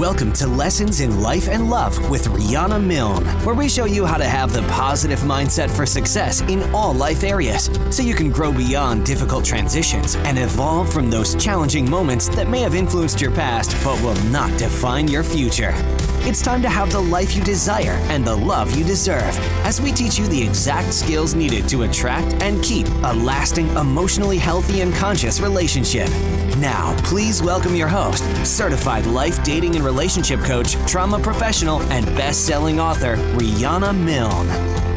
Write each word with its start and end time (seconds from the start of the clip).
Welcome 0.00 0.32
to 0.32 0.46
Lessons 0.46 1.00
in 1.00 1.20
Life 1.20 1.46
and 1.46 1.68
Love 1.68 2.08
with 2.08 2.26
Rhiana 2.28 2.82
Milne, 2.82 3.26
where 3.44 3.54
we 3.54 3.68
show 3.68 3.84
you 3.84 4.06
how 4.06 4.16
to 4.16 4.24
have 4.24 4.50
the 4.50 4.62
positive 4.62 5.18
mindset 5.18 5.68
for 5.68 5.84
success 5.84 6.40
in 6.40 6.62
all 6.74 6.94
life 6.94 7.22
areas 7.22 7.68
so 7.90 8.02
you 8.02 8.14
can 8.14 8.30
grow 8.30 8.50
beyond 8.50 9.04
difficult 9.04 9.44
transitions 9.44 10.16
and 10.16 10.38
evolve 10.38 10.90
from 10.90 11.10
those 11.10 11.34
challenging 11.34 11.88
moments 11.88 12.30
that 12.30 12.48
may 12.48 12.60
have 12.60 12.74
influenced 12.74 13.20
your 13.20 13.30
past 13.32 13.76
but 13.84 14.00
will 14.02 14.16
not 14.30 14.58
define 14.58 15.06
your 15.06 15.22
future. 15.22 15.74
It's 16.22 16.42
time 16.42 16.60
to 16.62 16.68
have 16.68 16.92
the 16.92 17.00
life 17.00 17.34
you 17.34 17.42
desire 17.42 17.98
and 18.10 18.26
the 18.26 18.36
love 18.36 18.76
you 18.76 18.84
deserve 18.84 19.36
as 19.64 19.80
we 19.80 19.90
teach 19.90 20.18
you 20.18 20.26
the 20.26 20.40
exact 20.40 20.92
skills 20.92 21.34
needed 21.34 21.66
to 21.70 21.84
attract 21.84 22.42
and 22.42 22.62
keep 22.62 22.86
a 22.86 23.14
lasting, 23.14 23.68
emotionally 23.70 24.36
healthy, 24.36 24.82
and 24.82 24.92
conscious 24.94 25.40
relationship. 25.40 26.10
Now, 26.58 26.94
please 27.04 27.42
welcome 27.42 27.74
your 27.74 27.88
host, 27.88 28.22
certified 28.46 29.06
life 29.06 29.42
dating 29.42 29.76
and 29.76 29.84
relationship 29.84 30.40
coach, 30.40 30.74
trauma 30.86 31.18
professional, 31.18 31.80
and 31.84 32.04
best 32.14 32.46
selling 32.46 32.78
author, 32.78 33.16
Rhiana 33.34 33.96
Milne. 33.96 34.89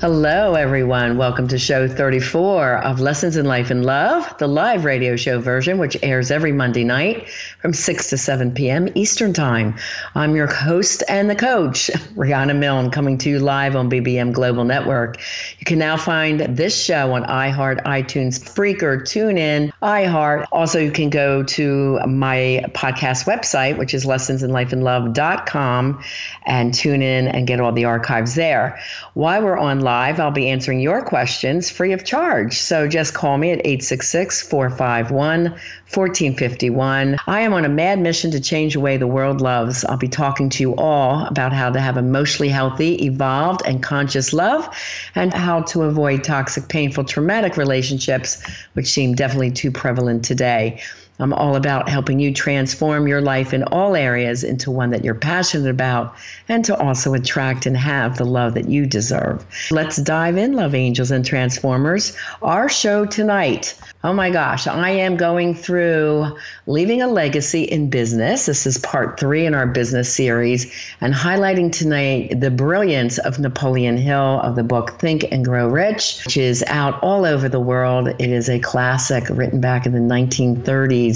Hello, 0.00 0.54
everyone. 0.54 1.16
Welcome 1.16 1.48
to 1.48 1.58
show 1.58 1.88
34 1.88 2.84
of 2.84 3.00
Lessons 3.00 3.36
in 3.36 3.46
Life 3.46 3.72
and 3.72 3.84
Love, 3.84 4.32
the 4.38 4.46
live 4.46 4.84
radio 4.84 5.16
show 5.16 5.40
version, 5.40 5.76
which 5.76 5.96
airs 6.04 6.30
every 6.30 6.52
Monday 6.52 6.84
night 6.84 7.28
from 7.60 7.72
6 7.72 8.10
to 8.10 8.16
7 8.16 8.54
p.m. 8.54 8.86
Eastern 8.94 9.32
Time. 9.32 9.74
I'm 10.14 10.36
your 10.36 10.46
host 10.46 11.02
and 11.08 11.28
the 11.28 11.34
coach, 11.34 11.88
Rhiana 12.14 12.56
Milne, 12.56 12.92
coming 12.92 13.18
to 13.18 13.28
you 13.28 13.40
live 13.40 13.74
on 13.74 13.90
BBM 13.90 14.32
Global 14.32 14.62
Network. 14.62 15.18
You 15.58 15.64
can 15.64 15.80
now 15.80 15.96
find 15.96 16.42
this 16.42 16.80
show 16.80 17.12
on 17.14 17.24
iHeart, 17.24 17.82
iTunes, 17.82 18.38
Spreaker, 18.38 19.02
TuneIn, 19.02 19.72
iHeart. 19.82 20.46
Also, 20.50 20.78
you 20.78 20.90
can 20.90 21.08
go 21.08 21.42
to 21.44 22.00
my 22.06 22.64
podcast 22.74 23.26
website, 23.26 23.78
which 23.78 23.94
is 23.94 24.04
lessonsinlifeandlove.com, 24.04 26.02
and 26.46 26.74
tune 26.74 27.02
in 27.02 27.28
and 27.28 27.46
get 27.46 27.60
all 27.60 27.72
the 27.72 27.84
archives 27.84 28.34
there. 28.34 28.78
While 29.14 29.42
we're 29.42 29.58
on 29.58 29.80
live, 29.80 30.18
I'll 30.18 30.32
be 30.32 30.48
answering 30.48 30.80
your 30.80 31.02
questions 31.02 31.70
free 31.70 31.92
of 31.92 32.04
charge. 32.04 32.58
So 32.58 32.88
just 32.88 33.14
call 33.14 33.38
me 33.38 33.52
at 33.52 33.60
866 33.60 34.42
451 34.42 35.54
1451. 35.94 37.16
I 37.26 37.40
am 37.40 37.54
on 37.54 37.64
a 37.64 37.68
mad 37.68 37.98
mission 37.98 38.30
to 38.32 38.40
change 38.40 38.74
the 38.74 38.80
way 38.80 38.98
the 38.98 39.06
world 39.06 39.40
loves. 39.40 39.86
I'll 39.86 39.96
be 39.96 40.06
talking 40.06 40.50
to 40.50 40.62
you 40.62 40.76
all 40.76 41.24
about 41.26 41.54
how 41.54 41.70
to 41.70 41.80
have 41.80 41.96
emotionally 41.96 42.50
healthy, 42.50 42.96
evolved, 43.06 43.62
and 43.64 43.82
conscious 43.82 44.34
love, 44.34 44.68
and 45.14 45.32
how 45.32 45.62
to 45.62 45.84
avoid 45.84 46.24
toxic, 46.24 46.68
painful, 46.68 47.04
traumatic 47.04 47.56
relationships, 47.56 48.42
which 48.74 48.86
seem 48.86 49.14
definitely 49.14 49.50
too 49.50 49.67
prevalent 49.70 50.24
today. 50.24 50.82
I'm 51.20 51.32
all 51.32 51.56
about 51.56 51.88
helping 51.88 52.20
you 52.20 52.32
transform 52.32 53.08
your 53.08 53.20
life 53.20 53.52
in 53.52 53.64
all 53.64 53.96
areas 53.96 54.44
into 54.44 54.70
one 54.70 54.90
that 54.90 55.04
you're 55.04 55.14
passionate 55.14 55.68
about 55.68 56.14
and 56.48 56.64
to 56.64 56.76
also 56.76 57.14
attract 57.14 57.66
and 57.66 57.76
have 57.76 58.18
the 58.18 58.24
love 58.24 58.54
that 58.54 58.68
you 58.68 58.86
deserve. 58.86 59.44
Let's 59.70 59.96
dive 59.96 60.36
in, 60.36 60.52
Love 60.52 60.74
Angels 60.74 61.10
and 61.10 61.24
Transformers. 61.24 62.16
Our 62.42 62.68
show 62.68 63.04
tonight 63.04 63.76
Oh 64.04 64.12
my 64.12 64.30
gosh, 64.30 64.68
I 64.68 64.90
am 64.90 65.16
going 65.16 65.56
through 65.56 66.36
Leaving 66.68 67.02
a 67.02 67.08
Legacy 67.08 67.64
in 67.64 67.90
Business. 67.90 68.46
This 68.46 68.64
is 68.64 68.78
part 68.78 69.18
three 69.18 69.44
in 69.44 69.56
our 69.56 69.66
business 69.66 70.14
series, 70.14 70.72
and 71.00 71.12
highlighting 71.12 71.72
tonight 71.72 72.40
the 72.40 72.52
brilliance 72.52 73.18
of 73.18 73.40
Napoleon 73.40 73.96
Hill 73.96 74.40
of 74.40 74.54
the 74.54 74.62
book 74.62 75.00
Think 75.00 75.24
and 75.32 75.44
Grow 75.44 75.66
Rich, 75.66 76.22
which 76.24 76.36
is 76.36 76.62
out 76.68 77.02
all 77.02 77.24
over 77.24 77.48
the 77.48 77.58
world. 77.58 78.06
It 78.20 78.30
is 78.30 78.48
a 78.48 78.60
classic 78.60 79.24
written 79.30 79.60
back 79.60 79.84
in 79.84 79.90
the 79.90 80.14
1930s. 80.14 81.07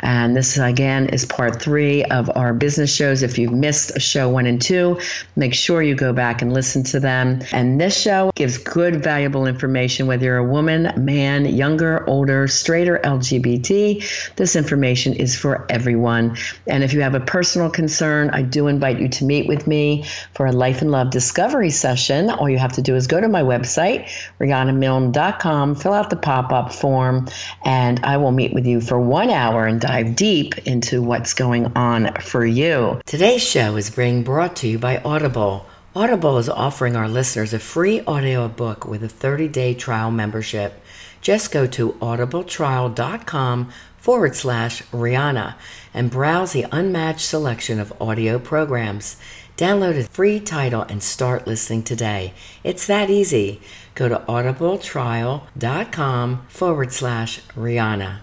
And 0.00 0.36
this, 0.36 0.58
again, 0.58 1.08
is 1.08 1.24
part 1.24 1.60
three 1.60 2.04
of 2.04 2.30
our 2.36 2.52
business 2.54 2.94
shows. 2.94 3.22
If 3.22 3.38
you've 3.38 3.52
missed 3.52 4.00
show 4.00 4.28
one 4.28 4.46
and 4.46 4.60
two, 4.60 5.00
make 5.36 5.54
sure 5.54 5.82
you 5.82 5.94
go 5.94 6.12
back 6.12 6.42
and 6.42 6.52
listen 6.52 6.82
to 6.84 7.00
them. 7.00 7.40
And 7.52 7.80
this 7.80 8.00
show 8.00 8.30
gives 8.34 8.58
good, 8.58 9.02
valuable 9.02 9.46
information, 9.46 10.06
whether 10.06 10.24
you're 10.24 10.36
a 10.36 10.44
woman, 10.44 10.92
man, 10.96 11.46
younger, 11.46 12.08
older 12.08 12.48
straight 12.48 12.88
or 12.88 12.98
LGBT. 12.98 14.34
This 14.36 14.56
information 14.56 15.14
is 15.14 15.36
for 15.36 15.66
everyone. 15.70 16.36
And 16.66 16.84
if 16.84 16.92
you 16.92 17.00
have 17.00 17.14
a 17.14 17.20
personal 17.20 17.70
concern, 17.70 18.30
I 18.30 18.42
do 18.42 18.66
invite 18.66 19.00
you 19.00 19.08
to 19.08 19.24
meet 19.24 19.46
with 19.46 19.66
me 19.66 20.04
for 20.34 20.46
a 20.46 20.52
life 20.52 20.82
and 20.82 20.90
love 20.90 21.10
discovery 21.10 21.70
session. 21.70 22.30
All 22.30 22.48
you 22.48 22.58
have 22.58 22.72
to 22.72 22.82
do 22.82 22.96
is 22.96 23.06
go 23.06 23.20
to 23.20 23.28
my 23.28 23.42
website, 23.42 24.08
RhianaMilne.com, 24.40 25.74
fill 25.74 25.92
out 25.92 26.10
the 26.10 26.16
pop 26.16 26.52
up 26.52 26.72
form, 26.72 27.28
and 27.64 28.00
I 28.04 28.16
will 28.16 28.32
meet 28.32 28.52
with 28.52 28.66
you 28.66 28.80
for 28.80 29.00
one 29.00 29.29
hour 29.32 29.66
and 29.66 29.80
dive 29.80 30.16
deep 30.16 30.56
into 30.66 31.02
what's 31.02 31.34
going 31.34 31.66
on 31.76 32.12
for 32.20 32.44
you. 32.44 33.00
Today's 33.06 33.42
show 33.42 33.76
is 33.76 33.90
being 33.90 34.22
brought 34.22 34.56
to 34.56 34.68
you 34.68 34.78
by 34.78 34.98
Audible. 34.98 35.66
Audible 35.94 36.38
is 36.38 36.48
offering 36.48 36.96
our 36.96 37.08
listeners 37.08 37.52
a 37.52 37.58
free 37.58 38.00
audio 38.02 38.48
book 38.48 38.86
with 38.86 39.02
a 39.02 39.08
30 39.08 39.48
day 39.48 39.74
trial 39.74 40.10
membership. 40.10 40.80
Just 41.20 41.52
go 41.52 41.66
to 41.66 41.92
audibletrial.com 41.94 43.72
forward 43.98 44.34
slash 44.34 44.82
Rhiana 44.84 45.56
and 45.92 46.10
browse 46.10 46.52
the 46.52 46.66
unmatched 46.72 47.26
selection 47.26 47.78
of 47.78 47.92
audio 48.00 48.38
programs. 48.38 49.16
Download 49.56 49.98
a 49.98 50.04
free 50.04 50.40
title 50.40 50.82
and 50.82 51.02
start 51.02 51.46
listening 51.46 51.82
today. 51.82 52.32
It's 52.64 52.86
that 52.86 53.10
easy. 53.10 53.60
Go 53.94 54.08
to 54.08 54.20
audibletrial.com 54.20 56.46
forward 56.48 56.92
slash 56.92 57.40
Rhiana. 57.56 58.20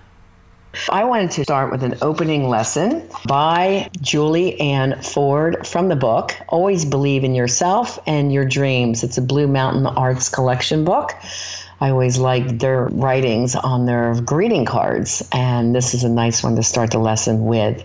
I 0.89 1.03
wanted 1.03 1.31
to 1.31 1.43
start 1.43 1.71
with 1.71 1.83
an 1.83 1.95
opening 2.01 2.47
lesson 2.49 3.03
by 3.27 3.89
Julie 4.01 4.59
Ann 4.59 5.01
Ford 5.01 5.65
from 5.65 5.89
the 5.89 5.95
book 5.95 6.35
Always 6.47 6.85
Believe 6.85 7.23
in 7.23 7.35
Yourself 7.35 7.99
and 8.07 8.31
Your 8.31 8.45
Dreams. 8.45 9.03
It's 9.03 9.17
a 9.17 9.21
Blue 9.21 9.47
Mountain 9.47 9.85
Arts 9.85 10.29
Collection 10.29 10.85
book. 10.85 11.13
I 11.81 11.89
always 11.89 12.17
liked 12.17 12.59
their 12.59 12.85
writings 12.85 13.55
on 13.55 13.85
their 13.85 14.15
greeting 14.21 14.65
cards, 14.65 15.27
and 15.31 15.75
this 15.75 15.93
is 15.93 16.03
a 16.03 16.09
nice 16.09 16.41
one 16.43 16.55
to 16.55 16.63
start 16.63 16.91
the 16.91 16.99
lesson 16.99 17.45
with. 17.45 17.83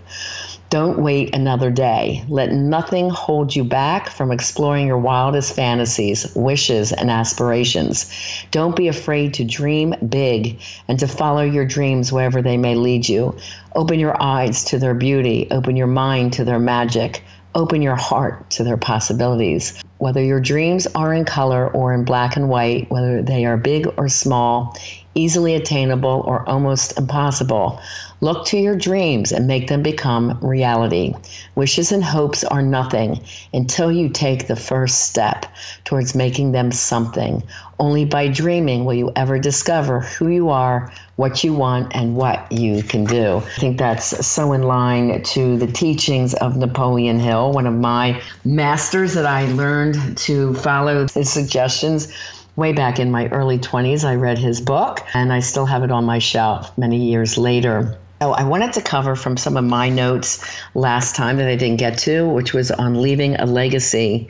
Don't 0.73 1.03
wait 1.03 1.35
another 1.35 1.71
day. 1.71 2.25
Let 2.29 2.51
nothing 2.51 3.11
hold 3.11 3.55
you 3.55 3.63
back 3.63 4.09
from 4.09 4.33
exploring 4.33 4.87
your 4.87 4.97
wildest 4.97 5.55
fantasies, 5.55 6.35
wishes, 6.35 6.93
and 6.93 7.11
aspirations. 7.11 8.11
Don't 8.53 8.75
be 8.75 8.89
afraid 8.89 9.35
to 9.35 9.45
dream 9.45 9.95
big 10.09 10.59
and 10.89 10.99
to 10.99 11.07
follow 11.07 11.43
your 11.43 11.67
dreams 11.67 12.11
wherever 12.11 12.41
they 12.41 12.57
may 12.57 12.75
lead 12.75 13.07
you. 13.07 13.37
Open 13.75 14.01
your 14.01 14.17
eyes 14.23 14.65
to 14.65 14.79
their 14.79 14.95
beauty, 14.95 15.47
open 15.51 15.77
your 15.77 15.89
mind 15.89 16.33
to 16.33 16.43
their 16.43 16.59
magic, 16.59 17.23
open 17.55 17.83
your 17.83 17.97
heart 17.97 18.49
to 18.53 18.65
their 18.65 18.79
possibilities. 18.79 19.79
Whether 19.99 20.25
your 20.25 20.41
dreams 20.41 20.87
are 20.95 21.13
in 21.13 21.27
color 21.27 21.69
or 21.69 21.93
in 21.93 22.07
black 22.07 22.35
and 22.35 22.49
white, 22.49 22.91
whether 22.91 23.21
they 23.21 23.45
are 23.45 23.59
big 23.59 23.89
or 23.99 24.09
small, 24.09 24.75
easily 25.15 25.55
attainable 25.55 26.25
or 26.27 26.49
almost 26.49 26.99
impossible, 26.99 27.79
look 28.23 28.47
to 28.47 28.57
your 28.57 28.77
dreams 28.77 29.33
and 29.33 29.49
make 29.49 29.67
them 29.67 29.83
become 29.83 30.39
reality. 30.41 31.13
Wishes 31.57 31.91
and 31.91 32.05
hopes 32.05 32.45
are 32.45 32.63
nothing 32.63 33.21
until 33.53 33.91
you 33.91 34.09
take 34.09 34.47
the 34.47 34.55
first 34.55 35.07
step 35.07 35.45
towards 35.85 36.15
making 36.15 36.53
them 36.53 36.71
something. 36.71 37.43
Only 37.81 38.05
by 38.05 38.29
dreaming 38.29 38.85
will 38.85 38.95
you 38.95 39.11
ever 39.17 39.41
discover 39.41 40.01
who 40.01 40.29
you 40.29 40.51
are, 40.51 40.93
what 41.17 41.43
you 41.43 41.53
want, 41.53 41.97
and 41.97 42.15
what 42.15 42.51
you 42.53 42.85
can 42.85 43.05
do. 43.05 43.39
I 43.39 43.59
think 43.59 43.77
that's 43.77 44.25
so 44.25 44.53
in 44.53 44.63
line 44.63 45.21
to 45.21 45.57
the 45.57 45.67
teachings 45.67 46.33
of 46.35 46.57
Napoleon 46.57 47.19
Hill, 47.19 47.51
one 47.51 47.67
of 47.67 47.75
my 47.75 48.23
masters 48.45 49.15
that 49.15 49.27
I 49.27 49.47
learned 49.47 50.17
to 50.19 50.55
follow 50.55 51.09
his 51.09 51.29
suggestions 51.29 52.13
way 52.55 52.73
back 52.73 53.01
in 53.01 53.11
my 53.11 53.27
early 53.29 53.59
20s. 53.59 54.05
I 54.05 54.15
read 54.15 54.39
his 54.39 54.61
book 54.61 55.01
and 55.13 55.33
I 55.33 55.41
still 55.41 55.67
have 55.67 55.83
it 55.83 55.91
on 55.91 56.05
my 56.05 56.21
shelf 56.21 56.77
many 56.79 56.99
years 56.99 57.37
later. 57.37 57.99
So 58.23 58.35
I 58.35 58.45
wanted 58.45 58.73
to 58.75 58.81
cover 58.81 59.17
from 59.17 59.37
some 59.37 59.57
of 59.57 59.65
my 59.65 59.89
notes 59.89 60.49
last 60.77 61.17
time 61.17 61.39
that 61.39 61.49
I 61.49 61.57
didn't 61.57 61.79
get 61.79 61.99
to, 62.07 62.29
which 62.29 62.55
was 62.55 62.71
on 62.71 63.03
leaving 63.03 63.35
a 63.35 63.47
legacy. 63.47 64.29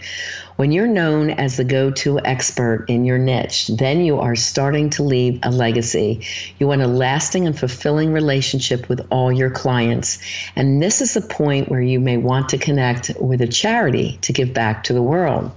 When 0.56 0.72
you're 0.72 0.86
known 0.86 1.28
as 1.28 1.58
the 1.58 1.64
go 1.64 1.90
to 1.90 2.18
expert 2.20 2.86
in 2.88 3.04
your 3.04 3.18
niche, 3.18 3.66
then 3.68 4.00
you 4.00 4.18
are 4.18 4.34
starting 4.34 4.88
to 4.96 5.02
leave 5.02 5.38
a 5.42 5.50
legacy. 5.50 6.24
You 6.58 6.68
want 6.68 6.80
a 6.80 6.86
lasting 6.86 7.46
and 7.46 7.58
fulfilling 7.58 8.14
relationship 8.14 8.88
with 8.88 9.06
all 9.10 9.30
your 9.30 9.50
clients. 9.50 10.18
And 10.56 10.82
this 10.82 11.02
is 11.02 11.12
the 11.12 11.20
point 11.20 11.68
where 11.68 11.82
you 11.82 12.00
may 12.00 12.16
want 12.16 12.48
to 12.48 12.56
connect 12.56 13.10
with 13.20 13.42
a 13.42 13.46
charity 13.46 14.16
to 14.22 14.32
give 14.32 14.54
back 14.54 14.84
to 14.84 14.94
the 14.94 15.02
world. 15.02 15.50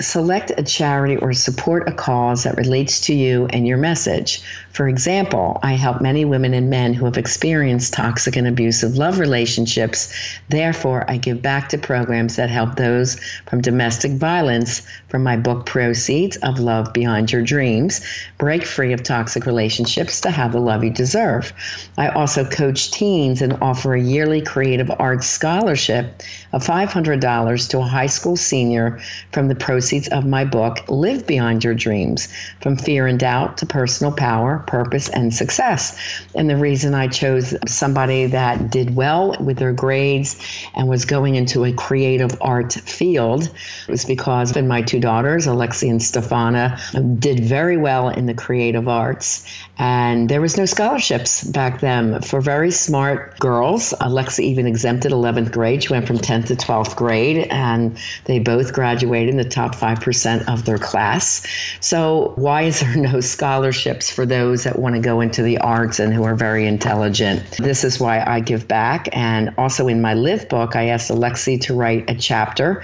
Select 0.00 0.52
a 0.56 0.62
charity 0.62 1.16
or 1.16 1.32
support 1.32 1.88
a 1.88 1.92
cause 1.92 2.42
that 2.44 2.56
relates 2.56 3.00
to 3.00 3.14
you 3.14 3.46
and 3.46 3.66
your 3.66 3.78
message. 3.78 4.42
For 4.72 4.88
example, 4.88 5.58
I 5.62 5.72
help 5.72 6.02
many 6.02 6.26
women 6.26 6.52
and 6.52 6.68
men 6.68 6.92
who 6.92 7.06
have 7.06 7.16
experienced 7.16 7.94
toxic 7.94 8.36
and 8.36 8.46
abusive 8.46 8.98
love 8.98 9.18
relationships. 9.18 10.12
Therefore, 10.50 11.06
I 11.08 11.16
give 11.16 11.40
back 11.40 11.70
to 11.70 11.78
programs 11.78 12.36
that 12.36 12.50
help 12.50 12.76
those 12.76 13.18
from 13.46 13.62
domestic 13.62 14.12
violence 14.12 14.82
from 15.08 15.22
my 15.22 15.36
book 15.36 15.64
Proceeds 15.64 16.36
of 16.38 16.60
Love 16.60 16.92
Beyond 16.92 17.32
Your 17.32 17.42
Dreams, 17.42 18.02
break 18.36 18.66
free 18.66 18.92
of 18.92 19.02
toxic 19.02 19.46
relationships 19.46 20.20
to 20.20 20.30
have 20.30 20.52
the 20.52 20.60
love 20.60 20.84
you 20.84 20.90
deserve. 20.90 21.54
I 21.96 22.08
also 22.08 22.44
coach 22.44 22.90
teens 22.90 23.40
and 23.40 23.54
offer 23.62 23.94
a 23.94 24.00
yearly 24.00 24.42
creative 24.42 24.90
arts 24.98 25.26
scholarship 25.26 26.22
of 26.52 26.66
$500 26.66 27.68
to 27.70 27.78
a 27.78 27.82
high 27.82 28.06
school 28.06 28.36
senior 28.36 29.00
from 29.32 29.48
the 29.48 29.54
proceeds 29.54 29.85
of 30.10 30.26
my 30.26 30.44
book 30.44 30.84
Live 30.88 31.26
Beyond 31.26 31.62
Your 31.62 31.74
Dreams, 31.74 32.28
from 32.60 32.76
fear 32.76 33.06
and 33.06 33.20
doubt 33.20 33.56
to 33.58 33.66
personal 33.66 34.12
power 34.12 34.64
purpose, 34.66 35.08
and 35.10 35.32
success. 35.32 35.96
And 36.34 36.50
the 36.50 36.56
reason 36.56 36.94
I 36.94 37.06
chose 37.06 37.54
somebody 37.68 38.26
that 38.26 38.70
did 38.70 38.96
well 38.96 39.36
with 39.40 39.58
their 39.58 39.72
grades 39.72 40.36
and 40.74 40.88
was 40.88 41.04
going 41.04 41.36
into 41.36 41.64
a 41.64 41.72
creative 41.72 42.36
art 42.40 42.72
field 42.72 43.48
was 43.88 44.04
because 44.04 44.54
when 44.54 44.66
my 44.66 44.82
two 44.82 44.98
daughters, 44.98 45.46
Alexi 45.46 45.88
and 45.88 46.00
Stefana, 46.00 46.76
did 47.20 47.40
very 47.40 47.76
well 47.76 48.08
in 48.08 48.26
the 48.26 48.34
creative 48.34 48.88
arts. 48.88 49.46
And 49.78 50.28
there 50.28 50.40
was 50.40 50.56
no 50.56 50.64
scholarships 50.64 51.44
back 51.44 51.80
then 51.80 52.20
for 52.22 52.40
very 52.40 52.72
smart 52.72 53.38
girls. 53.38 53.94
Alexi 54.00 54.40
even 54.40 54.66
exempted 54.66 55.12
11th 55.12 55.52
grade. 55.52 55.84
She 55.84 55.92
went 55.92 56.06
from 56.06 56.18
10th 56.18 56.46
to 56.46 56.56
12th 56.56 56.96
grade, 56.96 57.46
and 57.50 57.96
they 58.24 58.40
both 58.40 58.72
graduated 58.72 59.28
in 59.28 59.36
the 59.36 59.44
top 59.44 59.75
5% 59.76 60.48
of 60.48 60.64
their 60.64 60.78
class. 60.78 61.46
So, 61.80 62.32
why 62.36 62.62
is 62.62 62.80
there 62.80 62.96
no 63.12 63.20
scholarships 63.20 64.10
for 64.10 64.26
those? 64.26 64.66
that 64.66 64.78
want 64.80 64.96
to 64.96 65.00
go 65.00 65.20
into 65.20 65.42
the 65.42 65.58
arts 65.58 66.00
and 66.00 66.12
who 66.12 66.24
are 66.24 66.34
very 66.34 66.66
intelligent. 66.66 67.42
This 67.58 67.84
is 67.84 68.00
why 68.00 68.22
I 68.26 68.40
give 68.40 68.66
back. 68.66 69.08
And 69.12 69.54
also 69.58 69.86
in 69.86 70.00
my 70.00 70.14
Live 70.14 70.48
book, 70.48 70.74
I 70.74 70.88
asked 70.88 71.10
Alexi 71.10 71.60
to 71.62 71.74
write 71.74 72.10
a 72.10 72.14
chapter 72.14 72.82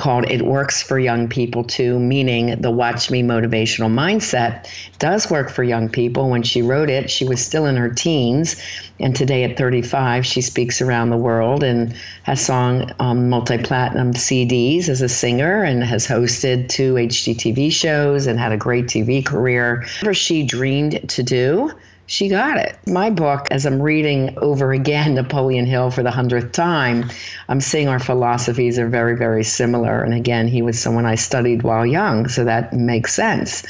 called 0.00 0.24
It 0.30 0.40
Works 0.40 0.82
for 0.82 0.98
Young 0.98 1.28
People 1.28 1.62
Too, 1.62 2.00
meaning 2.00 2.58
the 2.62 2.70
Watch 2.70 3.10
Me 3.10 3.22
motivational 3.22 3.92
mindset 3.92 4.66
does 4.98 5.30
work 5.30 5.50
for 5.50 5.62
young 5.62 5.90
people. 5.90 6.30
When 6.30 6.42
she 6.42 6.62
wrote 6.62 6.88
it, 6.88 7.10
she 7.10 7.26
was 7.26 7.44
still 7.44 7.66
in 7.66 7.76
her 7.76 7.90
teens. 7.90 8.56
And 8.98 9.14
today 9.14 9.44
at 9.44 9.58
35, 9.58 10.24
she 10.24 10.40
speaks 10.40 10.80
around 10.80 11.10
the 11.10 11.18
world 11.18 11.62
and 11.62 11.94
has 12.22 12.40
sung 12.40 12.90
um, 12.98 13.28
multi 13.28 13.58
platinum 13.58 14.14
CDs 14.14 14.88
as 14.88 15.02
a 15.02 15.08
singer 15.08 15.62
and 15.62 15.84
has 15.84 16.06
hosted 16.06 16.70
two 16.70 16.94
HGTV 16.94 17.70
shows 17.70 18.26
and 18.26 18.38
had 18.38 18.52
a 18.52 18.56
great 18.56 18.86
TV 18.86 19.22
career. 19.24 19.84
Whatever 19.98 20.14
she 20.14 20.44
dreamed 20.44 21.10
to 21.10 21.22
do, 21.22 21.72
she 22.10 22.28
got 22.28 22.56
it. 22.56 22.76
My 22.88 23.08
book, 23.08 23.46
as 23.52 23.64
I'm 23.64 23.80
reading 23.80 24.36
over 24.38 24.72
again 24.72 25.14
Napoleon 25.14 25.64
Hill 25.64 25.92
for 25.92 26.02
the 26.02 26.10
hundredth 26.10 26.50
time, 26.50 27.08
I'm 27.48 27.60
seeing 27.60 27.86
our 27.86 28.00
philosophies 28.00 28.80
are 28.80 28.88
very, 28.88 29.16
very 29.16 29.44
similar. 29.44 30.02
And 30.02 30.12
again, 30.12 30.48
he 30.48 30.60
was 30.60 30.76
someone 30.76 31.06
I 31.06 31.14
studied 31.14 31.62
while 31.62 31.86
young, 31.86 32.26
so 32.26 32.42
that 32.44 32.72
makes 32.72 33.14
sense. 33.14 33.62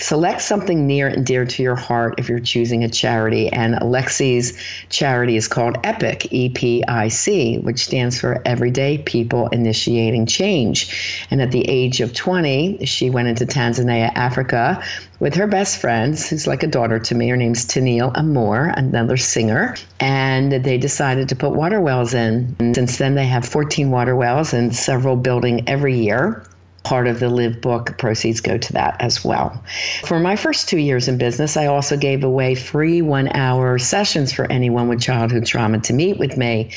Select 0.00 0.40
something 0.40 0.86
near 0.86 1.08
and 1.08 1.26
dear 1.26 1.44
to 1.44 1.62
your 1.62 1.76
heart 1.76 2.14
if 2.16 2.26
you're 2.26 2.40
choosing 2.40 2.82
a 2.82 2.88
charity. 2.88 3.48
And 3.52 3.74
Alexi's 3.74 4.58
charity 4.88 5.36
is 5.36 5.46
called 5.46 5.76
EPIC, 5.84 6.32
E 6.32 6.48
P 6.48 6.82
I 6.88 7.08
C, 7.08 7.58
which 7.58 7.84
stands 7.84 8.18
for 8.18 8.40
Everyday 8.46 8.98
People 8.98 9.48
Initiating 9.48 10.24
Change. 10.24 11.26
And 11.30 11.42
at 11.42 11.52
the 11.52 11.68
age 11.68 12.00
of 12.00 12.14
20, 12.14 12.86
she 12.86 13.10
went 13.10 13.28
into 13.28 13.44
Tanzania, 13.44 14.10
Africa, 14.14 14.82
with 15.18 15.34
her 15.34 15.46
best 15.46 15.78
friends, 15.78 16.30
who's 16.30 16.46
like 16.46 16.62
a 16.62 16.66
daughter 16.66 16.98
to 16.98 17.14
me. 17.14 17.28
Her 17.28 17.36
name's 17.36 17.66
Tennille 17.66 18.16
Amor, 18.16 18.72
another 18.76 19.18
singer. 19.18 19.76
And 20.00 20.50
they 20.50 20.78
decided 20.78 21.28
to 21.28 21.36
put 21.36 21.52
water 21.52 21.80
wells 21.80 22.14
in. 22.14 22.56
And 22.58 22.74
since 22.74 22.96
then, 22.96 23.16
they 23.16 23.26
have 23.26 23.44
14 23.44 23.90
water 23.90 24.16
wells 24.16 24.54
and 24.54 24.74
several 24.74 25.16
building 25.16 25.68
every 25.68 25.98
year 25.98 26.42
part 26.82 27.06
of 27.06 27.20
the 27.20 27.28
Live 27.28 27.60
book 27.60 27.98
proceeds 27.98 28.40
go 28.40 28.58
to 28.58 28.72
that 28.72 28.96
as 29.00 29.24
well. 29.24 29.62
For 30.04 30.18
my 30.18 30.36
first 30.36 30.68
two 30.68 30.78
years 30.78 31.08
in 31.08 31.18
business, 31.18 31.56
I 31.56 31.66
also 31.66 31.96
gave 31.96 32.24
away 32.24 32.54
free 32.54 33.02
one 33.02 33.28
hour 33.36 33.78
sessions 33.78 34.32
for 34.32 34.50
anyone 34.50 34.88
with 34.88 35.00
childhood 35.00 35.46
trauma 35.46 35.80
to 35.80 35.92
meet 35.92 36.18
with 36.18 36.36
me. 36.36 36.70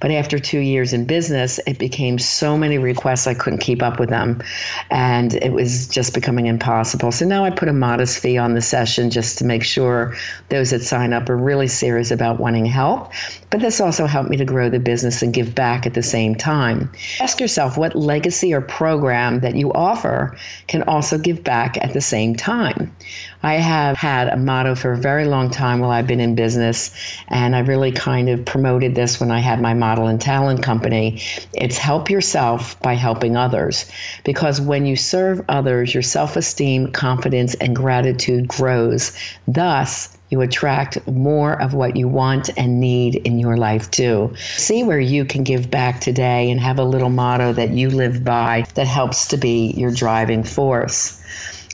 But 0.00 0.10
after 0.10 0.38
two 0.38 0.60
years 0.60 0.92
in 0.92 1.04
business, 1.04 1.60
it 1.66 1.78
became 1.78 2.18
so 2.18 2.56
many 2.56 2.78
requests 2.78 3.26
I 3.26 3.34
couldn't 3.34 3.60
keep 3.60 3.82
up 3.82 4.00
with 4.00 4.08
them. 4.08 4.42
And 4.90 5.34
it 5.34 5.52
was 5.52 5.88
just 5.88 6.14
becoming 6.14 6.46
impossible. 6.46 7.12
So 7.12 7.26
now 7.26 7.44
I 7.44 7.50
put 7.50 7.68
a 7.68 7.72
modest 7.72 8.18
fee 8.18 8.38
on 8.38 8.54
the 8.54 8.62
session 8.62 9.10
just 9.10 9.38
to 9.38 9.44
make 9.44 9.62
sure 9.62 10.14
those 10.48 10.70
that 10.70 10.82
sign 10.82 11.12
up 11.12 11.28
are 11.28 11.36
really 11.36 11.68
serious 11.68 12.10
about 12.10 12.40
wanting 12.40 12.66
help. 12.66 13.12
But 13.50 13.60
this 13.60 13.80
also 13.80 14.06
helped 14.06 14.30
me 14.30 14.36
to 14.36 14.44
grow 14.44 14.70
the 14.70 14.80
business 14.80 15.22
and 15.22 15.34
give 15.34 15.54
back 15.54 15.86
at 15.86 15.94
the 15.94 16.02
same 16.02 16.34
time. 16.34 16.90
Ask 17.20 17.40
yourself 17.40 17.76
what 17.76 17.94
legacy 17.94 18.54
or 18.54 18.60
program 18.60 19.40
that 19.40 19.49
that 19.50 19.58
you 19.58 19.72
offer 19.72 20.36
can 20.68 20.82
also 20.84 21.18
give 21.18 21.42
back 21.42 21.76
at 21.82 21.92
the 21.92 22.00
same 22.00 22.36
time. 22.36 22.94
I 23.42 23.54
have 23.54 23.96
had 23.96 24.28
a 24.28 24.36
motto 24.36 24.76
for 24.76 24.92
a 24.92 24.96
very 24.96 25.24
long 25.24 25.50
time 25.50 25.80
while 25.80 25.90
I've 25.90 26.06
been 26.06 26.20
in 26.20 26.36
business, 26.36 26.92
and 27.28 27.56
I 27.56 27.60
really 27.60 27.90
kind 27.90 28.28
of 28.28 28.44
promoted 28.44 28.94
this 28.94 29.18
when 29.18 29.30
I 29.30 29.40
had 29.40 29.60
my 29.60 29.74
model 29.74 30.06
and 30.06 30.20
talent 30.20 30.62
company. 30.62 31.20
It's 31.52 31.78
help 31.78 32.10
yourself 32.10 32.80
by 32.80 32.94
helping 32.94 33.36
others. 33.36 33.90
Because 34.24 34.60
when 34.60 34.86
you 34.86 34.94
serve 34.94 35.44
others, 35.48 35.92
your 35.92 36.02
self 36.02 36.36
esteem, 36.36 36.92
confidence, 36.92 37.54
and 37.54 37.74
gratitude 37.74 38.46
grows. 38.46 39.16
Thus, 39.48 40.16
you 40.30 40.40
attract 40.40 41.06
more 41.08 41.60
of 41.60 41.74
what 41.74 41.96
you 41.96 42.08
want 42.08 42.50
and 42.56 42.80
need 42.80 43.16
in 43.16 43.38
your 43.38 43.56
life 43.56 43.90
too. 43.90 44.32
See 44.36 44.82
where 44.82 45.00
you 45.00 45.24
can 45.24 45.44
give 45.44 45.70
back 45.70 46.00
today 46.00 46.50
and 46.50 46.60
have 46.60 46.78
a 46.78 46.84
little 46.84 47.10
motto 47.10 47.52
that 47.52 47.70
you 47.70 47.90
live 47.90 48.24
by 48.24 48.64
that 48.74 48.86
helps 48.86 49.26
to 49.28 49.36
be 49.36 49.72
your 49.72 49.90
driving 49.90 50.44
force. 50.44 51.20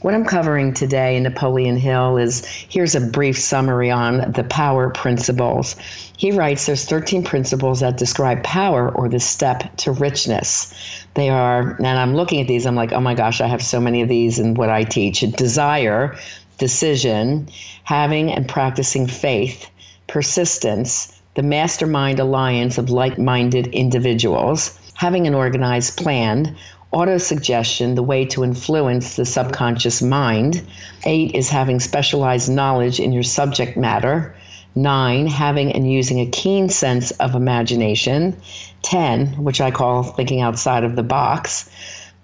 What 0.03 0.15
I'm 0.15 0.25
covering 0.25 0.75
today 0.75 1.17
in 1.17 1.23
Napoleon 1.23 1.77
Hill 1.77 2.19
is 2.19 2.45
here's 2.45 2.95
a 2.95 3.01
brief 3.01 3.39
summary 3.39 3.91
on 3.91 4.31
the 4.33 4.45
power 4.45 4.91
principles. 4.91 5.75
He 6.17 6.33
writes 6.33 6.67
there's 6.67 6.85
13 6.85 7.25
principles 7.25 7.81
that 7.81 7.97
describe 7.97 8.43
power 8.43 8.91
or 8.91 9.09
the 9.09 9.19
step 9.19 9.75
to 9.79 9.93
richness. 9.93 10.73
They 11.15 11.31
are, 11.31 11.77
and 11.77 11.87
I'm 11.87 12.15
looking 12.15 12.41
at 12.41 12.47
these, 12.47 12.67
I'm 12.67 12.77
like, 12.77 12.93
oh 12.93 13.01
my 13.01 13.15
gosh, 13.15 13.41
I 13.41 13.47
have 13.47 13.63
so 13.63 13.81
many 13.81 14.03
of 14.03 14.09
these 14.09 14.39
in 14.39 14.55
what 14.55 14.69
I 14.69 14.85
teach. 14.85 15.21
Desire, 15.21 16.15
decision, 16.59 17.49
having 17.85 18.33
and 18.33 18.49
practicing 18.49 19.07
faith, 19.07 19.71
persistence, 20.07 21.13
the 21.35 21.43
mastermind 21.43 22.19
alliance 22.19 22.79
of 22.79 22.91
like 22.91 23.19
minded 23.19 23.67
individuals, 23.69 24.79
having 24.95 25.27
an 25.27 25.35
organized 25.35 25.97
plan, 25.99 26.57
autosuggestion, 26.93 27.95
the 27.95 28.03
way 28.03 28.25
to 28.25 28.43
influence 28.43 29.17
the 29.17 29.25
subconscious 29.27 30.01
mind. 30.01 30.63
Eight 31.05 31.35
is 31.35 31.51
having 31.51 31.79
specialized 31.79 32.51
knowledge 32.51 32.99
in 32.99 33.13
your 33.13 33.23
subject 33.23 33.77
matter. 33.77 34.35
Nine, 34.75 35.27
having 35.27 35.73
and 35.73 35.91
using 35.91 36.21
a 36.21 36.31
keen 36.31 36.69
sense 36.69 37.11
of 37.13 37.35
imagination. 37.35 38.37
10, 38.83 39.43
which 39.43 39.61
I 39.61 39.71
call 39.71 40.03
thinking 40.05 40.41
outside 40.41 40.85
of 40.85 40.97
the 40.97 41.03
box. 41.03 41.69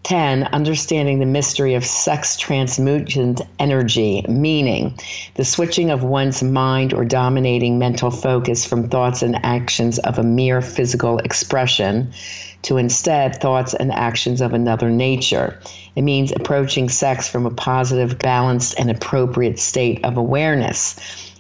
10. 0.05 0.45
Understanding 0.53 1.21
the 1.21 1.27
mystery 1.27 1.75
of 1.75 1.85
sex 1.85 2.37
transmutant 2.37 3.41
energy, 3.59 4.25
meaning 4.29 4.99
the 5.35 5.45
switching 5.45 5.91
of 5.91 6.03
one's 6.03 6.43
mind 6.43 6.93
or 6.93 7.05
dominating 7.05 7.79
mental 7.79 8.11
focus 8.11 8.65
from 8.65 8.89
thoughts 8.89 9.23
and 9.23 9.39
actions 9.45 9.99
of 10.01 10.19
a 10.19 10.25
mere 10.25 10.61
physical 10.61 11.19
expression 11.19 12.13
to 12.63 12.79
instead 12.79 13.41
thoughts 13.41 13.75
and 13.75 13.93
actions 13.93 14.41
of 14.41 14.53
another 14.53 14.91
nature. 14.91 15.59
It 15.95 16.03
means 16.03 16.33
approaching 16.33 16.89
sex 16.89 17.29
from 17.29 17.47
a 17.47 17.51
positive, 17.51 18.19
balanced, 18.19 18.79
and 18.79 18.91
appropriate 18.91 19.59
state 19.59 20.05
of 20.05 20.17
awareness. 20.17 20.97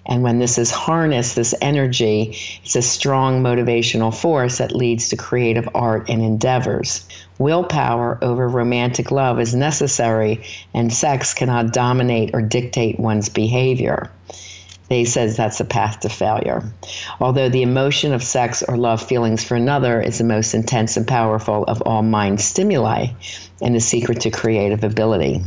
And 0.06 0.22
when 0.22 0.40
this 0.40 0.58
is 0.58 0.70
harnessed, 0.70 1.36
this 1.36 1.54
energy, 1.62 2.36
it's 2.64 2.74
a 2.74 2.82
strong 2.82 3.42
motivational 3.42 4.14
force 4.14 4.58
that 4.58 4.74
leads 4.74 5.08
to 5.08 5.16
creative 5.16 5.68
art 5.74 6.10
and 6.10 6.20
endeavors. 6.20 7.08
Willpower 7.38 8.18
over 8.22 8.48
romantic 8.48 9.10
love 9.10 9.40
is 9.40 9.54
necessary, 9.54 10.42
and 10.74 10.92
sex 10.92 11.34
cannot 11.34 11.72
dominate 11.72 12.30
or 12.34 12.42
dictate 12.42 13.00
one's 13.00 13.28
behavior. 13.28 14.10
They 14.88 15.04
says 15.04 15.36
that's 15.36 15.60
a 15.60 15.64
path 15.64 16.00
to 16.00 16.10
failure. 16.10 16.62
Although 17.18 17.48
the 17.48 17.62
emotion 17.62 18.12
of 18.12 18.22
sex 18.22 18.62
or 18.62 18.76
love 18.76 19.02
feelings 19.02 19.42
for 19.42 19.54
another 19.54 20.00
is 20.00 20.18
the 20.18 20.24
most 20.24 20.52
intense 20.52 20.98
and 20.98 21.08
powerful 21.08 21.64
of 21.64 21.80
all 21.82 22.02
mind 22.02 22.40
stimuli 22.40 23.06
and 23.62 23.74
the 23.74 23.80
secret 23.80 24.20
to 24.20 24.30
creative 24.30 24.84
ability. 24.84 25.42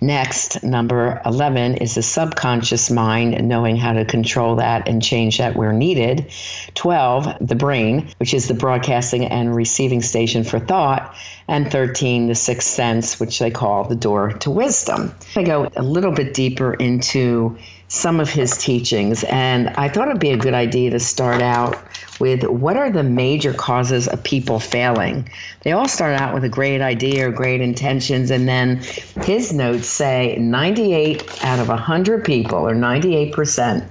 Next, 0.00 0.62
number 0.62 1.20
11 1.26 1.76
is 1.76 1.96
the 1.96 2.02
subconscious 2.02 2.90
mind, 2.90 3.48
knowing 3.48 3.76
how 3.76 3.92
to 3.92 4.04
control 4.04 4.54
that 4.56 4.86
and 4.88 5.02
change 5.02 5.38
that 5.38 5.56
where 5.56 5.72
needed. 5.72 6.32
12, 6.74 7.36
the 7.40 7.56
brain, 7.56 8.08
which 8.18 8.32
is 8.32 8.46
the 8.46 8.54
broadcasting 8.54 9.24
and 9.24 9.54
receiving 9.56 10.00
station 10.00 10.44
for 10.44 10.60
thought. 10.60 11.14
And 11.48 11.70
13, 11.70 12.28
the 12.28 12.34
sixth 12.34 12.68
sense, 12.68 13.18
which 13.18 13.38
they 13.38 13.50
call 13.50 13.84
the 13.84 13.96
door 13.96 14.32
to 14.34 14.50
wisdom. 14.50 15.12
I 15.34 15.42
go 15.42 15.68
a 15.76 15.82
little 15.82 16.12
bit 16.12 16.34
deeper 16.34 16.74
into 16.74 17.58
some 17.88 18.20
of 18.20 18.28
his 18.28 18.56
teachings, 18.58 19.24
and 19.24 19.70
I 19.70 19.88
thought 19.88 20.08
it'd 20.08 20.20
be 20.20 20.30
a 20.30 20.36
good 20.36 20.54
idea 20.54 20.90
to 20.90 21.00
start 21.00 21.40
out 21.40 21.76
with 22.20 22.44
what 22.44 22.76
are 22.76 22.90
the 22.90 23.02
major 23.02 23.54
causes 23.54 24.08
of 24.08 24.22
people 24.22 24.60
failing. 24.60 25.28
They 25.62 25.72
all 25.72 25.88
start 25.88 26.20
out 26.20 26.34
with 26.34 26.44
a 26.44 26.50
great 26.50 26.82
idea 26.82 27.28
or 27.28 27.32
great 27.32 27.62
intentions, 27.62 28.30
and 28.30 28.46
then 28.46 28.82
his 29.22 29.54
notes 29.54 29.88
say 29.88 30.36
98 30.38 31.44
out 31.44 31.60
of 31.60 31.68
100 31.68 32.24
people, 32.24 32.58
or 32.58 32.74
98%, 32.74 33.84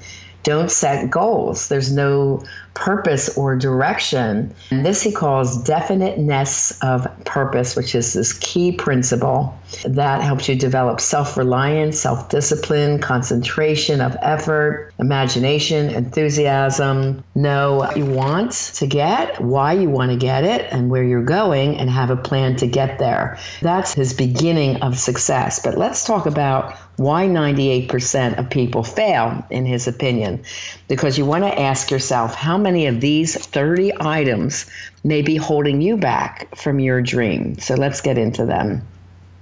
don't 0.44 0.72
set 0.72 1.10
goals. 1.10 1.68
There's 1.68 1.92
no 1.92 2.44
purpose 2.78 3.36
or 3.36 3.56
direction. 3.56 4.54
And 4.70 4.86
this 4.86 5.02
he 5.02 5.12
calls 5.12 5.64
definiteness 5.64 6.78
of 6.82 7.08
purpose, 7.26 7.76
which 7.76 7.96
is 7.96 8.14
this 8.14 8.34
key 8.34 8.72
principle 8.72 9.58
that 9.84 10.22
helps 10.22 10.48
you 10.48 10.56
develop 10.56 11.02
self 11.02 11.36
reliance, 11.38 12.00
self 12.00 12.30
discipline, 12.30 13.00
concentration 13.00 14.00
of 14.00 14.16
effort, 14.22 14.94
imagination, 15.00 15.90
enthusiasm. 15.90 17.24
Know 17.34 17.78
what 17.78 17.98
you 17.98 18.06
want 18.06 18.52
to 18.52 18.86
get, 18.86 19.42
why 19.42 19.74
you 19.74 19.90
want 19.90 20.12
to 20.12 20.18
get 20.18 20.44
it, 20.44 20.68
and 20.72 20.92
where 20.92 21.04
you're 21.04 21.24
going, 21.24 21.78
and 21.78 21.90
have 21.90 22.12
a 22.12 22.16
plan 22.16 22.56
to 22.58 22.68
get 22.68 23.00
there. 23.00 23.40
That's 23.62 23.94
his 23.94 24.14
beginning 24.14 24.84
of 24.84 25.00
success. 25.00 25.60
But 25.64 25.80
let's 25.80 26.06
talk 26.06 26.28
about 26.28 26.78
why 26.98 27.28
98% 27.28 28.38
of 28.38 28.50
people 28.50 28.84
fail, 28.84 29.46
in 29.50 29.66
his 29.66 29.88
opinion. 29.88 30.44
Because 30.88 31.18
you 31.18 31.26
want 31.26 31.44
to 31.44 31.60
ask 31.60 31.90
yourself 31.92 32.36
how 32.36 32.58
many 32.58 32.88
of 32.88 33.02
these 33.02 33.36
30 33.36 33.94
items 34.00 34.66
may 35.04 35.22
be 35.22 35.38
holding 35.38 35.82
you 35.82 35.96
back 35.96 36.56
from 36.56 36.80
your 36.80 37.02
dream. 37.02 37.58
So 37.60 37.76
let's 37.76 38.02
get 38.02 38.18
into 38.18 38.46
them. 38.46 38.82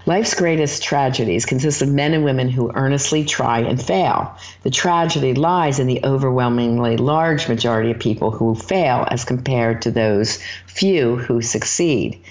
Life's 0.07 0.35
greatest 0.35 0.83
tragedies 0.83 1.47
consist 1.47 1.81
of 1.81 1.89
men 1.89 2.13
and 2.13 2.24
women 2.24 2.47
who 2.47 2.71
earnestly 2.75 3.25
try 3.25 3.59
and 3.59 3.81
fail. 3.81 4.38
The 4.62 4.69
tragedy 4.69 5.33
lies 5.33 5.79
in 5.79 5.88
the 5.88 6.00
overwhelmingly 6.03 6.97
large 6.97 7.50
majority 7.50 7.89
of 7.89 7.97
people 7.97 8.29
who 8.29 8.53
fail 8.53 9.07
as 9.09 9.25
compared 9.25 9.81
to 9.81 9.89
those 9.89 10.39
few 10.67 11.15
who 11.15 11.41
succeed. 11.41 12.21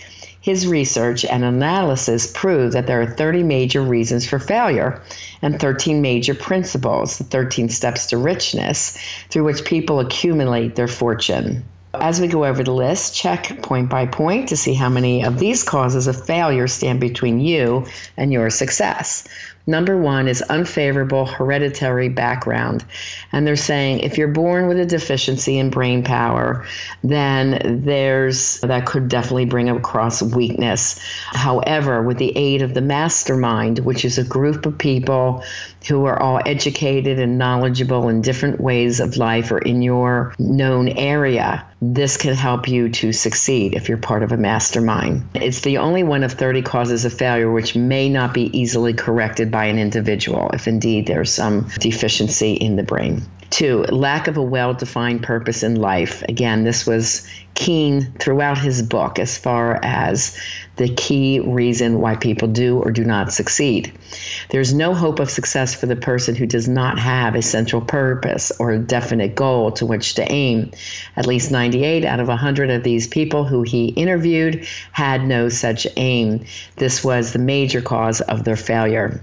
His 0.44 0.66
research 0.66 1.24
and 1.24 1.42
analysis 1.42 2.30
prove 2.30 2.72
that 2.72 2.86
there 2.86 3.00
are 3.00 3.06
30 3.06 3.42
major 3.42 3.80
reasons 3.80 4.28
for 4.28 4.38
failure 4.38 5.00
and 5.40 5.58
13 5.58 6.02
major 6.02 6.34
principles, 6.34 7.16
the 7.16 7.24
13 7.24 7.70
steps 7.70 8.04
to 8.08 8.18
richness, 8.18 8.98
through 9.30 9.44
which 9.44 9.64
people 9.64 10.00
accumulate 10.00 10.76
their 10.76 10.86
fortune. 10.86 11.64
As 11.94 12.20
we 12.20 12.28
go 12.28 12.44
over 12.44 12.62
the 12.62 12.74
list, 12.74 13.16
check 13.16 13.62
point 13.62 13.88
by 13.88 14.04
point 14.04 14.50
to 14.50 14.56
see 14.56 14.74
how 14.74 14.90
many 14.90 15.24
of 15.24 15.38
these 15.38 15.62
causes 15.62 16.06
of 16.06 16.26
failure 16.26 16.68
stand 16.68 17.00
between 17.00 17.40
you 17.40 17.86
and 18.18 18.30
your 18.30 18.50
success. 18.50 19.26
Number 19.66 19.96
one 19.96 20.28
is 20.28 20.42
unfavorable 20.42 21.24
hereditary 21.24 22.10
background. 22.10 22.84
And 23.32 23.46
they're 23.46 23.56
saying 23.56 24.00
if 24.00 24.18
you're 24.18 24.28
born 24.28 24.68
with 24.68 24.78
a 24.78 24.84
deficiency 24.84 25.58
in 25.58 25.70
brain 25.70 26.04
power, 26.04 26.66
then 27.02 27.82
there's 27.84 28.60
that 28.60 28.84
could 28.84 29.08
definitely 29.08 29.46
bring 29.46 29.70
across 29.70 30.22
weakness. 30.22 31.00
However, 31.32 32.02
with 32.02 32.18
the 32.18 32.36
aid 32.36 32.60
of 32.60 32.74
the 32.74 32.82
mastermind, 32.82 33.78
which 33.80 34.04
is 34.04 34.18
a 34.18 34.24
group 34.24 34.66
of 34.66 34.76
people 34.76 35.42
who 35.88 36.04
are 36.04 36.20
all 36.20 36.40
educated 36.46 37.18
and 37.18 37.38
knowledgeable 37.38 38.08
in 38.08 38.22
different 38.22 38.60
ways 38.60 39.00
of 39.00 39.16
life 39.16 39.50
or 39.50 39.58
in 39.58 39.82
your 39.82 40.34
known 40.38 40.88
area, 40.88 41.64
this 41.92 42.16
can 42.16 42.34
help 42.34 42.66
you 42.66 42.88
to 42.88 43.12
succeed 43.12 43.74
if 43.74 43.88
you're 43.88 43.98
part 43.98 44.22
of 44.22 44.32
a 44.32 44.36
mastermind. 44.36 45.22
It's 45.34 45.60
the 45.60 45.78
only 45.78 46.02
one 46.02 46.22
of 46.22 46.32
30 46.32 46.62
causes 46.62 47.04
of 47.04 47.12
failure 47.12 47.50
which 47.50 47.76
may 47.76 48.08
not 48.08 48.32
be 48.32 48.56
easily 48.58 48.94
corrected 48.94 49.50
by 49.54 49.66
an 49.66 49.78
individual 49.78 50.50
if 50.52 50.66
indeed 50.66 51.06
there's 51.06 51.32
some 51.32 51.68
deficiency 51.78 52.54
in 52.54 52.74
the 52.74 52.82
brain. 52.82 53.22
Two, 53.50 53.84
lack 53.84 54.26
of 54.26 54.36
a 54.36 54.42
well 54.42 54.74
defined 54.74 55.22
purpose 55.22 55.62
in 55.62 55.76
life. 55.76 56.24
Again, 56.28 56.64
this 56.64 56.88
was 56.88 57.24
keen 57.54 58.12
throughout 58.18 58.58
his 58.58 58.82
book 58.82 59.20
as 59.20 59.38
far 59.38 59.78
as 59.84 60.36
the 60.74 60.88
key 60.96 61.38
reason 61.38 62.00
why 62.00 62.16
people 62.16 62.48
do 62.48 62.80
or 62.80 62.90
do 62.90 63.04
not 63.04 63.32
succeed. 63.32 63.92
There's 64.50 64.74
no 64.74 64.92
hope 64.92 65.20
of 65.20 65.30
success 65.30 65.72
for 65.72 65.86
the 65.86 65.94
person 65.94 66.34
who 66.34 66.46
does 66.46 66.66
not 66.66 66.98
have 66.98 67.36
a 67.36 67.40
central 67.42 67.80
purpose 67.80 68.50
or 68.58 68.72
a 68.72 68.78
definite 68.80 69.36
goal 69.36 69.70
to 69.70 69.86
which 69.86 70.14
to 70.14 70.32
aim. 70.32 70.72
At 71.16 71.28
least 71.28 71.52
98 71.52 72.04
out 72.04 72.18
of 72.18 72.26
100 72.26 72.70
of 72.70 72.82
these 72.82 73.06
people 73.06 73.44
who 73.44 73.62
he 73.62 73.90
interviewed 73.90 74.66
had 74.90 75.28
no 75.28 75.48
such 75.48 75.86
aim. 75.96 76.44
This 76.74 77.04
was 77.04 77.32
the 77.32 77.38
major 77.38 77.80
cause 77.80 78.20
of 78.22 78.42
their 78.42 78.56
failure. 78.56 79.20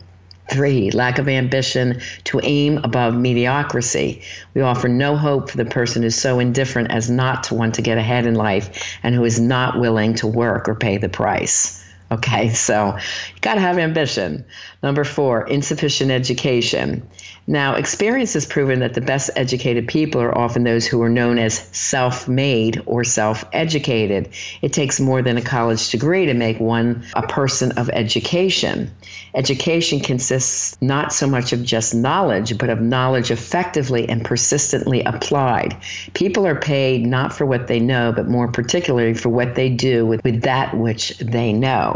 Three, 0.50 0.92
lack 0.92 1.18
of 1.18 1.30
ambition 1.30 2.02
to 2.26 2.42
aim 2.44 2.80
above 2.84 3.16
mediocrity. 3.16 4.22
We 4.54 4.62
offer 4.62 4.88
no 4.88 5.16
hope 5.16 5.50
for 5.50 5.58
the 5.58 5.66
person 5.66 6.04
who's 6.04 6.16
so 6.16 6.40
indifferent 6.40 6.92
as 6.92 7.10
not 7.10 7.44
to 7.46 7.54
want 7.54 7.76
to 7.76 7.82
get 7.82 7.98
ahead 7.98 8.26
in 8.26 8.36
life 8.36 8.98
and 9.04 9.16
who 9.16 9.24
is 9.24 9.40
not 9.40 9.80
willing 9.80 10.14
to 10.16 10.28
work 10.28 10.68
or 10.68 10.76
pay 10.76 10.98
the 10.98 11.10
price. 11.10 11.78
Okay, 12.12 12.50
so 12.50 12.98
got 13.42 13.56
to 13.56 13.60
have 13.60 13.78
ambition. 13.78 14.46
Number 14.84 15.04
four, 15.04 15.48
insufficient 15.48 16.12
education. 16.12 17.08
Now, 17.48 17.76
experience 17.76 18.34
has 18.34 18.46
proven 18.46 18.80
that 18.80 18.94
the 18.94 19.02
best 19.02 19.32
educated 19.36 19.88
people 19.88 20.22
are 20.22 20.38
often 20.38 20.64
those 20.64 20.86
who 20.86 21.02
are 21.02 21.10
known 21.10 21.40
as 21.40 21.56
self 21.76 22.28
made 22.28 22.82
or 22.86 23.04
self 23.04 23.44
educated. 23.52 24.30
It 24.62 24.74
takes 24.74 25.00
more 25.00 25.22
than 25.22 25.38
a 25.38 25.42
college 25.42 25.90
degree 25.90 26.28
to 26.28 26.34
make 26.36 26.60
one 26.60 27.04
a 27.16 27.24
person 27.28 27.72
of 27.74 27.90
education. 27.90 28.92
Education 29.34 30.00
consists 30.00 30.78
not 30.82 31.12
so 31.12 31.26
much 31.26 31.52
of 31.52 31.64
just 31.64 31.96
knowledge, 31.96 32.58
but 32.58 32.70
of 32.70 32.80
knowledge 32.80 33.32
effectively 33.32 34.08
and 34.08 34.24
persistently 34.24 35.04
applied. 35.04 35.76
People 36.14 36.46
are 36.46 36.60
paid 36.60 37.06
not 37.08 37.34
for 37.34 37.46
what 37.46 37.68
they 37.68 37.80
know, 37.80 38.14
but 38.16 38.28
more 38.28 38.48
particularly 38.48 39.14
for 39.14 39.30
what 39.30 39.56
they 39.56 39.70
do 39.70 40.06
with, 40.06 40.24
with 40.24 40.42
that 40.44 40.78
which 40.78 41.18
they 41.20 41.52
know. 41.52 41.96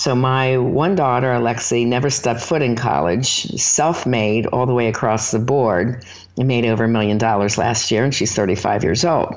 So 0.00 0.14
my 0.14 0.56
one 0.56 0.94
daughter, 0.94 1.26
Alexi, 1.26 1.86
never 1.86 2.08
stepped 2.08 2.40
foot 2.40 2.62
in 2.62 2.74
college, 2.74 3.44
self-made 3.60 4.46
all 4.46 4.64
the 4.64 4.72
way 4.72 4.88
across 4.88 5.30
the 5.30 5.38
board. 5.38 6.02
and 6.38 6.48
made 6.48 6.64
over 6.64 6.84
a 6.84 6.88
million 6.88 7.18
dollars 7.18 7.58
last 7.58 7.90
year, 7.90 8.04
and 8.04 8.14
she's 8.14 8.34
35 8.34 8.82
years 8.82 9.04
old. 9.04 9.36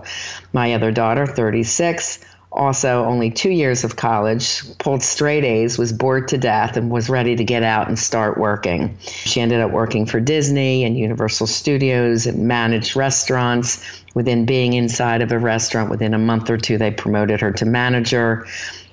My 0.53 0.73
other 0.73 0.89
daughter, 0.89 1.27
36, 1.27 2.23
also 2.53 3.03
only 3.03 3.29
two 3.29 3.49
years 3.49 3.83
of 3.83 3.97
college, 3.97 4.63
pulled 4.77 5.03
straight 5.03 5.43
A's, 5.43 5.77
was 5.77 5.91
bored 5.91 6.29
to 6.29 6.37
death, 6.37 6.77
and 6.77 6.89
was 6.89 7.09
ready 7.09 7.35
to 7.35 7.43
get 7.43 7.63
out 7.63 7.89
and 7.89 7.99
start 7.99 8.37
working. 8.37 8.97
She 9.01 9.41
ended 9.41 9.59
up 9.59 9.71
working 9.71 10.05
for 10.05 10.21
Disney 10.21 10.85
and 10.85 10.97
Universal 10.97 11.47
Studios 11.47 12.25
and 12.25 12.47
managed 12.47 12.95
restaurants. 12.95 13.83
Within 14.13 14.45
being 14.45 14.73
inside 14.73 15.21
of 15.21 15.31
a 15.33 15.39
restaurant, 15.39 15.89
within 15.89 16.13
a 16.13 16.19
month 16.19 16.49
or 16.49 16.57
two, 16.57 16.77
they 16.77 16.91
promoted 16.91 17.41
her 17.41 17.51
to 17.51 17.65
manager 17.65 18.45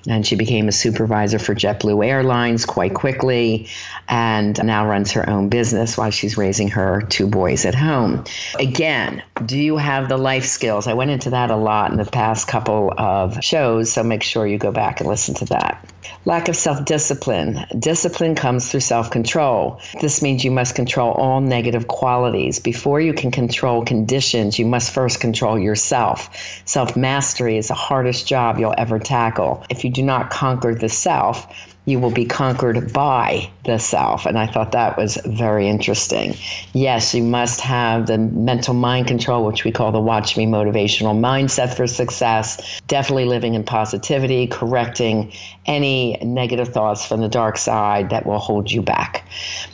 and 0.07 0.25
she 0.25 0.35
became 0.35 0.67
a 0.67 0.71
supervisor 0.71 1.39
for 1.39 1.53
JetBlue 1.53 2.05
Airlines 2.05 2.65
quite 2.65 2.93
quickly 2.93 3.67
and 4.07 4.61
now 4.63 4.87
runs 4.87 5.11
her 5.11 5.29
own 5.29 5.49
business 5.49 5.97
while 5.97 6.11
she's 6.11 6.37
raising 6.37 6.67
her 6.69 7.01
two 7.03 7.27
boys 7.27 7.65
at 7.65 7.75
home. 7.75 8.23
Again, 8.59 9.23
do 9.45 9.57
you 9.57 9.77
have 9.77 10.09
the 10.09 10.17
life 10.17 10.45
skills? 10.45 10.87
I 10.87 10.93
went 10.93 11.11
into 11.11 11.29
that 11.31 11.51
a 11.51 11.55
lot 11.55 11.91
in 11.91 11.97
the 11.97 12.05
past 12.05 12.47
couple 12.47 12.93
of 12.97 13.43
shows, 13.43 13.91
so 13.91 14.03
make 14.03 14.23
sure 14.23 14.47
you 14.47 14.57
go 14.57 14.71
back 14.71 14.99
and 14.99 15.09
listen 15.09 15.35
to 15.35 15.45
that. 15.45 15.85
Lack 16.25 16.49
of 16.49 16.55
self 16.55 16.85
discipline. 16.85 17.65
Discipline 17.77 18.35
comes 18.35 18.69
through 18.69 18.81
self 18.81 19.09
control. 19.09 19.81
This 20.01 20.21
means 20.21 20.43
you 20.43 20.51
must 20.51 20.75
control 20.75 21.11
all 21.13 21.41
negative 21.41 21.87
qualities. 21.87 22.59
Before 22.59 22.99
you 22.99 23.13
can 23.13 23.31
control 23.31 23.83
conditions, 23.85 24.59
you 24.59 24.65
must 24.65 24.93
first 24.93 25.19
control 25.19 25.57
yourself. 25.57 26.61
Self 26.65 26.95
mastery 26.95 27.57
is 27.57 27.69
the 27.69 27.73
hardest 27.73 28.27
job 28.27 28.59
you'll 28.59 28.75
ever 28.77 28.99
tackle. 28.99 29.63
If 29.69 29.83
you 29.83 29.90
do 29.91 30.01
not 30.01 30.29
conquer 30.29 30.73
the 30.73 30.89
self, 30.89 31.47
you 31.85 31.99
will 31.99 32.11
be 32.11 32.25
conquered 32.25 32.93
by 32.93 33.49
the 33.65 33.79
self. 33.79 34.25
And 34.25 34.37
I 34.37 34.45
thought 34.45 34.71
that 34.71 34.97
was 34.97 35.17
very 35.25 35.67
interesting. 35.67 36.35
Yes, 36.73 37.15
you 37.15 37.23
must 37.23 37.59
have 37.61 38.05
the 38.05 38.19
mental 38.19 38.75
mind 38.75 39.07
control, 39.07 39.45
which 39.45 39.63
we 39.63 39.71
call 39.71 39.91
the 39.91 39.99
Watch 39.99 40.37
Me 40.37 40.45
motivational 40.45 41.19
mindset 41.19 41.73
for 41.73 41.87
success. 41.87 42.81
Definitely 42.87 43.25
living 43.25 43.55
in 43.55 43.63
positivity, 43.63 44.45
correcting 44.47 45.33
any 45.65 46.17
negative 46.21 46.69
thoughts 46.69 47.05
from 47.05 47.21
the 47.21 47.29
dark 47.29 47.57
side 47.57 48.11
that 48.11 48.25
will 48.27 48.39
hold 48.39 48.71
you 48.71 48.83
back. 48.83 49.25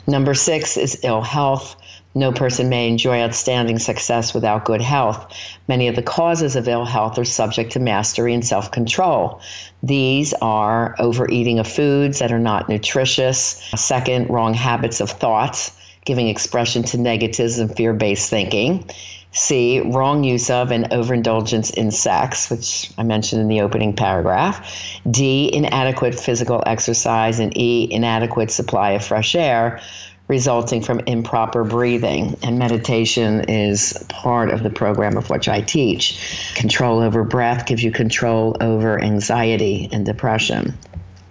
Number 0.06 0.32
six 0.32 0.78
is 0.78 0.98
ill 1.04 1.22
health. 1.22 1.76
No 2.18 2.32
person 2.32 2.68
may 2.68 2.88
enjoy 2.88 3.20
outstanding 3.20 3.78
success 3.78 4.34
without 4.34 4.64
good 4.64 4.80
health. 4.80 5.32
Many 5.68 5.86
of 5.86 5.94
the 5.94 6.02
causes 6.02 6.56
of 6.56 6.66
ill 6.66 6.84
health 6.84 7.16
are 7.16 7.24
subject 7.24 7.70
to 7.72 7.78
mastery 7.78 8.34
and 8.34 8.44
self 8.44 8.72
control. 8.72 9.40
These 9.84 10.34
are 10.42 10.96
overeating 10.98 11.60
of 11.60 11.68
foods 11.68 12.18
that 12.18 12.32
are 12.32 12.40
not 12.40 12.68
nutritious, 12.68 13.62
second, 13.76 14.30
wrong 14.30 14.52
habits 14.52 15.00
of 15.00 15.12
thoughts, 15.12 15.70
giving 16.06 16.26
expression 16.26 16.82
to 16.82 16.98
negatives 16.98 17.60
and 17.60 17.72
fear 17.76 17.92
based 17.92 18.28
thinking. 18.28 18.84
C, 19.30 19.78
wrong 19.78 20.24
use 20.24 20.50
of 20.50 20.72
and 20.72 20.92
overindulgence 20.92 21.70
in 21.70 21.92
sex, 21.92 22.50
which 22.50 22.90
I 22.98 23.04
mentioned 23.04 23.42
in 23.42 23.46
the 23.46 23.60
opening 23.60 23.94
paragraph. 23.94 25.00
D, 25.08 25.54
inadequate 25.54 26.18
physical 26.18 26.64
exercise. 26.66 27.38
And 27.38 27.56
E, 27.56 27.86
inadequate 27.92 28.50
supply 28.50 28.92
of 28.92 29.04
fresh 29.04 29.36
air 29.36 29.80
resulting 30.28 30.82
from 30.82 31.00
improper 31.00 31.64
breathing. 31.64 32.36
And 32.42 32.58
meditation 32.58 33.40
is 33.48 33.92
part 34.08 34.50
of 34.50 34.62
the 34.62 34.70
program 34.70 35.16
of 35.16 35.30
which 35.30 35.48
I 35.48 35.62
teach. 35.62 36.52
Control 36.54 37.00
over 37.00 37.24
breath 37.24 37.66
gives 37.66 37.82
you 37.82 37.90
control 37.90 38.56
over 38.60 39.00
anxiety 39.02 39.88
and 39.90 40.04
depression. 40.06 40.74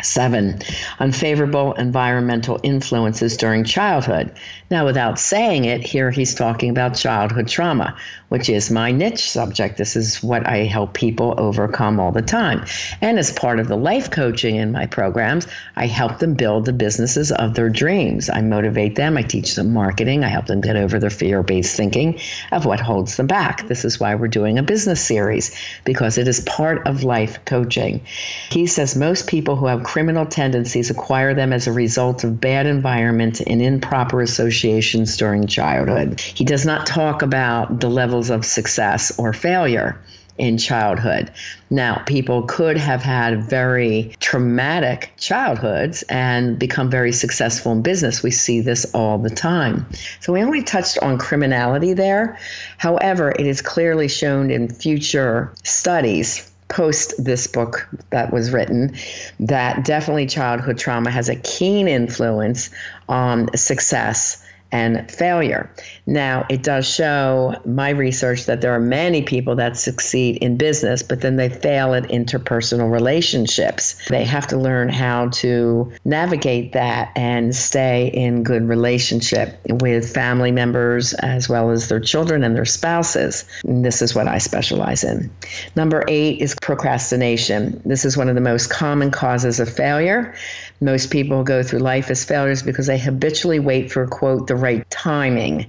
Seven, 0.04 0.60
unfavorable 1.00 1.74
environmental 1.74 2.60
influences 2.62 3.36
during 3.36 3.64
childhood. 3.64 4.32
Now, 4.70 4.86
without 4.86 5.18
saying 5.18 5.64
it, 5.64 5.82
here 5.82 6.12
he's 6.12 6.36
talking 6.36 6.70
about 6.70 6.96
childhood 6.96 7.48
trauma, 7.48 7.96
which 8.28 8.50
is 8.50 8.70
my 8.70 8.92
niche 8.92 9.30
subject. 9.30 9.78
This 9.78 9.96
is 9.96 10.22
what 10.22 10.46
I 10.46 10.66
help 10.66 10.94
people 10.94 11.36
overcome 11.38 12.02
all 12.02 12.12
the 12.12 12.22
time. 12.22 12.66
And 13.00 13.18
as 13.18 13.32
part 13.32 13.62
of 13.62 13.70
the 13.70 13.78
life 13.78 14.12
coaching 14.12 14.58
in 14.58 14.74
my 14.74 14.86
programs, 14.86 15.48
I 15.78 15.88
help 15.88 16.20
them 16.20 16.34
build 16.34 16.66
the 16.66 16.74
businesses 16.74 17.32
of 17.32 17.54
their 17.54 17.70
dreams. 17.70 18.30
I 18.30 18.42
motivate 18.42 18.96
them, 18.96 19.16
I 19.16 19.22
teach 19.22 19.56
them 19.56 19.72
marketing, 19.72 20.26
I 20.26 20.28
help 20.28 20.48
them 20.48 20.60
get 20.60 20.76
over 20.76 21.00
their 21.00 21.10
fear 21.10 21.44
based 21.44 21.78
thinking 21.78 22.20
of 22.52 22.66
what 22.66 22.82
holds 22.82 23.16
them 23.16 23.28
back. 23.28 23.68
This 23.68 23.86
is 23.86 24.02
why 24.02 24.16
we're 24.16 24.28
doing 24.28 24.58
a 24.58 24.64
business 24.64 25.00
series, 25.00 25.56
because 25.86 26.18
it 26.18 26.28
is 26.28 26.42
part 26.42 26.86
of 26.86 27.04
life 27.04 27.44
coaching. 27.46 28.02
He 28.50 28.68
says 28.68 28.98
most 28.98 29.28
people 29.28 29.56
who 29.56 29.68
have 29.68 29.84
criminal 29.84 30.26
tendencies 30.26 30.90
acquire 30.90 31.34
them 31.34 31.54
as 31.54 31.68
a 31.68 31.72
result 31.72 32.26
of 32.26 32.42
bad 32.42 32.66
environment 32.66 33.40
and 33.48 33.62
improper 33.62 34.18
associations 34.58 35.18
during 35.18 35.46
childhood. 35.46 36.20
He 36.20 36.44
does 36.44 36.66
not 36.66 36.88
talk 36.88 37.22
about 37.22 37.80
the 37.80 37.90
levels 37.90 38.30
of 38.30 38.44
success 38.44 39.18
or 39.20 39.34
failure 39.34 40.00
in 40.40 40.58
childhood. 40.58 41.32
Now, 41.70 42.04
people 42.06 42.44
could 42.44 42.78
have 42.78 43.02
had 43.02 43.44
very 43.44 44.16
traumatic 44.20 45.12
childhoods 45.18 46.04
and 46.10 46.60
become 46.60 46.92
very 46.92 47.12
successful 47.12 47.72
in 47.72 47.82
business. 47.82 48.22
We 48.22 48.32
see 48.32 48.62
this 48.62 48.86
all 48.94 49.18
the 49.18 49.32
time. 49.32 49.86
So, 50.20 50.34
we 50.34 50.44
only 50.44 50.64
touched 50.64 50.98
on 51.00 51.18
criminality 51.18 51.94
there. 51.94 52.38
However, 52.78 53.32
it 53.32 53.48
is 53.48 53.62
clearly 53.62 54.08
shown 54.08 54.52
in 54.52 54.70
future 54.70 55.52
studies 55.64 56.52
post 56.70 57.14
this 57.24 57.48
book 57.48 57.88
that 58.10 58.32
was 58.34 58.52
written 58.52 58.94
that 59.40 59.86
definitely 59.86 60.26
childhood 60.26 60.78
trauma 60.78 61.10
has 61.10 61.30
a 61.30 61.36
keen 61.36 61.88
influence 61.88 62.70
on 63.08 63.56
success 63.56 64.44
and 64.72 65.10
failure. 65.10 65.72
Now, 66.06 66.46
it 66.50 66.64
does 66.64 66.88
show 66.88 67.56
my 67.66 67.90
research 67.90 68.46
that 68.46 68.62
there 68.62 68.74
are 68.74 68.80
many 68.80 69.22
people 69.22 69.56
that 69.56 69.78
succeed 69.78 70.38
in 70.38 70.58
business, 70.58 71.04
but 71.04 71.22
then 71.22 71.36
they 71.36 71.50
fail 71.50 71.94
at 71.94 72.04
interpersonal 72.04 72.92
relationships. 72.92 73.96
They 74.08 74.24
have 74.24 74.48
to 74.48 74.58
learn 74.58 74.90
how 74.90 75.30
to 75.30 75.92
navigate 76.06 76.74
that 76.74 77.12
and 77.16 77.56
stay 77.56 78.08
in 78.14 78.44
good 78.44 78.68
relationship 78.68 79.60
with 79.70 80.14
family 80.14 80.52
members 80.52 81.14
as 81.16 81.48
well 81.48 81.70
as 81.70 81.88
their 81.88 82.00
children 82.00 82.44
and 82.44 82.56
their 82.56 82.66
spouses. 82.66 83.46
And 83.64 83.86
this 83.86 84.02
is 84.02 84.16
what 84.16 84.28
I 84.28 84.38
specialize 84.38 85.04
in. 85.04 85.30
Number 85.76 86.04
eight 86.08 86.42
is 86.42 86.56
procrastination. 86.62 87.82
This 87.86 88.06
is 88.06 88.18
one 88.18 88.30
of 88.30 88.36
the 88.36 88.42
most 88.42 88.70
common 88.70 89.12
causes 89.12 89.60
of 89.60 89.74
failure. 89.74 90.36
Most 90.80 91.10
people 91.10 91.44
go 91.44 91.64
through 91.64 91.80
life 91.80 92.12
as 92.12 92.24
failures 92.24 92.62
because 92.62 92.86
they 92.86 93.00
habitually 93.00 93.60
wait 93.60 93.92
for, 93.92 94.06
quote, 94.06 94.48
the 94.48 94.56
right 94.56 94.88
timing, 94.92 95.66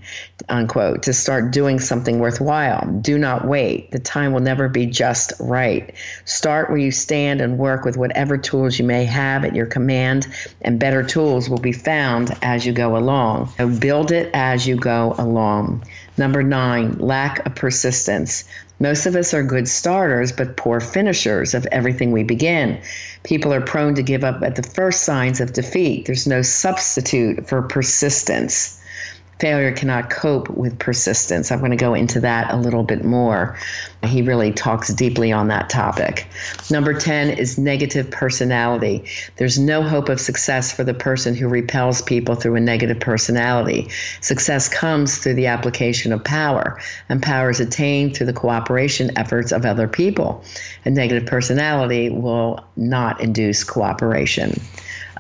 unquote, 0.51 1.03
to 1.05 1.15
start 1.15 1.51
doing 1.51 1.81
something 1.81 2.19
worthwhile. 2.19 2.87
Do 3.01 3.17
not 3.17 3.47
wait. 3.47 3.91
The 3.91 4.01
time 4.01 4.33
will 4.33 4.41
never 4.41 4.69
be 4.69 4.85
just 4.85 5.33
right. 5.41 5.95
Start 6.27 6.69
where 6.69 6.79
you 6.79 6.91
stand 6.91 7.41
and 7.41 7.57
work 7.57 7.87
with 7.87 7.97
whatever 7.97 8.37
tools 8.37 8.79
you 8.79 8.85
may 8.85 9.05
have 9.07 9.47
at 9.47 9.55
your 9.55 9.67
command, 9.67 10.27
and 10.61 10.79
better 10.79 11.03
tools 11.03 11.49
will 11.49 11.59
be 11.59 11.73
found 11.73 12.37
as 12.43 12.67
you 12.67 12.73
go 12.73 12.97
along. 12.97 13.49
So 13.57 13.69
build 13.69 14.13
it 14.13 14.31
as 14.35 14.67
you 14.67 14.77
go 14.77 15.15
along. 15.17 15.85
Number 16.19 16.43
nine, 16.43 16.99
lack 16.99 17.45
of 17.47 17.55
persistence. 17.55 18.45
Most 18.81 19.07
of 19.07 19.17
us 19.17 19.33
are 19.33 19.43
good 19.43 19.69
starters, 19.69 20.33
but 20.33 20.57
poor 20.57 20.81
finishers 20.81 21.55
of 21.55 21.67
everything 21.73 22.13
we 22.13 22.23
begin. 22.25 22.79
People 23.23 23.53
are 23.53 23.61
prone 23.61 23.95
to 23.95 24.03
give 24.03 24.25
up 24.25 24.43
at 24.43 24.57
the 24.57 24.63
first 24.63 25.03
signs 25.03 25.41
of 25.41 25.53
defeat. 25.53 26.07
There's 26.07 26.27
no 26.27 26.43
substitute 26.43 27.49
for 27.49 27.63
persistence 27.63 28.78
failure 29.39 29.73
cannot 29.73 30.11
cope 30.11 30.49
with 30.51 30.79
persistence. 30.79 31.53
I'm 31.53 31.61
going 31.61 31.71
to 31.71 31.77
go 31.77 31.95
into 31.95 32.21
that 32.21 32.53
a 32.53 32.57
little 32.57 32.83
bit 32.83 33.05
more. 33.05 33.57
He 34.05 34.23
really 34.23 34.53
talks 34.53 34.93
deeply 34.93 35.33
on 35.33 35.49
that 35.49 35.71
topic. 35.71 36.27
Number 36.71 36.93
10 36.93 37.31
is 37.31 37.59
negative 37.59 38.11
personality. 38.11 39.05
There's 39.37 39.59
no 39.59 39.83
hope 39.83 40.09
of 40.09 40.21
success 40.21 40.73
for 40.73 40.85
the 40.85 40.95
person 40.95 41.35
who 41.35 41.49
repels 41.49 42.03
people 42.03 42.35
through 42.35 42.57
a 42.57 42.61
negative 42.61 42.99
personality. 43.01 43.89
Success 44.21 44.69
comes 44.69 45.19
through 45.19 45.35
the 45.35 45.47
application 45.47 46.13
of 46.13 46.25
power, 46.25 46.81
and 47.09 47.23
power 47.23 47.51
is 47.51 47.61
attained 47.61 48.17
through 48.17 48.27
the 48.27 48.33
cooperation 48.33 49.17
efforts 49.17 49.53
of 49.53 49.65
other 49.65 49.89
people. 49.89 50.43
A 50.85 50.91
negative 50.91 51.27
personality 51.27 52.11
will 52.11 52.65
not 52.77 53.21
induce 53.21 53.63
cooperation. 53.65 54.61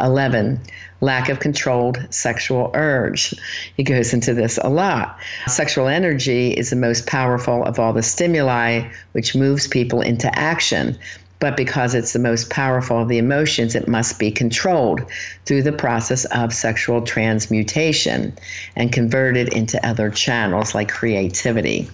11 0.00 0.60
lack 1.00 1.28
of 1.28 1.40
controlled 1.40 2.04
sexual 2.10 2.70
urge. 2.74 3.34
He 3.76 3.82
goes 3.82 4.12
into 4.12 4.34
this 4.34 4.58
a 4.62 4.68
lot. 4.68 5.18
Sexual 5.46 5.88
energy 5.88 6.50
is 6.52 6.70
the 6.70 6.76
most 6.76 7.06
powerful 7.06 7.64
of 7.64 7.78
all 7.78 7.92
the 7.92 8.02
stimuli, 8.02 8.88
which 9.12 9.36
moves 9.36 9.68
people 9.68 10.00
into 10.00 10.36
action. 10.38 10.98
But 11.40 11.56
because 11.56 11.94
it's 11.94 12.12
the 12.12 12.18
most 12.18 12.50
powerful 12.50 13.02
of 13.02 13.08
the 13.08 13.18
emotions, 13.18 13.76
it 13.76 13.86
must 13.86 14.18
be 14.18 14.32
controlled 14.32 15.02
through 15.46 15.62
the 15.62 15.72
process 15.72 16.24
of 16.26 16.52
sexual 16.52 17.02
transmutation 17.02 18.36
and 18.74 18.92
converted 18.92 19.52
into 19.52 19.84
other 19.86 20.10
channels 20.10 20.74
like 20.74 20.88
creativity. 20.88 21.88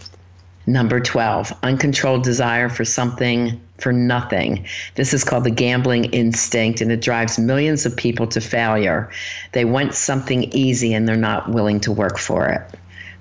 Number 0.66 0.98
12, 0.98 1.53
uncontrolled 1.62 2.24
desire 2.24 2.70
for 2.70 2.85
something 2.85 3.61
for 3.79 3.92
nothing. 3.92 4.64
This 4.94 5.12
is 5.12 5.24
called 5.24 5.44
the 5.44 5.50
gambling 5.50 6.07
instinct, 6.07 6.81
and 6.81 6.90
it 6.90 7.03
drives 7.03 7.38
millions 7.38 7.85
of 7.85 7.96
people 7.96 8.27
to 8.29 8.40
failure. 8.40 9.11
They 9.53 9.64
want 9.64 9.94
something 9.94 10.44
easy 10.55 10.94
and 10.94 11.07
they're 11.07 11.16
not 11.16 11.50
willing 11.50 11.81
to 11.81 11.92
work 11.92 12.18
for 12.18 12.48
it. 12.48 12.62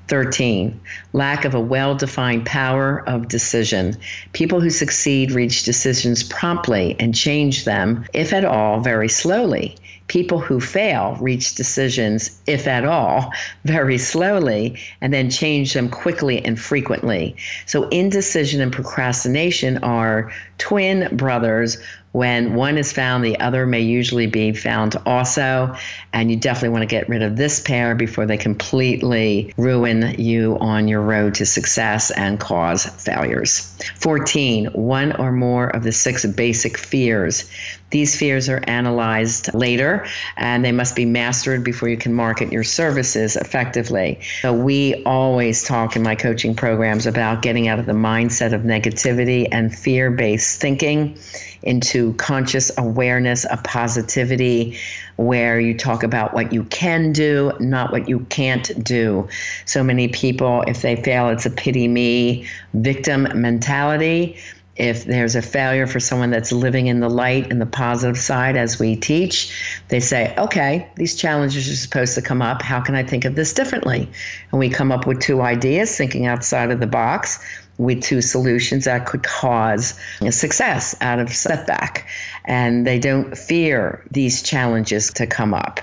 13. 0.08 0.80
Lack 1.14 1.46
of 1.46 1.54
a 1.56 1.60
well 1.60 1.96
defined 1.96 2.46
power 2.46 3.04
of 3.08 3.28
decision. 3.28 3.98
People 4.34 4.62
who 4.62 4.70
succeed 4.70 5.32
reach 5.32 5.64
decisions 5.64 6.24
promptly 6.24 6.96
and 7.00 7.16
change 7.16 7.66
them, 7.66 8.06
if 8.14 8.34
at 8.34 8.46
all, 8.46 8.82
very 8.82 9.10
slowly. 9.10 9.76
People 10.08 10.40
who 10.40 10.60
fail 10.60 11.18
reach 11.20 11.56
decisions, 11.56 12.40
if 12.46 12.68
at 12.68 12.86
all, 12.86 13.32
very 13.66 13.98
slowly 13.98 14.78
and 15.02 15.14
then 15.14 15.30
change 15.30 15.74
them 15.74 15.90
quickly 15.90 16.44
and 16.44 16.60
frequently. 16.60 17.36
So, 17.66 17.88
indecision 17.90 18.62
and 18.62 18.72
procrastination 18.72 19.78
are 19.84 20.32
twin 20.58 21.16
brothers 21.16 21.78
when 22.14 22.54
one 22.54 22.78
is 22.78 22.94
found, 22.94 23.26
the 23.26 23.40
other 23.40 23.66
may 23.66 23.82
usually 23.82 24.28
be 24.28 24.54
found 24.54 24.96
also. 25.06 25.76
And 26.14 26.30
you 26.30 26.38
definitely 26.38 26.70
want 26.70 26.84
to 26.84 26.88
get 26.88 27.10
rid 27.10 27.24
of 27.24 27.38
this 27.38 27.60
pair 27.60 27.96
before 27.96 28.26
they 28.28 28.38
completely 28.38 29.52
ruin 29.58 30.16
you 30.20 30.58
on 30.60 30.88
your 30.88 31.02
road 31.02 31.34
to 31.36 31.46
success 31.46 32.12
and 32.12 32.40
cause 32.40 32.86
failures. 32.86 33.76
14, 34.00 34.68
one 34.68 35.14
or 35.20 35.32
more 35.32 35.70
of 35.76 35.84
the 35.84 35.92
six 35.92 36.24
basic 36.26 36.78
fears. 36.78 37.50
These 37.90 38.16
fears 38.16 38.50
are 38.50 38.64
analyzed 38.66 39.54
later 39.54 40.06
and 40.38 40.66
they 40.66 40.72
must 40.72 40.96
be 40.96 41.06
mastered 41.06 41.64
before 41.64 41.90
you 41.90 41.98
can 41.98 42.14
market 42.14 42.52
your 42.52 42.64
services 42.64 43.36
effectively. 43.36 44.20
So, 44.42 44.54
we 44.54 45.04
always 45.04 45.64
talk 45.64 45.96
in 45.96 46.02
my 46.02 46.16
coaching 46.16 46.56
programs 46.56 47.06
about 47.06 47.44
getting 47.44 47.68
out 47.68 47.78
of 47.78 47.86
the 47.86 47.94
mindset 47.94 48.54
of 48.54 48.62
negativity 48.62 49.48
and 49.52 49.76
fear 49.76 50.10
based 50.10 50.60
thinking 50.60 51.18
into 51.64 52.14
conscious 52.14 52.72
awareness 52.78 53.46
of 53.46 53.64
positivity, 53.64 54.78
where 55.16 55.60
you 55.60 55.78
talk 55.78 56.04
about 56.04 56.34
what 56.34 56.54
you 56.54 56.64
can 56.66 57.12
do, 57.12 57.52
not 57.60 57.92
what 57.92 58.08
you 58.08 58.20
can't 58.30 58.84
do. 58.84 59.28
So 59.66 59.84
many 59.84 60.08
people, 60.08 60.64
if 60.68 60.82
they 60.82 60.96
fail, 60.96 61.30
it's 61.30 61.46
a 61.46 61.52
pity 61.52 61.88
me 61.88 62.48
victim 62.74 63.28
mentality. 63.34 64.38
if 64.76 65.06
there's 65.06 65.36
a 65.36 65.42
failure 65.42 65.86
for 65.86 66.00
someone 66.00 66.32
that's 66.32 66.52
living 66.52 66.88
in 66.88 67.00
the 67.00 67.10
light 67.10 67.52
and 67.52 67.62
the 67.62 67.66
positive 67.66 68.18
side 68.18 68.56
as 68.56 68.80
we 68.80 68.96
teach, 68.96 69.80
they 69.90 70.00
say, 70.00 70.34
okay, 70.38 70.90
these 70.96 71.16
challenges 71.16 71.70
are 71.70 71.76
supposed 71.76 72.16
to 72.16 72.22
come 72.24 72.42
up. 72.42 72.62
How 72.62 72.82
can 72.82 72.96
I 72.96 73.04
think 73.04 73.24
of 73.24 73.36
this 73.36 73.54
differently? 73.54 74.10
And 74.52 74.60
we 74.60 74.70
come 74.70 74.92
up 74.92 75.06
with 75.06 75.20
two 75.20 75.42
ideas, 75.42 75.96
thinking 75.96 76.26
outside 76.26 76.72
of 76.72 76.80
the 76.80 76.88
box 76.88 77.40
with 77.78 78.02
two 78.02 78.22
solutions 78.22 78.86
that 78.86 79.06
could 79.06 79.24
cause 79.24 79.98
success 80.30 80.96
out 81.02 81.20
of 81.20 81.34
setback. 81.34 82.08
And 82.46 82.86
they 82.86 83.00
don't 83.00 83.38
fear 83.38 84.04
these 84.12 84.44
challenges 84.44 85.12
to 85.14 85.26
come 85.26 85.54
up, 85.54 85.80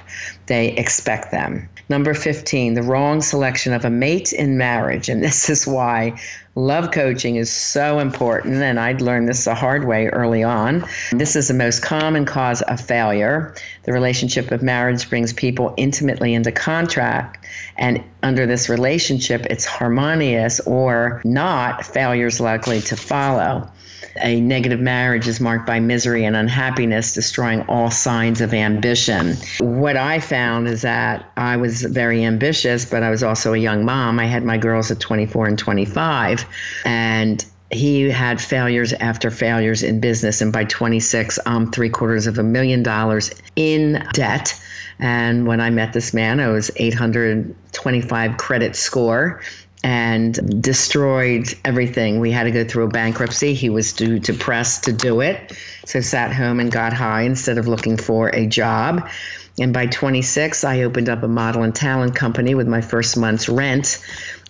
they 0.46 0.68
expect 0.72 1.30
them. 1.30 1.68
Number 1.88 2.14
15, 2.14 2.74
the 2.74 2.82
wrong 2.82 3.20
selection 3.20 3.72
of 3.72 3.84
a 3.84 3.90
mate 3.90 4.32
in 4.32 4.56
marriage. 4.56 5.08
And 5.08 5.22
this 5.24 5.50
is 5.50 5.66
why 5.66 6.20
love 6.60 6.90
coaching 6.90 7.36
is 7.36 7.50
so 7.50 7.98
important. 7.98 8.62
And 8.62 8.78
I'd 8.78 9.00
learned 9.00 9.28
this 9.28 9.44
the 9.44 9.54
hard 9.54 9.84
way 9.84 10.06
early 10.08 10.42
on. 10.42 10.84
This 11.12 11.36
is 11.36 11.48
the 11.48 11.54
most 11.54 11.82
common 11.82 12.24
cause 12.24 12.62
of 12.62 12.80
failure. 12.80 13.54
The 13.84 13.92
relationship 13.92 14.50
of 14.50 14.62
marriage 14.62 15.08
brings 15.08 15.32
people 15.32 15.74
intimately 15.76 16.34
into 16.34 16.52
contract. 16.52 17.44
And 17.76 18.02
under 18.22 18.46
this 18.46 18.68
relationship, 18.68 19.46
it's 19.48 19.64
harmonious 19.64 20.60
or 20.60 21.22
not, 21.24 21.84
failures 21.84 22.40
likely 22.40 22.80
to 22.82 22.96
follow. 22.96 23.70
A 24.22 24.40
negative 24.40 24.80
marriage 24.80 25.26
is 25.28 25.40
marked 25.40 25.66
by 25.66 25.80
misery 25.80 26.24
and 26.24 26.36
unhappiness, 26.36 27.14
destroying 27.14 27.62
all 27.62 27.90
signs 27.90 28.40
of 28.40 28.52
ambition. 28.52 29.36
What 29.60 29.96
I 29.96 30.20
found 30.20 30.68
is 30.68 30.82
that 30.82 31.30
I 31.36 31.56
was 31.56 31.82
very 31.82 32.24
ambitious, 32.24 32.84
but 32.84 33.02
I 33.02 33.10
was 33.10 33.22
also 33.22 33.54
a 33.54 33.58
young 33.58 33.84
mom. 33.84 34.18
I 34.18 34.26
had 34.26 34.44
my 34.44 34.58
girls 34.58 34.90
at 34.90 35.00
24 35.00 35.46
and 35.46 35.58
25. 35.58 36.44
And 36.84 37.44
he 37.70 38.10
had 38.10 38.40
failures 38.40 38.92
after 38.94 39.30
failures 39.30 39.82
in 39.82 40.00
business. 40.00 40.40
And 40.40 40.52
by 40.52 40.64
26, 40.64 41.38
I'm 41.46 41.70
three 41.70 41.90
quarters 41.90 42.26
of 42.26 42.38
a 42.38 42.42
million 42.42 42.82
dollars 42.82 43.30
in 43.56 44.04
debt. 44.12 44.60
And 44.98 45.46
when 45.46 45.60
I 45.60 45.70
met 45.70 45.92
this 45.92 46.12
man, 46.12 46.40
I 46.40 46.48
was 46.48 46.70
825 46.76 48.36
credit 48.36 48.76
score 48.76 49.40
and 49.82 50.62
destroyed 50.62 51.54
everything. 51.64 52.20
We 52.20 52.30
had 52.30 52.44
to 52.44 52.50
go 52.50 52.64
through 52.64 52.84
a 52.84 52.88
bankruptcy. 52.88 53.54
He 53.54 53.70
was 53.70 53.92
too 53.92 54.18
depressed 54.18 54.84
to 54.84 54.92
do 54.92 55.20
it, 55.20 55.56
so 55.84 56.00
sat 56.00 56.32
home 56.32 56.60
and 56.60 56.70
got 56.70 56.92
high 56.92 57.22
instead 57.22 57.58
of 57.58 57.66
looking 57.66 57.96
for 57.96 58.28
a 58.28 58.46
job. 58.46 59.08
And 59.58 59.72
by 59.72 59.86
26, 59.86 60.64
I 60.64 60.82
opened 60.82 61.08
up 61.08 61.22
a 61.22 61.28
model 61.28 61.62
and 61.62 61.74
talent 61.74 62.14
company 62.14 62.54
with 62.54 62.68
my 62.68 62.80
first 62.80 63.16
month's 63.16 63.48
rent 63.48 64.02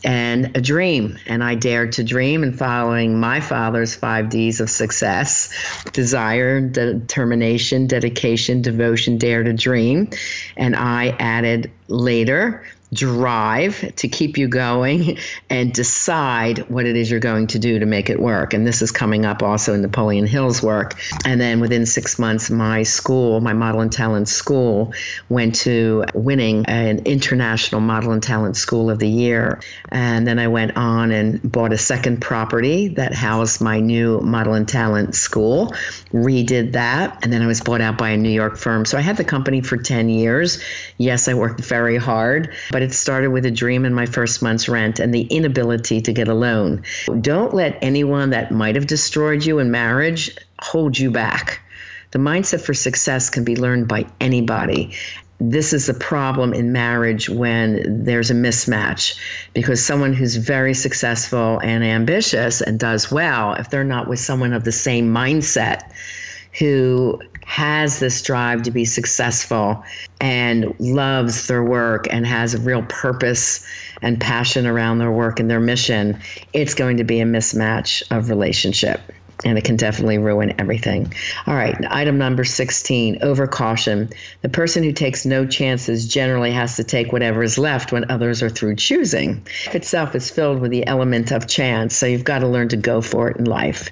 and 0.04 0.56
a 0.56 0.60
dream. 0.60 1.18
And 1.26 1.42
I 1.42 1.54
dared 1.54 1.92
to 1.92 2.04
dream 2.04 2.42
and 2.42 2.56
following 2.56 3.18
my 3.18 3.40
father's 3.40 3.94
five 3.94 4.30
D's 4.30 4.60
of 4.60 4.70
success 4.70 5.52
desire, 5.92 6.60
determination, 6.60 7.86
dedication, 7.86 8.62
devotion, 8.62 9.18
dare 9.18 9.42
to 9.42 9.52
dream. 9.52 10.10
And 10.56 10.76
I 10.76 11.08
added 11.18 11.70
later 11.88 12.64
drive 12.92 13.94
to 13.96 14.08
keep 14.08 14.36
you 14.36 14.48
going 14.48 15.18
and 15.50 15.72
decide 15.72 16.58
what 16.70 16.86
it 16.86 16.96
is 16.96 17.10
you're 17.10 17.20
going 17.20 17.46
to 17.48 17.58
do 17.58 17.78
to 17.78 17.86
make 17.86 18.10
it 18.10 18.20
work. 18.20 18.52
And 18.52 18.66
this 18.66 18.82
is 18.82 18.90
coming 18.90 19.24
up 19.24 19.42
also 19.42 19.74
in 19.74 19.82
Napoleon 19.82 20.26
Hill's 20.26 20.62
work. 20.62 20.94
And 21.24 21.40
then 21.40 21.60
within 21.60 21.86
six 21.86 22.18
months, 22.18 22.50
my 22.50 22.82
school, 22.82 23.40
my 23.40 23.52
model 23.52 23.80
and 23.80 23.92
talent 23.92 24.28
school, 24.28 24.92
went 25.28 25.54
to 25.56 26.04
winning 26.14 26.64
an 26.66 27.00
international 27.04 27.80
model 27.80 28.12
and 28.12 28.22
talent 28.22 28.56
school 28.56 28.90
of 28.90 28.98
the 28.98 29.08
year. 29.08 29.60
And 29.90 30.26
then 30.26 30.38
I 30.38 30.48
went 30.48 30.76
on 30.76 31.10
and 31.10 31.40
bought 31.50 31.72
a 31.72 31.78
second 31.78 32.20
property 32.20 32.88
that 32.88 33.14
housed 33.14 33.60
my 33.60 33.80
new 33.80 34.20
model 34.20 34.54
and 34.54 34.68
talent 34.68 35.14
school, 35.14 35.74
redid 36.12 36.72
that. 36.72 37.18
And 37.22 37.32
then 37.32 37.42
I 37.42 37.46
was 37.46 37.60
bought 37.60 37.80
out 37.80 37.98
by 37.98 38.10
a 38.10 38.16
New 38.16 38.30
York 38.30 38.56
firm. 38.56 38.84
So 38.84 38.98
I 38.98 39.00
had 39.00 39.16
the 39.16 39.24
company 39.24 39.60
for 39.60 39.76
10 39.76 40.08
years. 40.08 40.62
Yes, 40.98 41.28
I 41.28 41.34
worked 41.34 41.60
very 41.60 41.96
hard, 41.96 42.52
but 42.70 42.79
but 42.80 42.86
it 42.86 42.94
started 42.94 43.28
with 43.28 43.44
a 43.44 43.50
dream 43.50 43.84
in 43.84 43.92
my 43.92 44.06
first 44.06 44.40
month's 44.40 44.66
rent 44.66 44.98
and 45.00 45.12
the 45.12 45.24
inability 45.24 46.00
to 46.00 46.14
get 46.14 46.28
a 46.28 46.32
loan. 46.32 46.82
Don't 47.20 47.52
let 47.52 47.76
anyone 47.82 48.30
that 48.30 48.52
might 48.52 48.74
have 48.74 48.86
destroyed 48.86 49.44
you 49.44 49.58
in 49.58 49.70
marriage 49.70 50.34
hold 50.62 50.98
you 50.98 51.10
back. 51.10 51.60
The 52.12 52.18
mindset 52.18 52.62
for 52.62 52.72
success 52.72 53.28
can 53.28 53.44
be 53.44 53.54
learned 53.54 53.86
by 53.86 54.06
anybody 54.18 54.94
this 55.42 55.72
is 55.72 55.88
a 55.88 55.94
problem 55.94 56.52
in 56.52 56.70
marriage 56.70 57.30
when 57.30 58.04
there's 58.04 58.30
a 58.30 58.34
mismatch 58.34 59.18
because 59.54 59.82
someone 59.82 60.12
who's 60.12 60.36
very 60.36 60.74
successful 60.74 61.58
and 61.62 61.82
ambitious 61.82 62.60
and 62.60 62.78
does 62.78 63.10
well, 63.10 63.54
if 63.54 63.70
they're 63.70 63.82
not 63.82 64.06
with 64.06 64.18
someone 64.18 64.52
of 64.52 64.64
the 64.64 64.72
same 64.72 65.10
mindset 65.10 65.80
who 66.58 67.18
has 67.50 67.98
this 67.98 68.22
drive 68.22 68.62
to 68.62 68.70
be 68.70 68.84
successful 68.84 69.82
and 70.20 70.72
loves 70.78 71.48
their 71.48 71.64
work 71.64 72.06
and 72.08 72.24
has 72.24 72.54
a 72.54 72.60
real 72.60 72.84
purpose 72.84 73.66
and 74.02 74.20
passion 74.20 74.68
around 74.68 74.98
their 74.98 75.10
work 75.10 75.40
and 75.40 75.50
their 75.50 75.58
mission, 75.58 76.16
it's 76.52 76.74
going 76.74 76.96
to 76.96 77.02
be 77.02 77.18
a 77.18 77.24
mismatch 77.24 78.04
of 78.16 78.30
relationship. 78.30 79.00
And 79.44 79.58
it 79.58 79.64
can 79.64 79.74
definitely 79.74 80.18
ruin 80.18 80.54
everything. 80.60 81.12
All 81.48 81.54
right, 81.54 81.74
item 81.90 82.18
number 82.18 82.44
16 82.44 83.18
over 83.20 83.48
caution. 83.48 84.10
The 84.42 84.48
person 84.48 84.84
who 84.84 84.92
takes 84.92 85.26
no 85.26 85.44
chances 85.44 86.06
generally 86.06 86.52
has 86.52 86.76
to 86.76 86.84
take 86.84 87.10
whatever 87.12 87.42
is 87.42 87.58
left 87.58 87.90
when 87.90 88.08
others 88.12 88.44
are 88.44 88.50
through 88.50 88.76
choosing. 88.76 89.44
Itself 89.72 90.14
is 90.14 90.30
filled 90.30 90.60
with 90.60 90.70
the 90.70 90.86
element 90.86 91.32
of 91.32 91.48
chance, 91.48 91.96
so 91.96 92.06
you've 92.06 92.22
got 92.22 92.40
to 92.40 92.46
learn 92.46 92.68
to 92.68 92.76
go 92.76 93.00
for 93.00 93.28
it 93.28 93.38
in 93.38 93.46
life. 93.46 93.90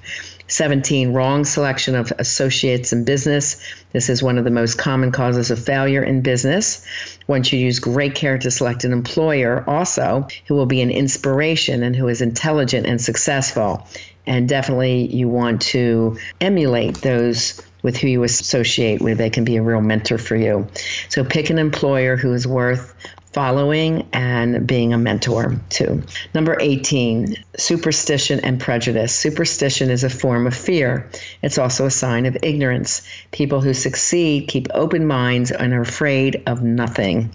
17, 0.48 1.12
wrong 1.12 1.44
selection 1.44 1.94
of 1.94 2.12
associates 2.18 2.92
in 2.92 3.04
business. 3.04 3.62
This 3.92 4.08
is 4.08 4.22
one 4.22 4.38
of 4.38 4.44
the 4.44 4.50
most 4.50 4.78
common 4.78 5.12
causes 5.12 5.50
of 5.50 5.62
failure 5.62 6.02
in 6.02 6.22
business. 6.22 6.86
Once 7.26 7.52
you 7.52 7.58
use 7.58 7.78
great 7.78 8.14
care 8.14 8.38
to 8.38 8.50
select 8.50 8.84
an 8.84 8.92
employer 8.92 9.62
also 9.66 10.26
who 10.46 10.54
will 10.54 10.66
be 10.66 10.80
an 10.80 10.90
inspiration 10.90 11.82
and 11.82 11.94
who 11.94 12.08
is 12.08 12.20
intelligent 12.20 12.86
and 12.86 13.00
successful. 13.00 13.86
And 14.26 14.48
definitely 14.48 15.14
you 15.14 15.28
want 15.28 15.62
to 15.62 16.18
emulate 16.40 17.02
those 17.02 17.62
with 17.82 17.96
who 17.96 18.08
you 18.08 18.22
associate 18.24 19.00
with. 19.00 19.18
They 19.18 19.30
can 19.30 19.44
be 19.44 19.56
a 19.56 19.62
real 19.62 19.80
mentor 19.80 20.18
for 20.18 20.36
you. 20.36 20.66
So 21.08 21.24
pick 21.24 21.50
an 21.50 21.58
employer 21.58 22.16
who 22.16 22.32
is 22.32 22.46
worth 22.46 22.94
following 23.32 24.08
and 24.12 24.66
being 24.66 24.92
a 24.92 24.98
mentor 24.98 25.54
too. 25.68 26.02
Number 26.34 26.56
18, 26.60 27.36
superstition 27.56 28.40
and 28.40 28.58
prejudice. 28.58 29.14
Superstition 29.14 29.90
is 29.90 30.02
a 30.02 30.10
form 30.10 30.46
of 30.46 30.56
fear. 30.56 31.08
It's 31.42 31.58
also 31.58 31.86
a 31.86 31.90
sign 31.90 32.26
of 32.26 32.36
ignorance. 32.42 33.06
People 33.30 33.60
who 33.60 33.74
succeed 33.74 34.48
keep 34.48 34.66
open 34.74 35.06
minds 35.06 35.50
and 35.50 35.72
are 35.72 35.82
afraid 35.82 36.42
of 36.46 36.62
nothing. 36.62 37.34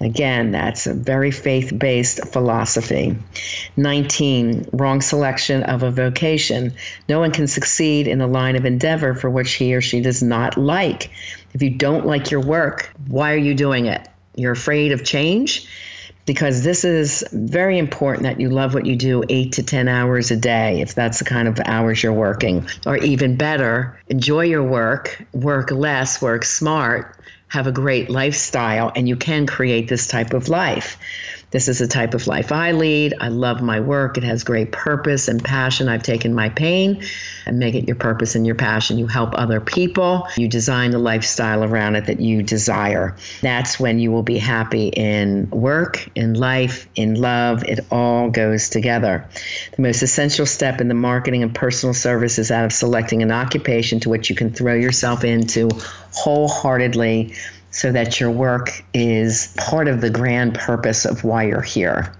Again, 0.00 0.50
that's 0.50 0.86
a 0.86 0.94
very 0.94 1.30
faith 1.30 1.78
based 1.78 2.26
philosophy. 2.28 3.16
19, 3.76 4.68
wrong 4.72 5.00
selection 5.00 5.62
of 5.64 5.82
a 5.82 5.90
vocation. 5.90 6.72
No 7.08 7.20
one 7.20 7.32
can 7.32 7.46
succeed 7.46 8.08
in 8.08 8.20
a 8.20 8.26
line 8.26 8.56
of 8.56 8.64
endeavor 8.64 9.14
for 9.14 9.28
which 9.28 9.52
he 9.52 9.74
or 9.74 9.80
she 9.80 10.00
does 10.00 10.22
not 10.22 10.56
like. 10.56 11.10
If 11.52 11.62
you 11.62 11.70
don't 11.70 12.06
like 12.06 12.30
your 12.30 12.40
work, 12.40 12.90
why 13.08 13.32
are 13.32 13.36
you 13.36 13.54
doing 13.54 13.86
it? 13.86 14.08
you're 14.36 14.52
afraid 14.52 14.92
of 14.92 15.04
change 15.04 15.66
because 16.26 16.62
this 16.62 16.84
is 16.84 17.24
very 17.32 17.78
important 17.78 18.22
that 18.22 18.40
you 18.40 18.48
love 18.48 18.74
what 18.74 18.86
you 18.86 18.94
do 18.94 19.22
eight 19.28 19.52
to 19.52 19.62
10 19.62 19.88
hours 19.88 20.30
a 20.30 20.36
day, 20.36 20.80
if 20.80 20.94
that's 20.94 21.18
the 21.18 21.24
kind 21.24 21.48
of 21.48 21.58
hours 21.64 22.02
you're 22.02 22.12
working. 22.12 22.66
Or 22.86 22.96
even 22.98 23.36
better, 23.36 23.98
enjoy 24.08 24.44
your 24.44 24.62
work, 24.62 25.24
work 25.32 25.70
less, 25.70 26.22
work 26.22 26.44
smart, 26.44 27.16
have 27.50 27.66
a 27.66 27.72
great 27.72 28.08
lifestyle, 28.08 28.90
and 28.96 29.08
you 29.08 29.16
can 29.16 29.46
create 29.46 29.88
this 29.88 30.06
type 30.06 30.32
of 30.32 30.48
life. 30.48 30.96
This 31.50 31.66
is 31.66 31.80
the 31.80 31.88
type 31.88 32.14
of 32.14 32.28
life 32.28 32.52
I 32.52 32.70
lead. 32.72 33.14
I 33.20 33.28
love 33.28 33.60
my 33.60 33.80
work. 33.80 34.16
It 34.16 34.22
has 34.22 34.44
great 34.44 34.70
purpose 34.70 35.26
and 35.26 35.42
passion. 35.42 35.88
I've 35.88 36.02
taken 36.02 36.32
my 36.32 36.48
pain 36.48 37.02
and 37.44 37.58
make 37.58 37.74
it 37.74 37.88
your 37.88 37.96
purpose 37.96 38.36
and 38.36 38.46
your 38.46 38.54
passion. 38.54 38.98
You 38.98 39.08
help 39.08 39.34
other 39.34 39.60
people. 39.60 40.28
You 40.36 40.46
design 40.46 40.92
the 40.92 40.98
lifestyle 40.98 41.64
around 41.64 41.96
it 41.96 42.06
that 42.06 42.20
you 42.20 42.42
desire. 42.44 43.16
That's 43.40 43.80
when 43.80 43.98
you 43.98 44.12
will 44.12 44.22
be 44.22 44.38
happy 44.38 44.88
in 44.88 45.50
work, 45.50 46.08
in 46.14 46.34
life, 46.34 46.86
in 46.94 47.16
love. 47.16 47.64
It 47.64 47.80
all 47.90 48.30
goes 48.30 48.68
together. 48.68 49.26
The 49.74 49.82
most 49.82 50.02
essential 50.02 50.46
step 50.46 50.80
in 50.80 50.86
the 50.86 50.94
marketing 50.94 51.42
and 51.42 51.52
personal 51.52 51.94
service 51.94 52.38
is 52.38 52.52
out 52.52 52.64
of 52.64 52.72
selecting 52.72 53.22
an 53.22 53.32
occupation 53.32 53.98
to 54.00 54.08
which 54.08 54.30
you 54.30 54.36
can 54.36 54.52
throw 54.52 54.74
yourself 54.74 55.24
into 55.24 55.68
wholeheartedly 56.12 57.34
so 57.70 57.92
that 57.92 58.20
your 58.20 58.30
work 58.30 58.84
is 58.94 59.54
part 59.56 59.88
of 59.88 60.00
the 60.00 60.10
grand 60.10 60.54
purpose 60.54 61.04
of 61.04 61.24
why 61.24 61.44
you're 61.44 61.62
here. 61.62 62.12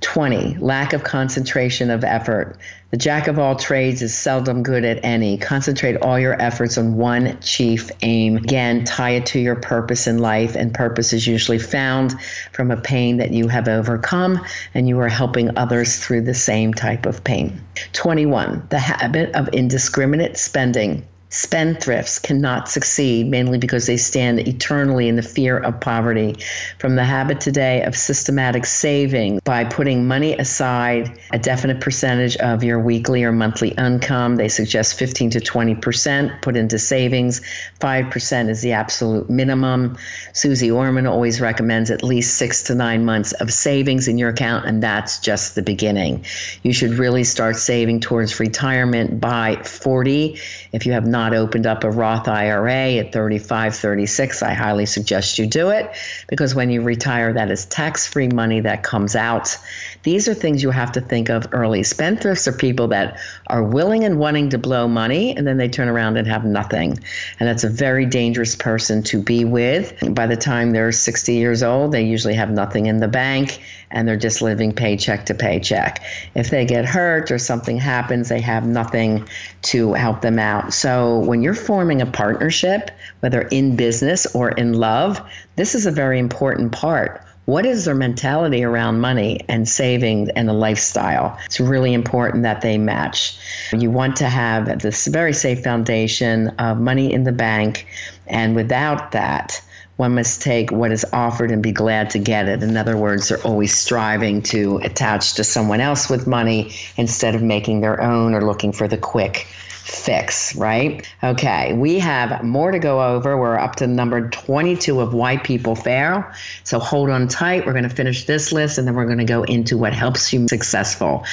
20, 0.00 0.56
lack 0.58 0.92
of 0.92 1.02
concentration 1.02 1.90
of 1.90 2.04
effort. 2.04 2.56
The 2.90 2.96
jack 2.96 3.26
of 3.26 3.38
all 3.38 3.56
trades 3.56 4.00
is 4.00 4.16
seldom 4.16 4.62
good 4.62 4.84
at 4.84 5.04
any. 5.04 5.36
Concentrate 5.36 5.96
all 5.96 6.18
your 6.18 6.40
efforts 6.40 6.78
on 6.78 6.96
one 6.96 7.38
chief 7.40 7.90
aim. 8.02 8.36
Again, 8.36 8.84
tie 8.84 9.10
it 9.10 9.26
to 9.26 9.40
your 9.40 9.56
purpose 9.56 10.06
in 10.06 10.18
life, 10.18 10.54
and 10.54 10.72
purpose 10.72 11.12
is 11.12 11.26
usually 11.26 11.58
found 11.58 12.14
from 12.52 12.70
a 12.70 12.80
pain 12.80 13.16
that 13.18 13.32
you 13.32 13.48
have 13.48 13.68
overcome, 13.68 14.42
and 14.72 14.88
you 14.88 14.98
are 15.00 15.08
helping 15.08 15.56
others 15.58 15.98
through 15.98 16.22
the 16.22 16.34
same 16.34 16.72
type 16.72 17.04
of 17.04 17.22
pain. 17.24 17.60
21, 17.92 18.68
the 18.70 18.78
habit 18.78 19.34
of 19.34 19.48
indiscriminate 19.52 20.38
spending. 20.38 21.04
Spendthrifts 21.30 22.22
cannot 22.22 22.70
succeed 22.70 23.26
mainly 23.26 23.58
because 23.58 23.86
they 23.86 23.98
stand 23.98 24.40
eternally 24.48 25.08
in 25.08 25.16
the 25.16 25.22
fear 25.22 25.58
of 25.58 25.78
poverty. 25.78 26.34
From 26.78 26.96
the 26.96 27.04
habit 27.04 27.38
today 27.38 27.82
of 27.82 27.94
systematic 27.94 28.64
saving 28.64 29.40
by 29.44 29.64
putting 29.64 30.06
money 30.06 30.34
aside, 30.38 31.20
a 31.32 31.38
definite 31.38 31.82
percentage 31.82 32.36
of 32.38 32.64
your 32.64 32.80
weekly 32.80 33.24
or 33.24 33.32
monthly 33.32 33.70
income, 33.70 34.36
they 34.36 34.48
suggest 34.48 34.98
15 34.98 35.28
to 35.30 35.40
20% 35.40 36.40
put 36.40 36.56
into 36.56 36.78
savings. 36.78 37.42
5% 37.80 38.48
is 38.48 38.62
the 38.62 38.72
absolute 38.72 39.28
minimum. 39.28 39.98
Suze 40.32 40.62
Orman 40.70 41.06
always 41.06 41.42
recommends 41.42 41.90
at 41.90 42.02
least 42.02 42.38
six 42.38 42.62
to 42.62 42.74
nine 42.74 43.04
months 43.04 43.32
of 43.32 43.52
savings 43.52 44.08
in 44.08 44.16
your 44.16 44.30
account, 44.30 44.64
and 44.64 44.82
that's 44.82 45.18
just 45.18 45.56
the 45.56 45.62
beginning. 45.62 46.24
You 46.62 46.72
should 46.72 46.92
really 46.92 47.24
start 47.24 47.56
saving 47.56 48.00
towards 48.00 48.40
retirement 48.40 49.20
by 49.20 49.56
40 49.62 50.38
if 50.72 50.86
you 50.86 50.92
have 50.92 51.06
not 51.06 51.17
not 51.18 51.34
opened 51.34 51.66
up 51.66 51.82
a 51.82 51.90
Roth 51.90 52.28
IRA 52.28 52.94
at 52.94 53.12
35, 53.12 53.74
36, 53.74 54.42
I 54.42 54.54
highly 54.54 54.86
suggest 54.86 55.38
you 55.38 55.46
do 55.46 55.70
it 55.70 55.90
because 56.28 56.54
when 56.54 56.70
you 56.70 56.80
retire, 56.80 57.32
that 57.32 57.50
is 57.50 57.66
tax 57.66 58.06
free 58.06 58.28
money 58.28 58.60
that 58.60 58.84
comes 58.84 59.16
out. 59.16 59.56
These 60.04 60.28
are 60.28 60.34
things 60.34 60.62
you 60.62 60.70
have 60.70 60.92
to 60.92 61.00
think 61.00 61.28
of 61.28 61.48
early. 61.52 61.80
Spendthrifts 61.80 62.46
are 62.46 62.52
people 62.52 62.86
that 62.88 63.18
are 63.48 63.64
willing 63.64 64.04
and 64.04 64.20
wanting 64.20 64.48
to 64.50 64.58
blow 64.58 64.86
money 64.86 65.36
and 65.36 65.44
then 65.44 65.56
they 65.56 65.68
turn 65.68 65.88
around 65.88 66.16
and 66.16 66.28
have 66.28 66.44
nothing. 66.44 66.98
And 67.40 67.48
that's 67.48 67.64
a 67.64 67.68
very 67.68 68.06
dangerous 68.06 68.54
person 68.54 69.02
to 69.04 69.20
be 69.20 69.44
with. 69.44 69.94
By 70.14 70.28
the 70.28 70.36
time 70.36 70.70
they're 70.70 70.92
60 70.92 71.32
years 71.32 71.64
old, 71.64 71.90
they 71.90 72.04
usually 72.04 72.34
have 72.34 72.50
nothing 72.50 72.86
in 72.86 72.98
the 72.98 73.08
bank 73.08 73.60
and 73.90 74.06
they're 74.06 74.16
just 74.16 74.42
living 74.42 74.72
paycheck 74.72 75.26
to 75.26 75.34
paycheck. 75.34 76.02
If 76.34 76.50
they 76.50 76.64
get 76.64 76.84
hurt 76.84 77.30
or 77.30 77.38
something 77.38 77.78
happens, 77.78 78.28
they 78.28 78.40
have 78.40 78.66
nothing 78.66 79.26
to 79.62 79.94
help 79.94 80.20
them 80.20 80.38
out. 80.38 80.72
So 80.72 81.20
when 81.20 81.42
you're 81.42 81.54
forming 81.54 82.02
a 82.02 82.06
partnership, 82.06 82.90
whether 83.20 83.42
in 83.42 83.76
business 83.76 84.26
or 84.34 84.50
in 84.50 84.74
love, 84.74 85.20
this 85.56 85.74
is 85.74 85.86
a 85.86 85.90
very 85.90 86.18
important 86.18 86.72
part. 86.72 87.24
What 87.46 87.64
is 87.64 87.86
their 87.86 87.94
mentality 87.94 88.62
around 88.62 89.00
money 89.00 89.40
and 89.48 89.66
saving 89.66 90.30
and 90.32 90.46
the 90.46 90.52
lifestyle? 90.52 91.38
It's 91.46 91.58
really 91.58 91.94
important 91.94 92.42
that 92.42 92.60
they 92.60 92.76
match. 92.76 93.38
You 93.72 93.90
want 93.90 94.16
to 94.16 94.28
have 94.28 94.80
this 94.80 95.06
very 95.06 95.32
safe 95.32 95.64
foundation 95.64 96.48
of 96.58 96.78
money 96.78 97.10
in 97.10 97.24
the 97.24 97.32
bank, 97.32 97.86
and 98.26 98.54
without 98.54 99.12
that, 99.12 99.62
one 99.98 100.14
must 100.14 100.40
take 100.40 100.70
what 100.70 100.92
is 100.92 101.04
offered 101.12 101.50
and 101.50 101.60
be 101.60 101.72
glad 101.72 102.08
to 102.10 102.20
get 102.20 102.48
it. 102.48 102.62
In 102.62 102.76
other 102.76 102.96
words, 102.96 103.28
they're 103.28 103.42
always 103.42 103.76
striving 103.76 104.40
to 104.44 104.78
attach 104.78 105.34
to 105.34 105.44
someone 105.44 105.80
else 105.80 106.08
with 106.08 106.24
money 106.24 106.72
instead 106.96 107.34
of 107.34 107.42
making 107.42 107.80
their 107.80 108.00
own 108.00 108.32
or 108.32 108.40
looking 108.40 108.72
for 108.72 108.86
the 108.86 108.96
quick 108.96 109.48
fix, 109.88 110.54
right? 110.54 111.04
Okay, 111.24 111.72
we 111.74 111.98
have 111.98 112.44
more 112.44 112.70
to 112.70 112.78
go 112.78 113.02
over. 113.02 113.36
We're 113.36 113.58
up 113.58 113.74
to 113.76 113.88
number 113.88 114.28
22 114.30 115.00
of 115.00 115.14
Why 115.14 115.38
People 115.38 115.74
Fail. 115.74 116.24
So 116.62 116.78
hold 116.78 117.10
on 117.10 117.26
tight. 117.26 117.66
We're 117.66 117.72
going 117.72 117.88
to 117.88 117.90
finish 117.90 118.24
this 118.24 118.52
list 118.52 118.78
and 118.78 118.86
then 118.86 118.94
we're 118.94 119.06
going 119.06 119.18
to 119.18 119.24
go 119.24 119.42
into 119.42 119.76
what 119.76 119.94
helps 119.94 120.32
you 120.32 120.46
successful. 120.46 121.24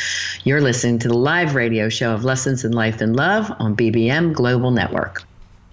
You're 0.43 0.61
listening 0.61 0.97
to 0.99 1.07
the 1.07 1.17
live 1.17 1.53
radio 1.53 1.87
show 1.87 2.15
of 2.15 2.23
Lessons 2.23 2.65
in 2.65 2.71
Life 2.71 2.99
and 2.99 3.15
Love 3.15 3.51
on 3.59 3.75
BBM 3.75 4.33
Global 4.33 4.71
Network. 4.71 5.23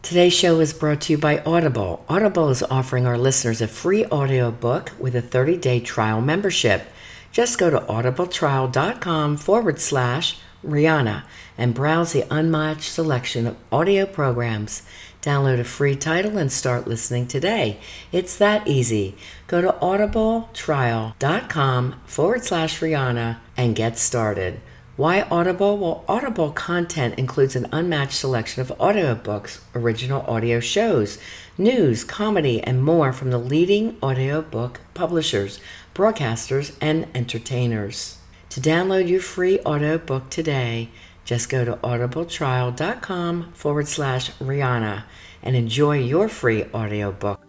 Today's 0.02 0.34
show 0.34 0.58
is 0.58 0.72
brought 0.72 1.02
to 1.02 1.12
you 1.12 1.18
by 1.18 1.38
Audible. 1.46 2.04
Audible 2.08 2.48
is 2.48 2.64
offering 2.64 3.06
our 3.06 3.16
listeners 3.16 3.62
a 3.62 3.68
free 3.68 4.04
audiobook 4.06 4.90
with 4.98 5.14
a 5.14 5.22
30 5.22 5.58
day 5.58 5.78
trial 5.78 6.20
membership. 6.20 6.88
Just 7.30 7.56
go 7.56 7.70
to 7.70 7.78
audibletrial.com 7.78 9.36
forward 9.36 9.78
slash 9.78 10.40
Rhiana 10.66 11.22
and 11.56 11.72
browse 11.72 12.12
the 12.12 12.26
unmatched 12.34 12.90
selection 12.90 13.46
of 13.46 13.56
audio 13.70 14.04
programs. 14.04 14.82
Download 15.22 15.60
a 15.60 15.64
free 15.64 15.94
title 15.94 16.36
and 16.36 16.50
start 16.50 16.88
listening 16.88 17.28
today. 17.28 17.78
It's 18.10 18.36
that 18.38 18.66
easy. 18.66 19.14
Go 19.46 19.60
to 19.60 19.70
audibletrial.com 19.70 22.00
forward 22.06 22.44
slash 22.44 22.80
Rhiana 22.80 23.38
and 23.56 23.76
get 23.76 23.98
started. 23.98 24.60
Why 24.94 25.22
Audible? 25.22 25.78
Well, 25.78 26.05
Audible 26.07 26.50
content 26.50 27.14
includes 27.18 27.57
an 27.57 27.66
unmatched 27.72 28.12
selection 28.12 28.61
of 28.61 28.76
audiobooks, 28.78 29.61
original 29.74 30.20
audio 30.28 30.61
shows, 30.61 31.16
news, 31.57 32.05
comedy, 32.05 32.62
and 32.62 32.85
more 32.85 33.11
from 33.14 33.31
the 33.31 33.38
leading 33.38 33.96
audiobook 34.02 34.81
publishers, 34.92 35.61
broadcasters, 35.94 36.76
and 36.78 37.09
entertainers. 37.14 38.18
To 38.50 38.61
download 38.61 39.09
your 39.09 39.22
free 39.22 39.61
audiobook 39.61 40.28
today, 40.28 40.90
just 41.24 41.48
go 41.48 41.64
to 41.64 41.76
audibletrial.com 41.76 43.52
forward 43.55 43.88
slash 43.88 44.31
Rhiana 44.33 45.05
and 45.42 45.57
enjoy 45.57 46.00
your 46.00 46.28
free 46.28 46.66
audiobook. 46.74 47.40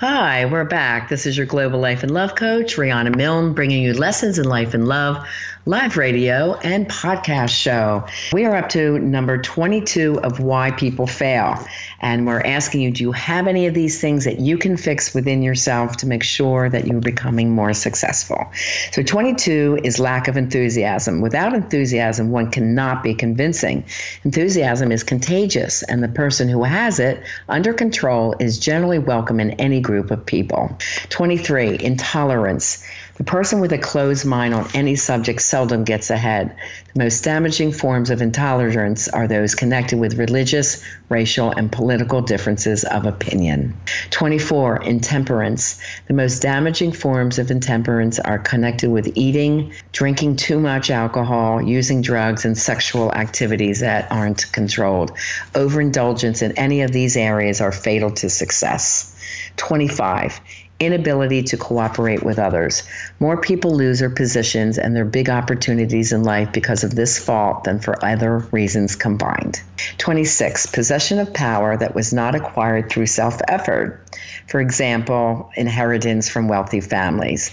Hi, 0.00 0.46
we're 0.46 0.64
back. 0.64 1.10
This 1.10 1.26
is 1.26 1.36
your 1.36 1.44
Global 1.44 1.78
Life 1.78 2.02
and 2.02 2.10
Love 2.14 2.34
Coach, 2.34 2.76
Rhiana 2.76 3.14
Milne, 3.14 3.52
bringing 3.52 3.82
you 3.82 3.92
lessons 3.92 4.38
in 4.38 4.46
life 4.46 4.72
and 4.72 4.88
love 4.88 5.28
live 5.66 5.98
radio, 5.98 6.54
and 6.60 6.88
podcast 6.88 7.50
show. 7.50 8.02
We 8.32 8.46
are 8.46 8.56
up 8.56 8.70
to 8.70 8.98
number 8.98 9.40
22 9.42 10.18
of 10.22 10.40
Why 10.40 10.70
People 10.70 11.06
Fail. 11.06 11.62
And 12.00 12.26
we're 12.26 12.40
asking 12.40 12.80
you 12.80 12.90
do 12.90 13.04
you 13.04 13.12
have 13.12 13.46
any 13.46 13.66
of 13.66 13.74
these 13.74 14.00
things 14.00 14.24
that 14.24 14.40
you 14.40 14.56
can 14.56 14.78
fix 14.78 15.14
within 15.14 15.42
yourself 15.42 15.98
to 15.98 16.06
make 16.06 16.22
sure 16.22 16.70
that 16.70 16.86
you're 16.86 17.00
becoming 17.00 17.50
more 17.50 17.74
successful? 17.74 18.50
So, 18.92 19.02
22 19.02 19.80
is 19.84 19.98
lack 19.98 20.28
of 20.28 20.38
enthusiasm. 20.38 21.20
Without 21.20 21.52
enthusiasm, 21.52 22.30
one 22.30 22.50
cannot 22.50 23.02
be 23.02 23.14
convincing. 23.14 23.84
Enthusiasm 24.24 24.90
is 24.90 25.02
contagious, 25.02 25.82
and 25.82 26.02
the 26.02 26.08
person 26.08 26.48
who 26.48 26.64
has 26.64 26.98
it 26.98 27.22
under 27.50 27.74
control 27.74 28.34
is 28.40 28.58
generally 28.58 28.98
welcome 28.98 29.38
in 29.38 29.50
any 29.52 29.80
group 29.80 30.10
of 30.10 30.24
people. 30.24 30.74
23, 31.10 31.78
intolerance. 31.80 32.82
The 33.16 33.24
person 33.24 33.60
with 33.60 33.72
a 33.72 33.78
closed 33.78 34.24
mind 34.24 34.54
on 34.54 34.68
any 34.74 34.96
subject 34.96 35.42
seldom 35.42 35.84
gets 35.84 36.10
ahead. 36.10 36.56
The 36.94 36.98
most 36.98 37.22
damaging 37.22 37.72
forms 37.72 38.08
of 38.08 38.22
intolerance 38.22 39.08
are 39.08 39.28
those 39.28 39.54
connected 39.54 39.98
with 39.98 40.18
religious, 40.18 40.82
racial, 41.08 41.50
and 41.50 41.70
political 41.70 42.22
differences 42.22 42.84
of 42.84 43.06
opinion. 43.06 43.76
24. 44.10 44.82
Intemperance. 44.84 45.80
The 46.08 46.14
most 46.14 46.40
damaging 46.40 46.92
forms 46.92 47.38
of 47.38 47.50
intemperance 47.50 48.18
are 48.20 48.38
connected 48.38 48.90
with 48.90 49.12
eating, 49.14 49.72
drinking 49.92 50.36
too 50.36 50.58
much 50.58 50.90
alcohol, 50.90 51.60
using 51.60 52.02
drugs, 52.02 52.44
and 52.44 52.56
sexual 52.56 53.12
activities 53.12 53.80
that 53.80 54.10
aren't 54.10 54.50
controlled. 54.52 55.12
Overindulgence 55.54 56.42
in 56.42 56.52
any 56.52 56.80
of 56.80 56.92
these 56.92 57.16
areas 57.16 57.60
are 57.60 57.72
fatal 57.72 58.10
to 58.12 58.30
success. 58.30 59.14
25 59.56 60.40
inability 60.80 61.42
to 61.42 61.56
cooperate 61.56 62.24
with 62.24 62.38
others. 62.38 62.82
More 63.20 63.38
people 63.38 63.76
lose 63.76 64.00
their 64.00 64.10
positions 64.10 64.78
and 64.78 64.96
their 64.96 65.04
big 65.04 65.28
opportunities 65.28 66.10
in 66.10 66.24
life 66.24 66.50
because 66.52 66.82
of 66.82 66.94
this 66.94 67.18
fault 67.18 67.64
than 67.64 67.78
for 67.78 68.02
other 68.04 68.38
reasons 68.50 68.96
combined. 68.96 69.60
26. 69.98 70.66
Possession 70.66 71.18
of 71.18 71.32
power 71.34 71.76
that 71.76 71.94
was 71.94 72.12
not 72.12 72.34
acquired 72.34 72.90
through 72.90 73.06
self 73.06 73.40
effort. 73.48 74.00
For 74.46 74.60
example, 74.60 75.50
inheritance 75.56 76.28
from 76.28 76.48
wealthy 76.48 76.80
families. 76.80 77.50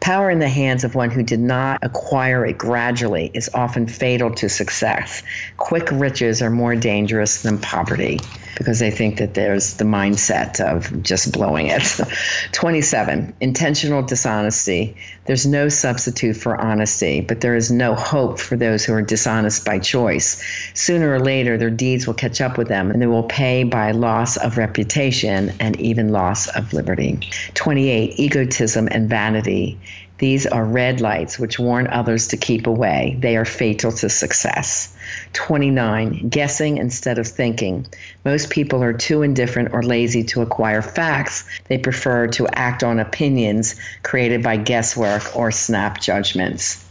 Power 0.00 0.30
in 0.30 0.38
the 0.38 0.48
hands 0.48 0.84
of 0.84 0.94
one 0.94 1.10
who 1.10 1.22
did 1.22 1.40
not 1.40 1.78
acquire 1.82 2.46
it 2.46 2.58
gradually 2.58 3.30
is 3.34 3.50
often 3.54 3.86
fatal 3.86 4.30
to 4.34 4.48
success. 4.48 5.22
Quick 5.56 5.88
riches 5.92 6.40
are 6.40 6.50
more 6.50 6.76
dangerous 6.76 7.42
than 7.42 7.58
poverty 7.58 8.18
because 8.58 8.80
they 8.80 8.90
think 8.90 9.18
that 9.18 9.34
there's 9.34 9.74
the 9.74 9.84
mindset 9.84 10.60
of 10.60 11.02
just 11.02 11.32
blowing 11.32 11.68
it. 11.68 12.00
27. 12.52 13.32
Intentional 13.40 14.02
dishonesty. 14.02 14.96
There's 15.26 15.46
no 15.46 15.68
substitute 15.68 16.36
for 16.36 16.60
honesty, 16.60 17.20
but 17.20 17.40
there 17.40 17.54
is 17.54 17.70
no 17.70 17.94
hope 17.94 18.40
for 18.40 18.56
those 18.56 18.84
who 18.84 18.92
are 18.94 19.02
dishonest 19.02 19.64
by 19.64 19.78
choice. 19.78 20.42
Sooner 20.74 21.12
or 21.12 21.20
later, 21.20 21.56
their 21.56 21.70
deeds 21.70 22.06
will 22.06 22.14
catch 22.14 22.40
up 22.40 22.58
with 22.58 22.66
them 22.66 22.90
and 22.90 23.00
they 23.00 23.06
will 23.06 23.22
pay 23.22 23.62
by 23.62 23.92
loss 23.92 24.36
of 24.38 24.58
reputation 24.58 25.52
and 25.60 25.80
even 25.80 26.08
loss 26.08 26.48
of 26.48 26.72
liberty. 26.72 27.20
28. 27.54 28.18
Egotism 28.18 28.88
and 28.90 29.08
vanity. 29.08 29.78
These 30.18 30.48
are 30.48 30.64
red 30.64 31.00
lights 31.00 31.38
which 31.38 31.60
warn 31.60 31.86
others 31.86 32.26
to 32.28 32.36
keep 32.36 32.66
away. 32.66 33.16
They 33.20 33.36
are 33.36 33.44
fatal 33.44 33.92
to 33.92 34.08
success. 34.08 34.96
29. 35.32 36.28
Guessing 36.28 36.78
instead 36.78 37.18
of 37.18 37.26
thinking. 37.26 37.86
Most 38.24 38.50
people 38.50 38.82
are 38.82 38.92
too 38.92 39.22
indifferent 39.22 39.72
or 39.72 39.82
lazy 39.82 40.22
to 40.24 40.42
acquire 40.42 40.82
facts. 40.82 41.44
They 41.68 41.78
prefer 41.78 42.26
to 42.28 42.46
act 42.54 42.82
on 42.82 42.98
opinions 42.98 43.74
created 44.02 44.42
by 44.42 44.56
guesswork 44.56 45.36
or 45.36 45.50
snap 45.50 46.00
judgments 46.00 46.87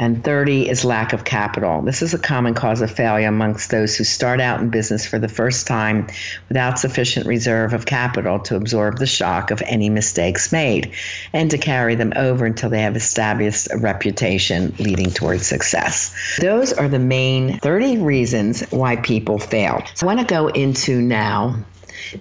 and 0.00 0.24
30 0.24 0.68
is 0.68 0.82
lack 0.82 1.12
of 1.12 1.24
capital. 1.24 1.82
This 1.82 2.00
is 2.00 2.14
a 2.14 2.18
common 2.18 2.54
cause 2.54 2.80
of 2.80 2.90
failure 2.90 3.28
amongst 3.28 3.70
those 3.70 3.94
who 3.94 4.02
start 4.02 4.40
out 4.40 4.58
in 4.60 4.70
business 4.70 5.06
for 5.06 5.18
the 5.18 5.28
first 5.28 5.66
time 5.66 6.06
without 6.48 6.78
sufficient 6.78 7.26
reserve 7.26 7.74
of 7.74 7.84
capital 7.84 8.38
to 8.40 8.56
absorb 8.56 8.98
the 8.98 9.06
shock 9.06 9.50
of 9.50 9.62
any 9.66 9.90
mistakes 9.90 10.52
made 10.52 10.90
and 11.34 11.50
to 11.50 11.58
carry 11.58 11.94
them 11.94 12.14
over 12.16 12.46
until 12.46 12.70
they 12.70 12.80
have 12.80 12.96
established 12.96 13.68
a 13.70 13.76
reputation 13.76 14.74
leading 14.78 15.10
towards 15.10 15.46
success. 15.46 16.38
Those 16.40 16.72
are 16.72 16.88
the 16.88 16.98
main 16.98 17.58
30 17.58 17.98
reasons 17.98 18.62
why 18.70 18.96
people 18.96 19.38
fail. 19.38 19.84
So 19.94 20.06
I 20.06 20.14
want 20.14 20.26
to 20.26 20.34
go 20.34 20.48
into 20.48 21.02
now 21.02 21.56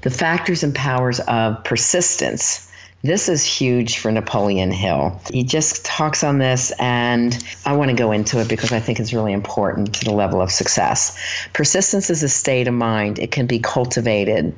the 0.02 0.10
factors 0.10 0.64
and 0.64 0.76
powers 0.76 1.22
of 1.22 1.64
persistence 1.64 2.69
this 3.02 3.30
is 3.30 3.46
huge 3.46 3.98
for 3.98 4.12
Napoleon 4.12 4.72
Hill. 4.72 5.20
He 5.32 5.44
just 5.44 5.86
talks 5.86 6.24
on 6.24 6.40
this, 6.40 6.72
and 6.80 7.42
I 7.66 7.74
want 7.74 7.92
to 7.92 7.96
go 7.96 8.12
into 8.12 8.40
it 8.42 8.50
because 8.50 8.74
I 8.74 8.80
think 8.80 9.00
it's 9.00 9.14
really 9.14 9.32
important 9.32 9.94
to 9.96 10.06
the 10.06 10.12
level 10.12 10.42
of 10.42 10.52
success. 10.52 11.18
Persistence 11.54 12.10
is 12.10 12.24
a 12.24 12.30
state 12.30 12.68
of 12.68 12.74
mind, 12.74 13.18
it 13.18 13.32
can 13.32 13.48
be 13.48 13.60
cultivated. 13.60 14.54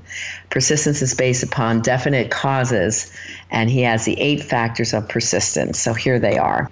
Persistence 0.50 1.02
is 1.04 1.14
based 1.14 1.44
upon 1.44 1.82
definite 1.82 2.32
causes, 2.32 3.12
and 3.52 3.70
he 3.70 3.82
has 3.82 4.06
the 4.06 4.20
eight 4.20 4.42
factors 4.42 4.94
of 4.94 5.08
persistence. 5.08 5.80
So 5.80 5.94
here 5.94 6.20
they 6.20 6.38
are 6.38 6.70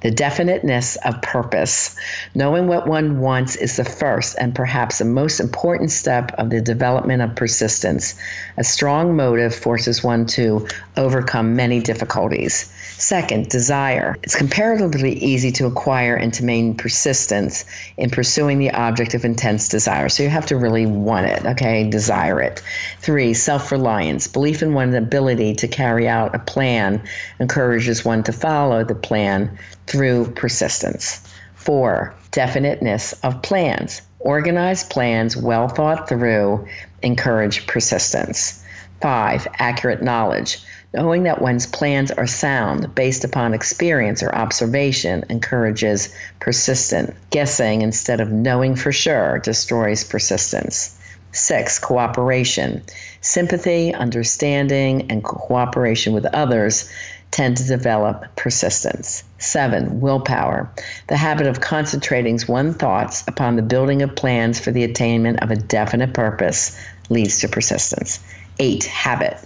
the 0.00 0.10
definiteness 0.10 0.96
of 1.04 1.20
purpose. 1.22 1.96
Knowing 2.34 2.66
what 2.68 2.86
one 2.86 3.20
wants 3.20 3.56
is 3.56 3.76
the 3.76 3.84
first 3.84 4.36
and 4.40 4.54
perhaps 4.54 4.98
the 4.98 5.04
most 5.04 5.40
important 5.40 5.90
step 5.90 6.32
of 6.38 6.50
the 6.50 6.60
development 6.60 7.22
of 7.22 7.34
persistence. 7.34 8.14
A 8.56 8.64
strong 8.64 9.16
motive 9.16 9.54
forces 9.54 10.02
one 10.02 10.26
to 10.26 10.66
overcome 10.96 11.56
many 11.56 11.80
difficulties. 11.80 12.72
Second, 12.98 13.48
desire. 13.48 14.16
It's 14.24 14.34
comparatively 14.34 15.12
easy 15.12 15.52
to 15.52 15.66
acquire 15.66 16.16
and 16.16 16.34
to 16.34 16.44
maintain 16.44 16.74
persistence 16.74 17.64
in 17.96 18.10
pursuing 18.10 18.58
the 18.58 18.72
object 18.72 19.14
of 19.14 19.24
intense 19.24 19.68
desire. 19.68 20.08
So 20.08 20.24
you 20.24 20.28
have 20.30 20.46
to 20.46 20.56
really 20.56 20.84
want 20.84 21.26
it, 21.26 21.46
okay? 21.46 21.88
Desire 21.88 22.40
it. 22.40 22.60
Three, 22.98 23.34
self 23.34 23.70
reliance. 23.70 24.26
Belief 24.26 24.64
in 24.64 24.74
one's 24.74 24.96
ability 24.96 25.54
to 25.54 25.68
carry 25.68 26.08
out 26.08 26.34
a 26.34 26.40
plan 26.40 27.00
encourages 27.38 28.04
one 28.04 28.24
to 28.24 28.32
follow 28.32 28.82
the 28.82 28.96
plan 28.96 29.56
through 29.86 30.32
persistence. 30.32 31.20
Four, 31.54 32.12
definiteness 32.32 33.12
of 33.22 33.40
plans. 33.42 34.02
Organized 34.18 34.90
plans, 34.90 35.36
well 35.36 35.68
thought 35.68 36.08
through, 36.08 36.66
encourage 37.02 37.64
persistence. 37.68 38.64
Five, 39.00 39.46
accurate 39.60 40.02
knowledge. 40.02 40.58
Knowing 40.94 41.24
that 41.24 41.42
one's 41.42 41.66
plans 41.66 42.10
are 42.12 42.26
sound 42.26 42.94
based 42.94 43.22
upon 43.22 43.52
experience 43.52 44.22
or 44.22 44.34
observation 44.34 45.22
encourages 45.28 46.14
persistent. 46.40 47.14
Guessing 47.30 47.82
instead 47.82 48.20
of 48.20 48.32
knowing 48.32 48.74
for 48.74 48.90
sure 48.90 49.38
destroys 49.40 50.02
persistence. 50.02 50.98
Six, 51.32 51.78
cooperation. 51.78 52.82
Sympathy, 53.20 53.92
understanding, 53.92 55.10
and 55.10 55.22
cooperation 55.22 56.14
with 56.14 56.24
others 56.34 56.90
tend 57.30 57.58
to 57.58 57.66
develop 57.66 58.24
persistence. 58.36 59.24
Seven, 59.38 60.00
willpower. 60.00 60.70
The 61.08 61.18
habit 61.18 61.46
of 61.46 61.60
concentrating 61.60 62.40
one's 62.48 62.76
thoughts 62.76 63.24
upon 63.28 63.56
the 63.56 63.62
building 63.62 64.00
of 64.00 64.16
plans 64.16 64.58
for 64.58 64.70
the 64.70 64.84
attainment 64.84 65.42
of 65.42 65.50
a 65.50 65.56
definite 65.56 66.14
purpose 66.14 66.80
leads 67.10 67.40
to 67.40 67.48
persistence. 67.48 68.20
Eight, 68.58 68.84
habit. 68.84 69.36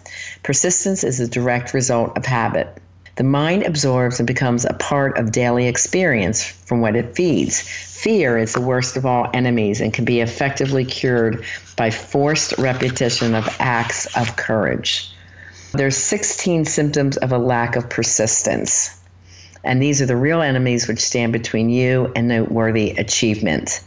Persistence 0.42 1.04
is 1.04 1.20
a 1.20 1.28
direct 1.28 1.74
result 1.74 2.16
of 2.16 2.24
habit. 2.24 2.78
The 3.16 3.24
mind 3.24 3.64
absorbs 3.64 4.18
and 4.20 4.26
becomes 4.26 4.64
a 4.64 4.72
part 4.72 5.18
of 5.18 5.32
daily 5.32 5.68
experience 5.68 6.42
from 6.42 6.80
what 6.80 6.96
it 6.96 7.14
feeds. 7.14 7.60
Fear 7.60 8.38
is 8.38 8.54
the 8.54 8.60
worst 8.60 8.96
of 8.96 9.04
all 9.04 9.28
enemies 9.34 9.82
and 9.82 9.92
can 9.92 10.06
be 10.06 10.20
effectively 10.20 10.84
cured 10.84 11.44
by 11.76 11.90
forced 11.90 12.56
repetition 12.56 13.34
of 13.34 13.54
acts 13.60 14.06
of 14.16 14.36
courage. 14.36 15.14
There's 15.72 15.96
16 15.96 16.64
symptoms 16.64 17.18
of 17.18 17.32
a 17.32 17.38
lack 17.38 17.76
of 17.76 17.90
persistence. 17.90 18.98
And 19.62 19.80
these 19.82 20.02
are 20.02 20.06
the 20.06 20.16
real 20.16 20.40
enemies 20.40 20.88
which 20.88 21.00
stand 21.00 21.32
between 21.32 21.68
you 21.68 22.10
and 22.16 22.28
noteworthy 22.28 22.90
achievement. 22.92 23.80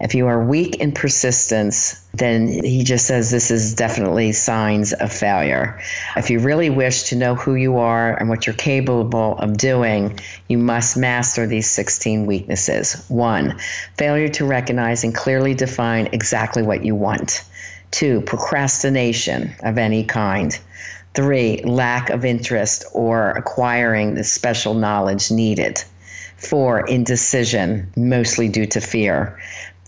If 0.00 0.14
you 0.14 0.26
are 0.28 0.42
weak 0.42 0.76
in 0.76 0.92
persistence, 0.92 2.00
then 2.14 2.48
he 2.48 2.82
just 2.82 3.06
says 3.06 3.30
this 3.30 3.50
is 3.50 3.74
definitely 3.74 4.32
signs 4.32 4.94
of 4.94 5.12
failure. 5.12 5.78
If 6.16 6.30
you 6.30 6.38
really 6.38 6.70
wish 6.70 7.02
to 7.04 7.16
know 7.16 7.34
who 7.34 7.54
you 7.54 7.76
are 7.76 8.14
and 8.18 8.30
what 8.30 8.46
you're 8.46 8.56
capable 8.56 9.36
of 9.38 9.58
doing, 9.58 10.18
you 10.48 10.56
must 10.56 10.96
master 10.96 11.46
these 11.46 11.70
16 11.70 12.24
weaknesses. 12.24 13.04
One, 13.08 13.58
failure 13.98 14.28
to 14.28 14.46
recognize 14.46 15.04
and 15.04 15.14
clearly 15.14 15.52
define 15.52 16.08
exactly 16.12 16.62
what 16.62 16.82
you 16.82 16.94
want. 16.94 17.44
Two, 17.90 18.22
procrastination 18.22 19.54
of 19.62 19.76
any 19.76 20.04
kind. 20.04 20.58
Three, 21.12 21.60
lack 21.64 22.08
of 22.08 22.24
interest 22.24 22.84
or 22.94 23.32
acquiring 23.32 24.14
the 24.14 24.24
special 24.24 24.74
knowledge 24.74 25.30
needed. 25.30 25.82
Four, 26.36 26.86
indecision, 26.86 27.92
mostly 27.96 28.48
due 28.48 28.64
to 28.66 28.80
fear. 28.80 29.38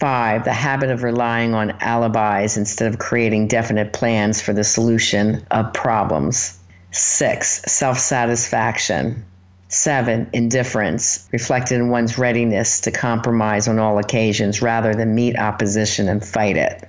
Five, 0.03 0.43
the 0.45 0.53
habit 0.53 0.91
of 0.91 1.05
relying 1.05 1.55
on 1.55 1.77
alibis 1.81 2.57
instead 2.57 2.93
of 2.93 2.99
creating 2.99 3.47
definite 3.47 3.93
plans 3.93 4.43
for 4.43 4.53
the 4.53 4.65
solution 4.65 5.47
of 5.53 5.73
problems. 5.75 6.59
Six, 6.91 7.63
self 7.69 8.01
satisfaction. 8.01 9.25
Seven, 9.69 10.29
indifference, 10.33 11.29
reflected 11.31 11.77
in 11.77 11.89
one's 11.89 12.19
readiness 12.19 12.81
to 12.81 12.91
compromise 12.91 13.69
on 13.69 13.79
all 13.79 13.97
occasions 14.01 14.61
rather 14.61 14.93
than 14.93 15.15
meet 15.15 15.39
opposition 15.39 16.09
and 16.09 16.25
fight 16.25 16.57
it. 16.57 16.83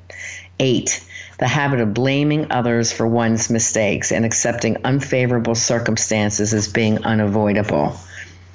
Eight, 0.60 1.00
the 1.38 1.48
habit 1.48 1.82
of 1.82 1.94
blaming 1.94 2.52
others 2.52 2.92
for 2.92 3.08
one's 3.08 3.48
mistakes 3.48 4.12
and 4.12 4.26
accepting 4.26 4.78
unfavorable 4.86 5.54
circumstances 5.54 6.52
as 6.52 6.68
being 6.68 7.04
unavoidable 7.04 7.96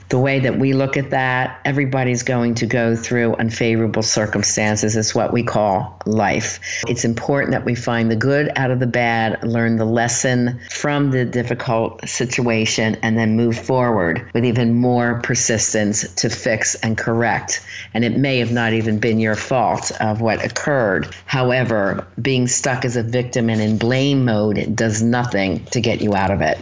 the 0.09 0.19
way 0.19 0.41
that 0.41 0.59
we 0.59 0.73
look 0.73 0.97
at 0.97 1.11
that, 1.11 1.61
everybody's 1.65 2.23
going 2.23 2.55
to 2.55 2.67
go 2.67 2.97
through 2.97 3.35
unfavorable 3.35 4.03
circumstances. 4.03 4.97
It's 4.97 5.15
what 5.15 5.33
we 5.33 5.43
call 5.43 6.01
life. 6.07 6.61
It's 6.89 7.05
important 7.05 7.53
that 7.53 7.65
we 7.65 7.75
find 7.75 8.11
the 8.11 8.17
good 8.17 8.51
out 8.57 8.71
of 8.71 8.81
the 8.81 8.87
bad, 8.87 9.43
learn 9.43 9.77
the 9.77 9.85
lesson 9.85 10.59
from 10.71 11.11
the 11.11 11.25
difficult 11.25 12.09
situation, 12.09 12.97
and 13.03 13.19
then 13.19 13.37
move 13.37 13.59
forward 13.59 14.29
with 14.33 14.45
even 14.45 14.75
more 14.75 15.21
persistence 15.23 16.11
to 16.15 16.31
fix 16.31 16.75
and 16.77 16.97
correct. 16.97 17.65
And 17.93 18.05
it 18.05 18.17
may 18.17 18.39
have 18.39 18.53
not 18.53 18.73
even 18.73 18.99
been 18.99 19.21
your 19.21 19.37
fault 19.37 19.93
of 20.01 20.21
what 20.21 20.43
occurred. 20.45 21.15
However, 21.27 22.07
being 22.23 22.49
stuck 22.49 22.85
as 22.85 22.97
a 22.97 23.03
victim 23.03 23.51
and 23.51 23.61
in 23.61 23.77
blame 23.77 24.25
mode 24.25 24.75
does 24.75 25.03
nothing 25.03 25.65
to 25.67 25.81
get 25.81 26.01
you 26.01 26.15
out 26.15 26.31
of 26.31 26.41
it. 26.41 26.59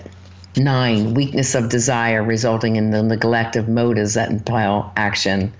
Nine, 0.58 1.12
weakness 1.12 1.54
of 1.54 1.68
desire 1.68 2.22
resulting 2.22 2.76
in 2.76 2.90
the 2.90 3.02
neglect 3.02 3.56
of 3.56 3.68
motives 3.68 4.14
that 4.14 4.30
impel 4.30 4.90
action. 4.96 5.52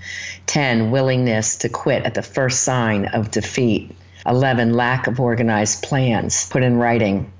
10, 0.47 0.91
willingness 0.91 1.57
to 1.57 1.69
quit 1.69 2.05
at 2.05 2.15
the 2.15 2.23
first 2.23 2.63
sign 2.63 3.05
of 3.07 3.31
defeat. 3.31 3.95
11, 4.25 4.73
lack 4.73 5.07
of 5.07 5.21
organized 5.21 5.83
plans 5.83 6.49
put 6.49 6.63
in 6.63 6.79
writing. 6.79 7.31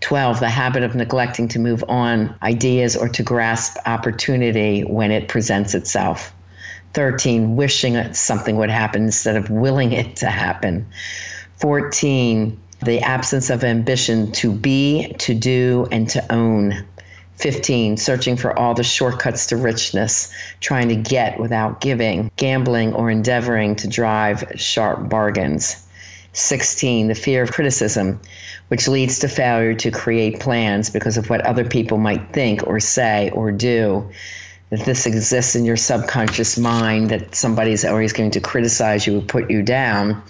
12, 0.00 0.40
the 0.40 0.48
habit 0.48 0.82
of 0.82 0.94
neglecting 0.94 1.48
to 1.48 1.58
move 1.58 1.84
on 1.88 2.34
ideas 2.42 2.96
or 2.96 3.08
to 3.10 3.22
grasp 3.22 3.76
opportunity 3.84 4.80
when 4.80 5.10
it 5.10 5.28
presents 5.28 5.74
itself. 5.74 6.34
13, 6.94 7.54
wishing 7.54 8.14
something 8.14 8.56
would 8.56 8.70
happen 8.70 9.02
instead 9.04 9.36
of 9.36 9.50
willing 9.50 9.92
it 9.92 10.16
to 10.16 10.26
happen. 10.26 10.86
14, 11.58 12.58
the 12.82 13.00
absence 13.00 13.50
of 13.50 13.64
ambition 13.64 14.30
to 14.32 14.52
be, 14.52 15.14
to 15.18 15.34
do, 15.34 15.88
and 15.90 16.08
to 16.10 16.32
own. 16.32 16.84
15, 17.36 17.96
searching 17.96 18.36
for 18.36 18.56
all 18.58 18.74
the 18.74 18.82
shortcuts 18.82 19.46
to 19.46 19.56
richness, 19.56 20.32
trying 20.60 20.88
to 20.88 20.96
get 20.96 21.38
without 21.38 21.80
giving, 21.80 22.30
gambling 22.36 22.92
or 22.94 23.10
endeavoring 23.10 23.76
to 23.76 23.86
drive 23.86 24.44
sharp 24.56 25.08
bargains. 25.08 25.86
16, 26.32 27.06
the 27.06 27.14
fear 27.14 27.44
of 27.44 27.52
criticism, 27.52 28.20
which 28.68 28.88
leads 28.88 29.20
to 29.20 29.28
failure 29.28 29.74
to 29.74 29.90
create 29.90 30.40
plans 30.40 30.90
because 30.90 31.16
of 31.16 31.30
what 31.30 31.40
other 31.46 31.64
people 31.64 31.96
might 31.96 32.32
think 32.32 32.66
or 32.66 32.80
say 32.80 33.30
or 33.30 33.52
do. 33.52 34.08
That 34.70 34.84
this 34.84 35.06
exists 35.06 35.54
in 35.54 35.64
your 35.64 35.76
subconscious 35.76 36.58
mind, 36.58 37.10
that 37.10 37.34
somebody's 37.34 37.84
always 37.84 38.12
going 38.12 38.32
to 38.32 38.40
criticize 38.40 39.06
you 39.06 39.18
or 39.18 39.22
put 39.22 39.48
you 39.48 39.62
down 39.62 40.22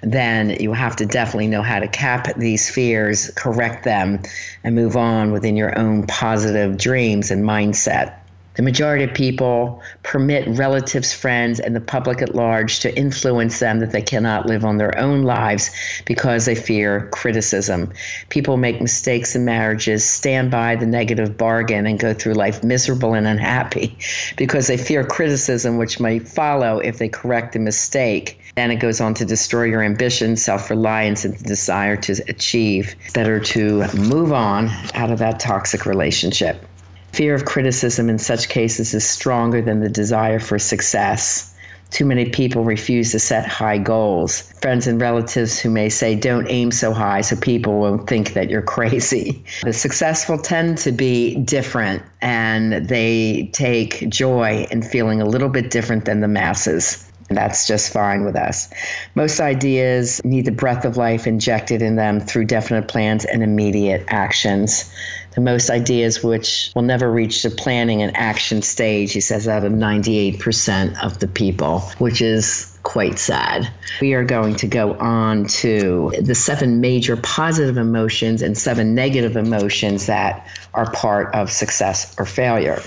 then 0.00 0.50
you 0.60 0.72
have 0.72 0.96
to 0.96 1.06
definitely 1.06 1.48
know 1.48 1.62
how 1.62 1.78
to 1.80 1.88
cap 1.88 2.32
these 2.36 2.70
fears, 2.70 3.30
correct 3.36 3.84
them, 3.84 4.20
and 4.62 4.74
move 4.74 4.96
on 4.96 5.32
within 5.32 5.56
your 5.56 5.76
own 5.78 6.06
positive 6.06 6.78
dreams 6.78 7.30
and 7.30 7.44
mindset. 7.44 8.14
The 8.54 8.62
majority 8.64 9.04
of 9.04 9.14
people 9.14 9.80
permit 10.02 10.48
relatives, 10.48 11.12
friends, 11.12 11.60
and 11.60 11.76
the 11.76 11.80
public 11.80 12.20
at 12.20 12.34
large 12.34 12.80
to 12.80 12.98
influence 12.98 13.60
them 13.60 13.78
that 13.78 13.92
they 13.92 14.02
cannot 14.02 14.46
live 14.46 14.64
on 14.64 14.78
their 14.78 14.98
own 14.98 15.22
lives 15.22 15.70
because 16.06 16.44
they 16.44 16.56
fear 16.56 17.08
criticism. 17.12 17.92
People 18.30 18.56
make 18.56 18.80
mistakes 18.80 19.36
in 19.36 19.44
marriages, 19.44 20.04
stand 20.04 20.50
by 20.50 20.74
the 20.74 20.86
negative 20.86 21.38
bargain, 21.38 21.86
and 21.86 22.00
go 22.00 22.12
through 22.12 22.34
life 22.34 22.64
miserable 22.64 23.14
and 23.14 23.28
unhappy 23.28 23.96
because 24.36 24.66
they 24.66 24.76
fear 24.76 25.04
criticism, 25.04 25.76
which 25.76 26.00
may 26.00 26.18
follow 26.18 26.80
if 26.80 26.98
they 26.98 27.08
correct 27.08 27.52
the 27.52 27.60
mistake. 27.60 28.40
Then 28.56 28.72
it 28.72 28.80
goes 28.80 29.00
on 29.00 29.14
to 29.14 29.24
destroy 29.24 29.64
your 29.64 29.84
ambition, 29.84 30.36
self 30.36 30.68
reliance, 30.68 31.24
and 31.24 31.38
the 31.38 31.44
desire 31.44 31.96
to 31.96 32.12
achieve. 32.28 32.96
Better 33.14 33.38
to 33.38 33.86
move 33.94 34.32
on 34.32 34.68
out 34.94 35.12
of 35.12 35.20
that 35.20 35.38
toxic 35.38 35.86
relationship. 35.86 36.67
Fear 37.12 37.34
of 37.34 37.44
criticism 37.44 38.08
in 38.08 38.18
such 38.18 38.48
cases 38.48 38.94
is 38.94 39.08
stronger 39.08 39.60
than 39.62 39.80
the 39.80 39.88
desire 39.88 40.38
for 40.38 40.58
success. 40.58 41.54
Too 41.90 42.04
many 42.04 42.28
people 42.28 42.64
refuse 42.64 43.12
to 43.12 43.18
set 43.18 43.46
high 43.46 43.78
goals. 43.78 44.42
Friends 44.60 44.86
and 44.86 45.00
relatives 45.00 45.58
who 45.58 45.70
may 45.70 45.88
say, 45.88 46.14
don't 46.14 46.46
aim 46.50 46.70
so 46.70 46.92
high 46.92 47.22
so 47.22 47.34
people 47.34 47.80
won't 47.80 48.06
think 48.06 48.34
that 48.34 48.50
you're 48.50 48.62
crazy. 48.76 49.42
The 49.62 49.72
successful 49.72 50.38
tend 50.38 50.78
to 50.78 50.92
be 50.92 51.36
different 51.36 52.02
and 52.20 52.88
they 52.88 53.48
take 53.54 54.08
joy 54.10 54.66
in 54.70 54.82
feeling 54.82 55.22
a 55.22 55.26
little 55.26 55.48
bit 55.48 55.70
different 55.70 56.04
than 56.04 56.20
the 56.20 56.28
masses. 56.28 57.04
That's 57.30 57.66
just 57.66 57.92
fine 57.92 58.24
with 58.24 58.36
us. 58.36 58.72
Most 59.14 59.38
ideas 59.38 60.22
need 60.24 60.46
the 60.46 60.50
breath 60.50 60.84
of 60.84 60.96
life 60.96 61.26
injected 61.26 61.82
in 61.82 61.96
them 61.96 62.20
through 62.20 62.46
definite 62.46 62.88
plans 62.88 63.24
and 63.26 63.42
immediate 63.42 64.04
actions. 64.08 64.90
The 65.38 65.44
most 65.44 65.70
ideas 65.70 66.24
which 66.24 66.72
will 66.74 66.82
never 66.82 67.08
reach 67.08 67.44
the 67.44 67.50
planning 67.50 68.02
and 68.02 68.10
action 68.16 68.60
stage, 68.60 69.12
he 69.12 69.20
says, 69.20 69.46
out 69.46 69.62
of 69.62 69.72
98% 69.72 71.00
of 71.00 71.20
the 71.20 71.28
people, 71.28 71.78
which 71.98 72.20
is 72.20 72.76
quite 72.82 73.20
sad. 73.20 73.70
We 74.00 74.14
are 74.14 74.24
going 74.24 74.56
to 74.56 74.66
go 74.66 74.94
on 74.94 75.46
to 75.62 76.12
the 76.20 76.34
seven 76.34 76.80
major 76.80 77.16
positive 77.16 77.76
emotions 77.76 78.42
and 78.42 78.58
seven 78.58 78.96
negative 78.96 79.36
emotions 79.36 80.06
that 80.06 80.44
are 80.74 80.90
part 80.90 81.32
of 81.36 81.52
success 81.52 82.16
or 82.18 82.24
failure 82.26 82.82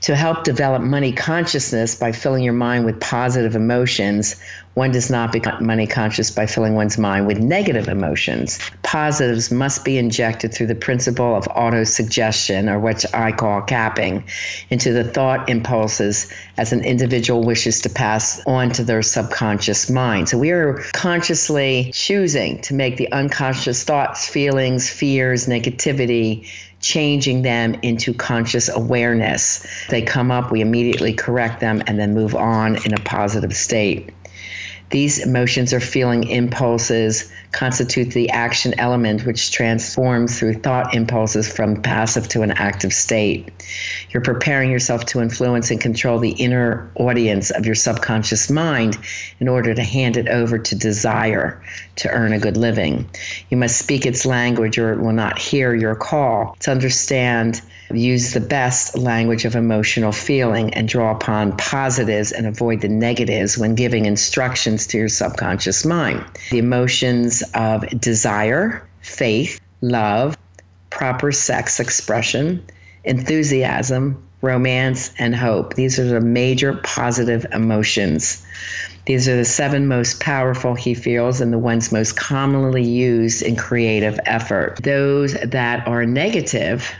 to 0.00 0.16
help 0.16 0.42
develop 0.42 0.82
money 0.82 1.12
consciousness 1.12 1.94
by 1.94 2.10
filling 2.10 2.42
your 2.42 2.52
mind 2.52 2.84
with 2.84 3.00
positive 3.00 3.54
emotions. 3.54 4.34
One 4.76 4.90
does 4.90 5.08
not 5.08 5.32
become 5.32 5.64
money 5.64 5.86
conscious 5.86 6.30
by 6.30 6.44
filling 6.44 6.74
one's 6.74 6.98
mind 6.98 7.26
with 7.26 7.38
negative 7.38 7.88
emotions. 7.88 8.58
Positives 8.82 9.50
must 9.50 9.86
be 9.86 9.96
injected 9.96 10.52
through 10.52 10.66
the 10.66 10.74
principle 10.74 11.34
of 11.34 11.48
auto 11.56 11.82
suggestion, 11.84 12.68
or 12.68 12.78
what 12.78 13.02
I 13.14 13.32
call 13.32 13.62
capping, 13.62 14.22
into 14.68 14.92
the 14.92 15.02
thought 15.02 15.48
impulses 15.48 16.30
as 16.58 16.74
an 16.74 16.84
individual 16.84 17.42
wishes 17.42 17.80
to 17.80 17.88
pass 17.88 18.42
on 18.46 18.68
to 18.72 18.84
their 18.84 19.00
subconscious 19.00 19.88
mind. 19.88 20.28
So 20.28 20.36
we 20.36 20.50
are 20.50 20.74
consciously 20.92 21.90
choosing 21.94 22.60
to 22.60 22.74
make 22.74 22.98
the 22.98 23.10
unconscious 23.12 23.82
thoughts, 23.82 24.28
feelings, 24.28 24.90
fears, 24.90 25.46
negativity 25.46 26.46
changing 26.80 27.40
them 27.42 27.74
into 27.82 28.12
conscious 28.12 28.68
awareness. 28.68 29.66
They 29.88 30.02
come 30.02 30.30
up, 30.30 30.52
we 30.52 30.60
immediately 30.60 31.14
correct 31.14 31.60
them, 31.60 31.82
and 31.86 31.98
then 31.98 32.12
move 32.12 32.34
on 32.34 32.76
in 32.84 32.92
a 32.92 32.98
positive 32.98 33.56
state. 33.56 34.12
These 34.90 35.18
emotions 35.18 35.72
or 35.72 35.80
feeling 35.80 36.28
impulses 36.28 37.30
constitute 37.50 38.10
the 38.10 38.30
action 38.30 38.78
element 38.78 39.26
which 39.26 39.50
transforms 39.50 40.38
through 40.38 40.54
thought 40.54 40.94
impulses 40.94 41.50
from 41.50 41.82
passive 41.82 42.28
to 42.28 42.42
an 42.42 42.52
active 42.52 42.92
state. 42.92 43.50
You're 44.10 44.22
preparing 44.22 44.70
yourself 44.70 45.04
to 45.06 45.20
influence 45.20 45.70
and 45.70 45.80
control 45.80 46.18
the 46.18 46.30
inner 46.30 46.88
audience 46.94 47.50
of 47.50 47.66
your 47.66 47.74
subconscious 47.74 48.48
mind 48.48 48.96
in 49.40 49.48
order 49.48 49.74
to 49.74 49.82
hand 49.82 50.16
it 50.16 50.28
over 50.28 50.58
to 50.58 50.74
desire 50.76 51.60
to 51.96 52.10
earn 52.10 52.32
a 52.32 52.38
good 52.38 52.56
living. 52.56 53.08
You 53.50 53.56
must 53.56 53.78
speak 53.78 54.06
its 54.06 54.24
language 54.24 54.78
or 54.78 54.92
it 54.92 55.00
will 55.00 55.12
not 55.12 55.38
hear 55.38 55.74
your 55.74 55.96
call. 55.96 56.56
To 56.60 56.70
understand 56.70 57.60
Use 57.92 58.32
the 58.32 58.40
best 58.40 58.98
language 58.98 59.44
of 59.44 59.54
emotional 59.54 60.12
feeling 60.12 60.74
and 60.74 60.88
draw 60.88 61.12
upon 61.12 61.56
positives 61.56 62.32
and 62.32 62.46
avoid 62.46 62.80
the 62.80 62.88
negatives 62.88 63.56
when 63.56 63.74
giving 63.74 64.06
instructions 64.06 64.86
to 64.88 64.98
your 64.98 65.08
subconscious 65.08 65.84
mind. 65.84 66.24
The 66.50 66.58
emotions 66.58 67.42
of 67.54 67.86
desire, 68.00 68.86
faith, 69.02 69.60
love, 69.80 70.36
proper 70.90 71.30
sex 71.30 71.78
expression, 71.78 72.64
enthusiasm, 73.04 74.22
romance, 74.40 75.12
and 75.18 75.34
hope. 75.34 75.74
These 75.74 75.98
are 75.98 76.04
the 76.04 76.20
major 76.20 76.74
positive 76.82 77.46
emotions. 77.52 78.44
These 79.06 79.28
are 79.28 79.36
the 79.36 79.44
seven 79.44 79.86
most 79.86 80.20
powerful 80.20 80.74
he 80.74 80.94
feels 80.94 81.40
and 81.40 81.52
the 81.52 81.58
ones 81.58 81.92
most 81.92 82.16
commonly 82.16 82.82
used 82.82 83.42
in 83.42 83.54
creative 83.54 84.18
effort. 84.26 84.80
Those 84.82 85.34
that 85.34 85.86
are 85.86 86.04
negative 86.04 86.92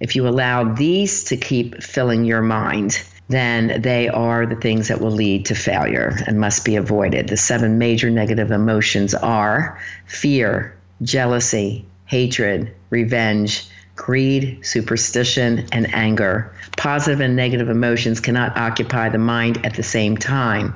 if 0.00 0.14
you 0.14 0.26
allow 0.26 0.64
these 0.74 1.24
to 1.24 1.36
keep 1.36 1.82
filling 1.82 2.24
your 2.24 2.42
mind, 2.42 3.02
then 3.28 3.80
they 3.82 4.08
are 4.08 4.46
the 4.46 4.56
things 4.56 4.88
that 4.88 5.00
will 5.00 5.10
lead 5.10 5.44
to 5.46 5.54
failure 5.54 6.18
and 6.26 6.40
must 6.40 6.64
be 6.64 6.76
avoided. 6.76 7.28
The 7.28 7.36
seven 7.36 7.78
major 7.78 8.10
negative 8.10 8.50
emotions 8.50 9.14
are 9.14 9.78
fear, 10.06 10.74
jealousy, 11.02 11.84
hatred, 12.06 12.72
revenge, 12.90 13.68
greed, 13.96 14.58
superstition, 14.64 15.66
and 15.72 15.92
anger. 15.94 16.50
Positive 16.76 17.20
and 17.20 17.36
negative 17.36 17.68
emotions 17.68 18.20
cannot 18.20 18.56
occupy 18.56 19.08
the 19.08 19.18
mind 19.18 19.64
at 19.66 19.74
the 19.74 19.82
same 19.82 20.16
time 20.16 20.74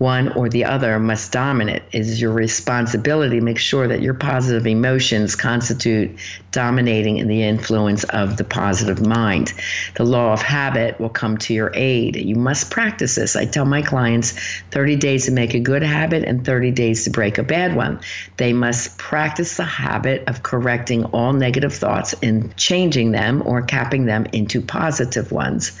one 0.00 0.32
or 0.32 0.48
the 0.48 0.64
other 0.64 0.98
must 0.98 1.30
dominate. 1.30 1.82
It 1.92 2.00
is 2.00 2.22
your 2.22 2.32
responsibility 2.32 3.38
to 3.38 3.44
make 3.44 3.58
sure 3.58 3.86
that 3.86 4.00
your 4.00 4.14
positive 4.14 4.66
emotions 4.66 5.36
constitute 5.36 6.18
dominating 6.52 7.18
in 7.18 7.28
the 7.28 7.42
influence 7.42 8.04
of 8.04 8.38
the 8.38 8.44
positive 8.44 9.06
mind. 9.06 9.52
The 9.96 10.04
law 10.04 10.32
of 10.32 10.40
habit 10.40 10.98
will 10.98 11.10
come 11.10 11.36
to 11.38 11.52
your 11.52 11.70
aid. 11.74 12.16
You 12.16 12.34
must 12.34 12.70
practice 12.70 13.16
this. 13.16 13.36
I 13.36 13.44
tell 13.44 13.66
my 13.66 13.82
clients 13.82 14.32
30 14.70 14.96
days 14.96 15.26
to 15.26 15.32
make 15.32 15.52
a 15.52 15.60
good 15.60 15.82
habit 15.82 16.24
and 16.24 16.46
30 16.46 16.70
days 16.70 17.04
to 17.04 17.10
break 17.10 17.36
a 17.36 17.42
bad 17.42 17.76
one. 17.76 18.00
They 18.38 18.54
must 18.54 18.96
practice 18.96 19.58
the 19.58 19.64
habit 19.64 20.24
of 20.28 20.42
correcting 20.42 21.04
all 21.04 21.34
negative 21.34 21.74
thoughts 21.74 22.14
and 22.22 22.56
changing 22.56 23.12
them 23.12 23.42
or 23.44 23.60
capping 23.60 24.06
them 24.06 24.24
into 24.32 24.62
positive 24.62 25.30
ones. 25.30 25.78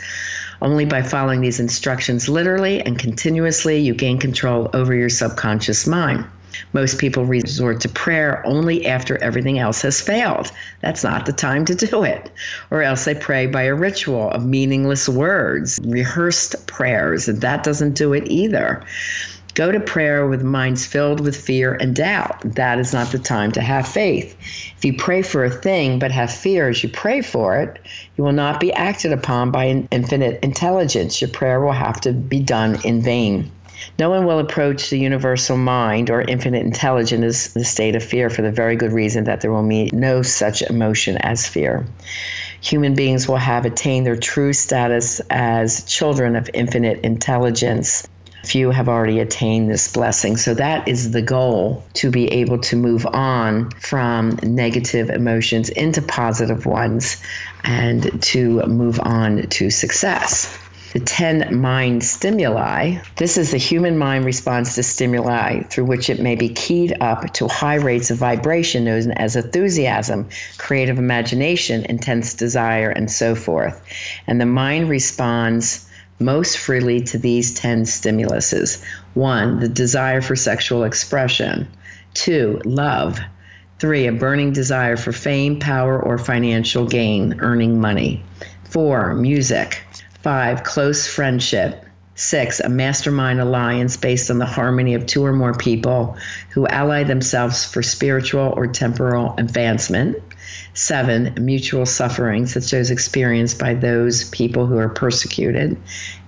Only 0.62 0.84
by 0.84 1.02
following 1.02 1.40
these 1.40 1.60
instructions 1.60 2.28
literally 2.28 2.80
and 2.82 2.98
continuously, 2.98 3.78
you 3.78 3.94
gain 3.94 4.18
control 4.18 4.70
over 4.74 4.94
your 4.94 5.08
subconscious 5.08 5.86
mind. 5.86 6.24
Most 6.72 6.98
people 6.98 7.24
resort 7.24 7.80
to 7.80 7.88
prayer 7.88 8.44
only 8.44 8.86
after 8.86 9.16
everything 9.22 9.58
else 9.58 9.82
has 9.82 10.00
failed. 10.00 10.50
That's 10.80 11.04
not 11.04 11.24
the 11.24 11.32
time 11.32 11.64
to 11.66 11.74
do 11.74 12.02
it. 12.02 12.30
Or 12.70 12.82
else 12.82 13.04
they 13.04 13.14
pray 13.14 13.46
by 13.46 13.62
a 13.62 13.74
ritual 13.74 14.30
of 14.30 14.44
meaningless 14.44 15.08
words, 15.08 15.78
rehearsed 15.84 16.66
prayers, 16.66 17.28
and 17.28 17.40
that 17.40 17.62
doesn't 17.62 17.94
do 17.94 18.12
it 18.12 18.24
either. 18.26 18.82
Go 19.54 19.72
to 19.72 19.80
prayer 19.80 20.26
with 20.26 20.42
minds 20.42 20.86
filled 20.86 21.20
with 21.20 21.36
fear 21.36 21.74
and 21.74 21.94
doubt. 21.94 22.40
That 22.54 22.78
is 22.78 22.92
not 22.92 23.10
the 23.12 23.18
time 23.18 23.52
to 23.52 23.60
have 23.60 23.88
faith. 23.88 24.36
If 24.76 24.84
you 24.84 24.96
pray 24.96 25.22
for 25.22 25.44
a 25.44 25.50
thing 25.50 25.98
but 25.98 26.12
have 26.12 26.32
fear 26.32 26.68
as 26.68 26.82
you 26.82 26.88
pray 26.88 27.20
for 27.20 27.58
it, 27.58 27.78
you 28.16 28.24
will 28.24 28.32
not 28.32 28.60
be 28.60 28.72
acted 28.72 29.12
upon 29.12 29.50
by 29.50 29.64
an 29.64 29.88
infinite 29.90 30.42
intelligence. 30.42 31.20
Your 31.20 31.30
prayer 31.30 31.60
will 31.60 31.72
have 31.72 32.00
to 32.02 32.12
be 32.12 32.40
done 32.40 32.78
in 32.84 33.02
vain. 33.02 33.50
No 33.98 34.10
one 34.10 34.26
will 34.26 34.38
approach 34.38 34.90
the 34.90 34.98
universal 34.98 35.56
mind 35.56 36.10
or 36.10 36.20
infinite 36.20 36.64
intelligence 36.64 37.24
as 37.24 37.54
the 37.54 37.64
state 37.64 37.96
of 37.96 38.04
fear 38.04 38.30
for 38.30 38.42
the 38.42 38.52
very 38.52 38.76
good 38.76 38.92
reason 38.92 39.24
that 39.24 39.40
there 39.40 39.50
will 39.50 39.66
be 39.66 39.90
no 39.92 40.22
such 40.22 40.62
emotion 40.62 41.16
as 41.18 41.46
fear. 41.46 41.86
Human 42.60 42.94
beings 42.94 43.26
will 43.26 43.38
have 43.38 43.64
attained 43.64 44.06
their 44.06 44.16
true 44.16 44.52
status 44.52 45.20
as 45.30 45.84
children 45.84 46.36
of 46.36 46.50
infinite 46.52 47.00
intelligence. 47.00 48.06
Few 48.44 48.70
have 48.70 48.88
already 48.88 49.20
attained 49.20 49.70
this 49.70 49.92
blessing. 49.92 50.36
So 50.36 50.54
that 50.54 50.86
is 50.88 51.10
the 51.10 51.22
goal 51.22 51.84
to 51.94 52.10
be 52.10 52.26
able 52.28 52.58
to 52.58 52.76
move 52.76 53.06
on 53.06 53.70
from 53.72 54.38
negative 54.42 55.10
emotions 55.10 55.68
into 55.70 56.02
positive 56.02 56.66
ones 56.66 57.22
and 57.64 58.22
to 58.22 58.62
move 58.66 58.98
on 59.00 59.42
to 59.42 59.70
success. 59.70 60.58
The 60.92 60.98
10 60.98 61.56
mind 61.56 62.02
stimuli. 62.02 62.96
This 63.14 63.36
is 63.38 63.52
the 63.52 63.58
human 63.58 63.96
mind 63.96 64.24
response 64.24 64.74
to 64.74 64.82
stimuli 64.82 65.62
through 65.64 65.84
which 65.84 66.10
it 66.10 66.18
may 66.18 66.34
be 66.34 66.48
keyed 66.48 66.96
up 67.00 67.32
to 67.34 67.46
high 67.46 67.76
rates 67.76 68.10
of 68.10 68.18
vibration 68.18 68.86
known 68.86 69.12
as 69.12 69.36
enthusiasm, 69.36 70.28
creative 70.58 70.98
imagination, 70.98 71.84
intense 71.84 72.34
desire, 72.34 72.90
and 72.90 73.08
so 73.08 73.36
forth. 73.36 73.80
And 74.26 74.40
the 74.40 74.46
mind 74.46 74.88
responds 74.88 75.86
most 76.20 76.58
freely 76.58 77.00
to 77.02 77.18
these 77.18 77.54
10 77.54 77.82
stimuluses. 77.82 78.84
One, 79.14 79.60
the 79.60 79.68
desire 79.68 80.20
for 80.20 80.36
sexual 80.36 80.84
expression, 80.84 81.68
two, 82.14 82.60
love, 82.64 83.18
three, 83.78 84.06
a 84.06 84.12
burning 84.12 84.52
desire 84.52 84.96
for 84.96 85.12
fame, 85.12 85.58
power, 85.58 86.00
or 86.00 86.18
financial 86.18 86.86
gain, 86.86 87.40
earning 87.40 87.80
money, 87.80 88.22
four, 88.64 89.14
music, 89.14 89.82
Five, 90.22 90.64
close 90.64 91.06
friendship. 91.06 91.82
Six, 92.14 92.60
a 92.60 92.68
mastermind 92.68 93.40
alliance 93.40 93.96
based 93.96 94.30
on 94.30 94.36
the 94.36 94.44
harmony 94.44 94.92
of 94.92 95.06
two 95.06 95.24
or 95.24 95.32
more 95.32 95.54
people 95.54 96.18
who 96.50 96.66
ally 96.66 97.04
themselves 97.04 97.64
for 97.64 97.82
spiritual 97.82 98.52
or 98.54 98.66
temporal 98.66 99.34
advancement. 99.38 100.18
Seven, 100.74 101.34
mutual 101.38 101.86
suffering, 101.86 102.46
such 102.46 102.72
as 102.72 102.90
those 102.90 102.90
experienced 102.90 103.58
by 103.58 103.74
those 103.74 104.24
people 104.30 104.66
who 104.66 104.78
are 104.78 104.88
persecuted. 104.88 105.76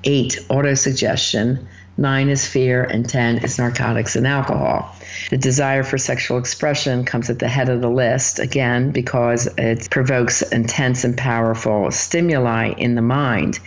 Eight, 0.05 0.39
autosuggestion. 0.49 1.65
Nine 1.99 2.31
is 2.31 2.47
fear, 2.47 2.85
and 2.85 3.07
10 3.07 3.39
is 3.45 3.59
narcotics 3.59 4.17
and 4.17 4.27
alcohol. 4.27 4.97
The 5.29 5.37
desire 5.37 5.83
for 5.83 5.99
sexual 5.99 6.39
expression 6.39 7.05
comes 7.05 7.29
at 7.29 7.39
the 7.39 7.49
head 7.49 7.69
of 7.69 7.83
the 7.83 7.91
list, 7.91 8.39
again, 8.39 8.93
because 8.93 9.47
it 9.59 9.91
provokes 9.91 10.41
intense 10.41 11.05
and 11.05 11.15
powerful 11.15 11.91
stimuli 11.91 12.73
in 12.79 12.95
the 12.95 13.03
mind. 13.03 13.59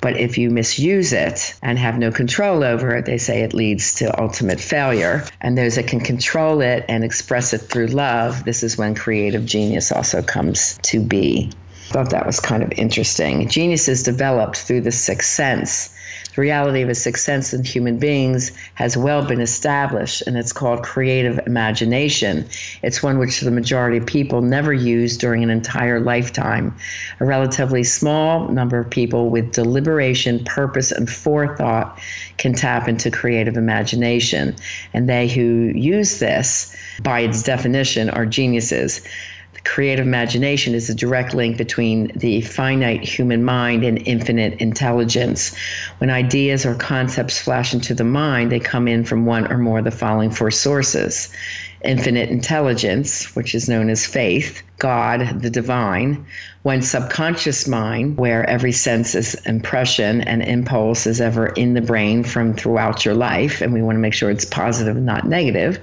But 0.00 0.16
if 0.16 0.38
you 0.38 0.48
misuse 0.50 1.12
it 1.12 1.54
and 1.62 1.78
have 1.78 1.98
no 1.98 2.10
control 2.10 2.64
over 2.64 2.96
it, 2.96 3.04
they 3.04 3.18
say 3.18 3.42
it 3.42 3.52
leads 3.52 3.92
to 3.96 4.18
ultimate 4.18 4.60
failure. 4.60 5.22
And 5.42 5.58
those 5.58 5.74
that 5.74 5.86
can 5.86 6.00
control 6.00 6.62
it 6.62 6.86
and 6.88 7.04
express 7.04 7.52
it 7.52 7.58
through 7.58 7.88
love, 7.88 8.44
this 8.44 8.62
is 8.62 8.78
when 8.78 8.94
creative 8.94 9.44
genius 9.44 9.92
also 9.92 10.22
comes 10.22 10.78
to 10.84 11.00
be. 11.00 11.52
Thought 11.88 12.10
that 12.10 12.24
was 12.24 12.40
kind 12.40 12.62
of 12.62 12.72
interesting. 12.72 13.46
Genius 13.46 13.88
is 13.88 14.02
developed 14.02 14.56
through 14.56 14.80
the 14.80 14.90
sixth 14.90 15.30
sense 15.30 15.93
the 16.34 16.42
reality 16.42 16.82
of 16.82 16.88
a 16.88 16.94
sixth 16.94 17.24
sense 17.24 17.54
in 17.54 17.62
human 17.62 17.98
beings 17.98 18.50
has 18.74 18.96
well 18.96 19.24
been 19.24 19.40
established, 19.40 20.22
and 20.22 20.36
it's 20.36 20.52
called 20.52 20.82
creative 20.82 21.38
imagination. 21.46 22.46
It's 22.82 23.02
one 23.02 23.18
which 23.18 23.40
the 23.40 23.50
majority 23.50 23.98
of 23.98 24.06
people 24.06 24.42
never 24.42 24.72
use 24.72 25.16
during 25.16 25.42
an 25.44 25.50
entire 25.50 26.00
lifetime. 26.00 26.74
A 27.20 27.24
relatively 27.24 27.84
small 27.84 28.48
number 28.48 28.78
of 28.78 28.90
people 28.90 29.30
with 29.30 29.52
deliberation, 29.52 30.44
purpose, 30.44 30.90
and 30.90 31.08
forethought 31.08 31.98
can 32.36 32.52
tap 32.52 32.88
into 32.88 33.10
creative 33.10 33.56
imagination, 33.56 34.56
and 34.92 35.08
they 35.08 35.28
who 35.28 35.72
use 35.74 36.18
this, 36.18 36.74
by 37.02 37.20
its 37.20 37.42
definition, 37.42 38.10
are 38.10 38.26
geniuses 38.26 39.00
creative 39.64 40.06
imagination 40.06 40.74
is 40.74 40.88
a 40.88 40.94
direct 40.94 41.34
link 41.34 41.56
between 41.56 42.12
the 42.14 42.42
finite 42.42 43.02
human 43.02 43.44
mind 43.44 43.84
and 43.84 43.98
infinite 44.06 44.60
intelligence. 44.60 45.56
When 45.98 46.10
ideas 46.10 46.66
or 46.66 46.74
concepts 46.74 47.40
flash 47.40 47.72
into 47.72 47.94
the 47.94 48.04
mind, 48.04 48.52
they 48.52 48.60
come 48.60 48.86
in 48.86 49.04
from 49.04 49.26
one 49.26 49.50
or 49.50 49.58
more 49.58 49.78
of 49.78 49.84
the 49.84 49.90
following 49.90 50.30
four 50.30 50.50
sources 50.50 51.30
infinite 51.84 52.30
intelligence, 52.30 53.36
which 53.36 53.54
is 53.54 53.68
known 53.68 53.90
as 53.90 54.06
faith, 54.06 54.62
God, 54.78 55.40
the 55.40 55.50
divine, 55.50 56.26
one's 56.64 56.90
subconscious 56.90 57.68
mind, 57.68 58.16
where 58.16 58.48
every 58.48 58.72
sense 58.72 59.14
is 59.14 59.34
impression 59.46 60.22
and 60.22 60.42
impulse 60.42 61.06
is 61.06 61.20
ever 61.20 61.48
in 61.48 61.74
the 61.74 61.80
brain 61.80 62.24
from 62.24 62.54
throughout 62.54 63.04
your 63.04 63.14
life, 63.14 63.60
and 63.60 63.72
we 63.72 63.82
want 63.82 63.96
to 63.96 64.00
make 64.00 64.14
sure 64.14 64.30
it's 64.30 64.44
positive, 64.44 64.96
not 64.96 65.28
negative. 65.28 65.78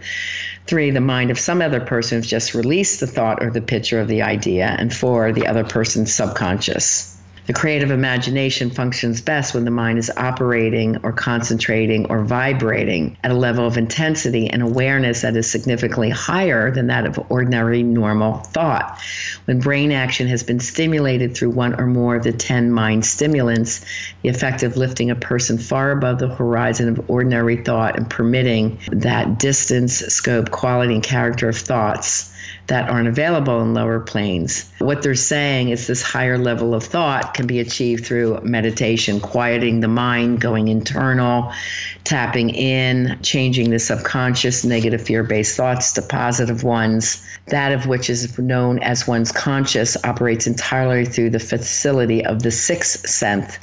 Three, 0.67 0.91
the 0.91 1.01
mind 1.01 1.31
of 1.31 1.39
some 1.39 1.61
other 1.61 1.81
person 1.81 2.21
just 2.21 2.53
released 2.53 2.99
the 2.99 3.07
thought 3.07 3.43
or 3.43 3.49
the 3.49 3.61
picture 3.61 3.99
of 3.99 4.07
the 4.07 4.21
idea. 4.21 4.75
And 4.79 4.93
four, 4.93 5.31
the 5.31 5.47
other 5.47 5.63
person's 5.63 6.13
subconscious. 6.13 7.10
The 7.47 7.53
creative 7.53 7.89
imagination 7.89 8.69
functions 8.69 9.19
best 9.19 9.55
when 9.55 9.65
the 9.65 9.71
mind 9.71 9.97
is 9.97 10.11
operating 10.15 10.97
or 10.97 11.11
concentrating 11.11 12.05
or 12.05 12.23
vibrating 12.23 13.17
at 13.23 13.31
a 13.31 13.35
level 13.35 13.65
of 13.65 13.77
intensity 13.77 14.47
and 14.47 14.61
awareness 14.61 15.21
that 15.21 15.35
is 15.35 15.49
significantly 15.49 16.11
higher 16.11 16.69
than 16.69 16.85
that 16.87 17.07
of 17.07 17.19
ordinary 17.29 17.81
normal 17.81 18.35
thought. 18.53 18.99
When 19.45 19.59
brain 19.59 19.91
action 19.91 20.27
has 20.27 20.43
been 20.43 20.59
stimulated 20.59 21.35
through 21.35 21.49
one 21.49 21.79
or 21.79 21.87
more 21.87 22.15
of 22.15 22.23
the 22.23 22.31
10 22.31 22.71
mind 22.71 23.05
stimulants, 23.05 23.83
the 24.21 24.29
effect 24.29 24.61
of 24.61 24.77
lifting 24.77 25.09
a 25.09 25.15
person 25.15 25.57
far 25.57 25.89
above 25.91 26.19
the 26.19 26.29
horizon 26.29 26.89
of 26.89 27.09
ordinary 27.09 27.57
thought 27.57 27.97
and 27.97 28.07
permitting 28.07 28.77
that 28.91 29.39
distance, 29.39 29.95
scope, 29.95 30.51
quality, 30.51 30.93
and 30.93 31.03
character 31.03 31.49
of 31.49 31.57
thoughts 31.57 32.30
that 32.67 32.89
aren't 32.89 33.07
available 33.07 33.61
in 33.61 33.73
lower 33.73 33.99
planes. 33.99 34.71
What 34.79 35.01
they're 35.01 35.15
saying 35.15 35.69
is 35.69 35.87
this 35.87 36.01
higher 36.01 36.37
level 36.37 36.73
of 36.73 36.83
thought 36.83 37.33
can 37.33 37.47
be 37.47 37.59
achieved 37.59 38.05
through 38.05 38.39
meditation, 38.43 39.19
quieting 39.19 39.81
the 39.81 39.87
mind, 39.87 40.41
going 40.41 40.67
internal, 40.67 41.51
tapping 42.03 42.49
in, 42.51 43.19
changing 43.21 43.71
the 43.71 43.79
subconscious 43.79 44.63
negative 44.63 45.01
fear 45.01 45.23
based 45.23 45.57
thoughts 45.57 45.91
to 45.93 46.01
positive 46.01 46.63
ones. 46.63 47.25
That 47.47 47.71
of 47.71 47.87
which 47.87 48.09
is 48.09 48.37
known 48.39 48.79
as 48.79 49.07
one's 49.07 49.31
conscious 49.31 49.97
operates 50.03 50.47
entirely 50.47 51.05
through 51.05 51.31
the 51.31 51.39
facility 51.39 52.23
of 52.25 52.43
the 52.43 52.51
sixth 52.51 53.07
sense 53.09 53.59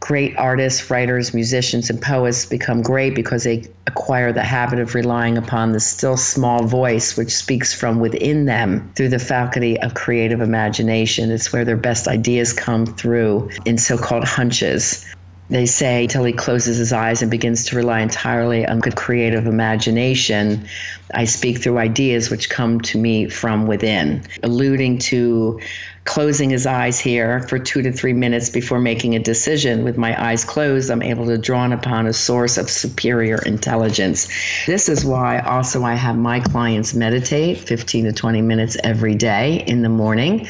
great 0.00 0.36
artists, 0.36 0.90
writers, 0.90 1.34
musicians, 1.34 1.90
and 1.90 2.00
poets 2.00 2.46
become 2.46 2.82
great 2.82 3.14
because 3.14 3.44
they 3.44 3.64
acquire 3.86 4.32
the 4.32 4.42
habit 4.42 4.78
of 4.78 4.94
relying 4.94 5.36
upon 5.36 5.72
the 5.72 5.80
still 5.80 6.16
small 6.16 6.64
voice 6.64 7.16
which 7.16 7.34
speaks 7.34 7.72
from 7.72 7.98
within 7.98 8.44
them 8.44 8.90
through 8.94 9.08
the 9.08 9.18
faculty 9.18 9.78
of 9.80 9.94
creative 9.94 10.40
imagination. 10.40 11.30
It's 11.30 11.52
where 11.52 11.64
their 11.64 11.76
best 11.76 12.06
ideas 12.06 12.52
come 12.52 12.86
through 12.86 13.50
in 13.64 13.78
so 13.78 13.96
called 13.96 14.24
hunches. 14.24 15.04
They 15.48 15.66
say 15.66 16.08
till 16.08 16.24
he 16.24 16.32
closes 16.32 16.76
his 16.76 16.92
eyes 16.92 17.22
and 17.22 17.30
begins 17.30 17.64
to 17.66 17.76
rely 17.76 18.00
entirely 18.00 18.66
on 18.66 18.80
good 18.80 18.96
creative 18.96 19.46
imagination. 19.46 20.66
I 21.14 21.24
speak 21.24 21.62
through 21.62 21.78
ideas 21.78 22.30
which 22.30 22.50
come 22.50 22.80
to 22.82 22.98
me 22.98 23.28
from 23.28 23.68
within, 23.68 24.22
alluding 24.42 24.98
to 24.98 25.60
closing 26.06 26.48
his 26.48 26.66
eyes 26.66 26.98
here 26.98 27.40
for 27.48 27.58
two 27.58 27.82
to 27.82 27.92
three 27.92 28.14
minutes 28.14 28.48
before 28.48 28.80
making 28.80 29.14
a 29.14 29.18
decision. 29.18 29.84
With 29.84 29.98
my 29.98 30.20
eyes 30.20 30.44
closed, 30.44 30.90
I'm 30.90 31.02
able 31.02 31.26
to 31.26 31.36
draw 31.36 31.56
upon 31.66 32.06
a 32.06 32.12
source 32.12 32.58
of 32.58 32.70
superior 32.70 33.38
intelligence. 33.44 34.28
This 34.66 34.88
is 34.88 35.04
why 35.04 35.40
also 35.40 35.82
I 35.82 35.94
have 35.94 36.16
my 36.16 36.38
clients 36.38 36.94
meditate 36.94 37.58
15 37.58 38.04
to 38.04 38.12
20 38.12 38.42
minutes 38.42 38.76
every 38.84 39.16
day 39.16 39.64
in 39.66 39.82
the 39.82 39.88
morning 39.88 40.46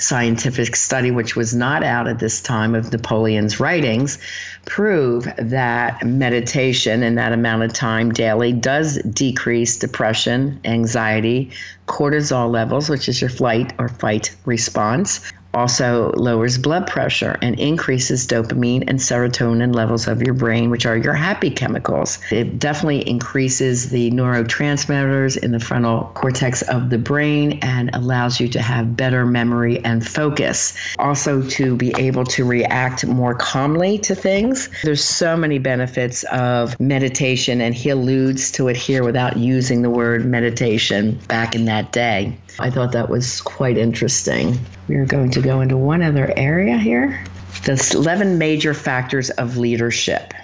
scientific 0.00 0.74
study, 0.74 1.10
which 1.10 1.36
was 1.36 1.54
not 1.54 1.82
out 1.84 2.08
at 2.08 2.18
this 2.18 2.40
time 2.40 2.74
of 2.74 2.90
Napoleon's 2.92 3.60
writings, 3.60 4.18
prove 4.66 5.28
that 5.38 6.04
meditation 6.04 7.02
in 7.02 7.14
that 7.16 7.32
amount 7.32 7.62
of 7.62 7.72
time 7.72 8.10
daily 8.12 8.52
does 8.52 8.98
decrease 9.02 9.76
depression, 9.76 10.60
anxiety, 10.64 11.50
cortisol 11.86 12.50
levels, 12.50 12.88
which 12.88 13.08
is 13.08 13.20
your 13.20 13.30
flight 13.30 13.72
or 13.78 13.88
fight 13.88 14.34
response, 14.44 15.32
also 15.54 16.12
lowers 16.12 16.58
blood 16.58 16.86
pressure 16.86 17.36
and 17.42 17.58
increases 17.58 18.26
dopamine 18.26 18.84
and 18.88 18.98
serotonin 18.98 19.74
levels 19.74 20.06
of 20.06 20.22
your 20.22 20.34
brain, 20.34 20.70
which 20.70 20.86
are 20.86 20.96
your 20.96 21.14
happy 21.14 21.50
chemicals. 21.50 22.18
It 22.30 22.58
definitely 22.58 23.08
increases 23.08 23.90
the 23.90 24.10
neurotransmitters 24.10 25.36
in 25.36 25.52
the 25.52 25.60
frontal 25.60 26.10
cortex 26.14 26.62
of 26.62 26.90
the 26.90 26.98
brain 26.98 27.58
and 27.62 27.90
allows 27.94 28.40
you 28.40 28.48
to 28.48 28.62
have 28.62 28.96
better 28.96 29.26
memory 29.26 29.84
and 29.84 30.06
focus. 30.06 30.74
Also, 30.98 31.42
to 31.48 31.76
be 31.76 31.92
able 31.98 32.24
to 32.24 32.44
react 32.44 33.06
more 33.06 33.34
calmly 33.34 33.98
to 33.98 34.14
things. 34.14 34.68
There's 34.82 35.04
so 35.04 35.36
many 35.36 35.58
benefits 35.58 36.24
of 36.24 36.78
meditation, 36.78 37.60
and 37.60 37.74
he 37.74 37.90
alludes 37.90 38.50
to 38.52 38.68
it 38.68 38.76
here 38.76 39.04
without 39.04 39.36
using 39.36 39.82
the 39.82 39.90
word 39.90 40.24
meditation 40.24 41.18
back 41.28 41.54
in 41.54 41.64
that 41.64 41.92
day. 41.92 42.36
I 42.58 42.70
thought 42.70 42.92
that 42.92 43.08
was 43.08 43.40
quite 43.40 43.78
interesting. 43.78 44.58
We 44.90 44.96
are 44.96 45.06
going 45.06 45.30
to 45.30 45.40
go 45.40 45.60
into 45.60 45.76
one 45.76 46.02
other 46.02 46.32
area 46.36 46.76
here 46.76 47.24
the 47.62 47.92
11 47.94 48.38
major 48.38 48.74
factors 48.74 49.30
of 49.30 49.56
leadership. 49.56 50.34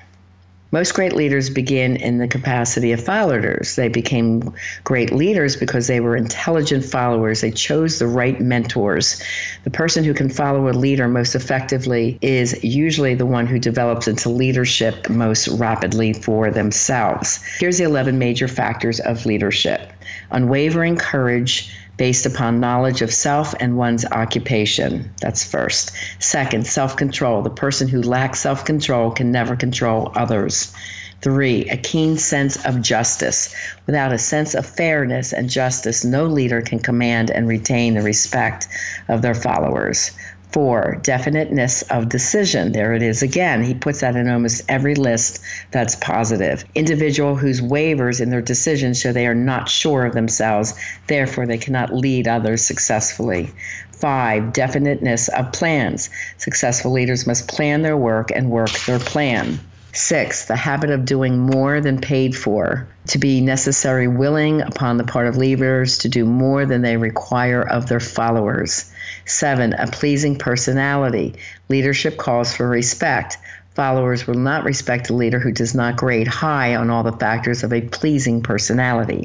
Most 0.70 0.94
great 0.94 1.14
leaders 1.14 1.50
begin 1.50 1.96
in 1.96 2.18
the 2.18 2.28
capacity 2.28 2.92
of 2.92 3.02
followers. 3.02 3.74
They 3.74 3.88
became 3.88 4.54
great 4.84 5.10
leaders 5.10 5.56
because 5.56 5.88
they 5.88 5.98
were 5.98 6.14
intelligent 6.14 6.84
followers. 6.84 7.40
They 7.40 7.50
chose 7.50 7.98
the 7.98 8.06
right 8.06 8.40
mentors. 8.40 9.20
The 9.64 9.70
person 9.70 10.04
who 10.04 10.14
can 10.14 10.28
follow 10.28 10.68
a 10.68 10.70
leader 10.70 11.08
most 11.08 11.34
effectively 11.34 12.16
is 12.22 12.62
usually 12.62 13.16
the 13.16 13.26
one 13.26 13.48
who 13.48 13.58
develops 13.58 14.06
into 14.06 14.28
leadership 14.28 15.10
most 15.10 15.48
rapidly 15.48 16.12
for 16.12 16.52
themselves. 16.52 17.42
Here's 17.58 17.78
the 17.78 17.84
11 17.84 18.16
major 18.16 18.46
factors 18.46 19.00
of 19.00 19.26
leadership 19.26 19.92
unwavering 20.30 20.96
courage 20.96 21.74
based 21.96 22.26
upon 22.26 22.60
knowledge 22.60 23.02
of 23.02 23.12
self 23.12 23.54
and 23.60 23.76
one's 23.76 24.04
occupation. 24.06 25.10
That's 25.20 25.44
first. 25.44 25.92
Second, 26.18 26.66
self 26.66 26.96
control. 26.96 27.42
The 27.42 27.50
person 27.50 27.88
who 27.88 28.02
lacks 28.02 28.40
self 28.40 28.64
control 28.64 29.10
can 29.10 29.32
never 29.32 29.56
control 29.56 30.12
others. 30.14 30.74
Three, 31.22 31.68
a 31.70 31.76
keen 31.76 32.18
sense 32.18 32.62
of 32.66 32.82
justice. 32.82 33.54
Without 33.86 34.12
a 34.12 34.18
sense 34.18 34.54
of 34.54 34.66
fairness 34.66 35.32
and 35.32 35.48
justice, 35.48 36.04
no 36.04 36.26
leader 36.26 36.60
can 36.60 36.78
command 36.78 37.30
and 37.30 37.48
retain 37.48 37.94
the 37.94 38.02
respect 38.02 38.68
of 39.08 39.22
their 39.22 39.34
followers. 39.34 40.10
Four, 40.56 40.98
definiteness 41.02 41.82
of 41.90 42.08
decision. 42.08 42.72
There 42.72 42.94
it 42.94 43.02
is 43.02 43.20
again. 43.20 43.62
He 43.62 43.74
puts 43.74 44.00
that 44.00 44.16
in 44.16 44.26
almost 44.26 44.62
every 44.70 44.94
list 44.94 45.38
that's 45.70 45.96
positive. 45.96 46.64
Individual 46.74 47.36
whose 47.36 47.60
wavers 47.60 48.22
in 48.22 48.30
their 48.30 48.40
decisions 48.40 48.98
show 48.98 49.12
they 49.12 49.26
are 49.26 49.34
not 49.34 49.68
sure 49.68 50.06
of 50.06 50.14
themselves, 50.14 50.72
therefore 51.08 51.44
they 51.44 51.58
cannot 51.58 51.92
lead 51.94 52.26
others 52.26 52.64
successfully. 52.64 53.50
Five, 53.92 54.54
definiteness 54.54 55.28
of 55.28 55.52
plans. 55.52 56.08
Successful 56.38 56.90
leaders 56.90 57.26
must 57.26 57.48
plan 57.48 57.82
their 57.82 57.98
work 57.98 58.30
and 58.34 58.50
work 58.50 58.70
their 58.86 58.98
plan. 58.98 59.60
Six, 59.92 60.46
the 60.46 60.56
habit 60.56 60.88
of 60.88 61.04
doing 61.04 61.38
more 61.38 61.82
than 61.82 62.00
paid 62.00 62.34
for. 62.34 62.88
To 63.08 63.18
be 63.18 63.42
necessary 63.42 64.08
willing 64.08 64.62
upon 64.62 64.96
the 64.96 65.04
part 65.04 65.26
of 65.26 65.36
leaders 65.36 65.98
to 65.98 66.08
do 66.08 66.24
more 66.24 66.64
than 66.64 66.80
they 66.80 66.96
require 66.96 67.60
of 67.60 67.90
their 67.90 68.00
followers. 68.00 68.90
Seven, 69.26 69.72
a 69.74 69.88
pleasing 69.88 70.36
personality. 70.36 71.34
Leadership 71.68 72.16
calls 72.16 72.54
for 72.54 72.68
respect. 72.68 73.38
Followers 73.74 74.26
will 74.26 74.36
not 74.36 74.64
respect 74.64 75.10
a 75.10 75.14
leader 75.14 75.38
who 75.38 75.52
does 75.52 75.74
not 75.74 75.96
grade 75.96 76.28
high 76.28 76.74
on 76.74 76.88
all 76.88 77.02
the 77.02 77.12
factors 77.12 77.62
of 77.62 77.74
a 77.74 77.82
pleasing 77.82 78.40
personality. 78.40 79.22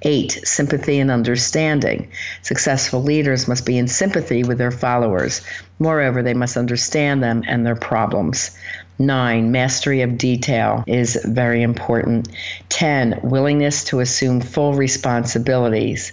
Eight, 0.00 0.40
sympathy 0.44 0.98
and 0.98 1.10
understanding. 1.10 2.08
Successful 2.40 3.02
leaders 3.02 3.46
must 3.46 3.66
be 3.66 3.76
in 3.76 3.88
sympathy 3.88 4.44
with 4.44 4.56
their 4.56 4.70
followers. 4.70 5.42
Moreover, 5.78 6.22
they 6.22 6.32
must 6.32 6.56
understand 6.56 7.22
them 7.22 7.42
and 7.46 7.66
their 7.66 7.76
problems. 7.76 8.56
Nine, 8.98 9.50
mastery 9.50 10.00
of 10.00 10.16
detail 10.16 10.84
is 10.86 11.18
very 11.24 11.62
important. 11.62 12.28
10, 12.70 13.20
willingness 13.22 13.84
to 13.84 14.00
assume 14.00 14.40
full 14.40 14.72
responsibilities 14.72 16.12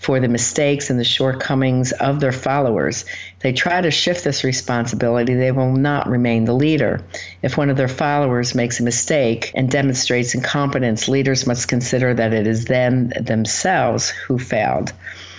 for 0.00 0.18
the 0.18 0.28
mistakes 0.28 0.88
and 0.88 0.98
the 0.98 1.04
shortcomings 1.04 1.92
of 1.92 2.20
their 2.20 2.32
followers. 2.32 3.04
If 3.36 3.40
they 3.40 3.52
try 3.52 3.82
to 3.82 3.90
shift 3.90 4.24
this 4.24 4.42
responsibility, 4.42 5.34
they 5.34 5.52
will 5.52 5.72
not 5.72 6.08
remain 6.08 6.46
the 6.46 6.54
leader. 6.54 7.02
If 7.42 7.58
one 7.58 7.68
of 7.68 7.76
their 7.76 7.86
followers 7.86 8.54
makes 8.54 8.80
a 8.80 8.82
mistake 8.82 9.52
and 9.54 9.70
demonstrates 9.70 10.34
incompetence, 10.34 11.06
leaders 11.06 11.46
must 11.46 11.68
consider 11.68 12.14
that 12.14 12.32
it 12.32 12.46
is 12.46 12.64
them 12.64 13.10
themselves 13.20 14.08
who 14.08 14.38
failed. 14.38 14.92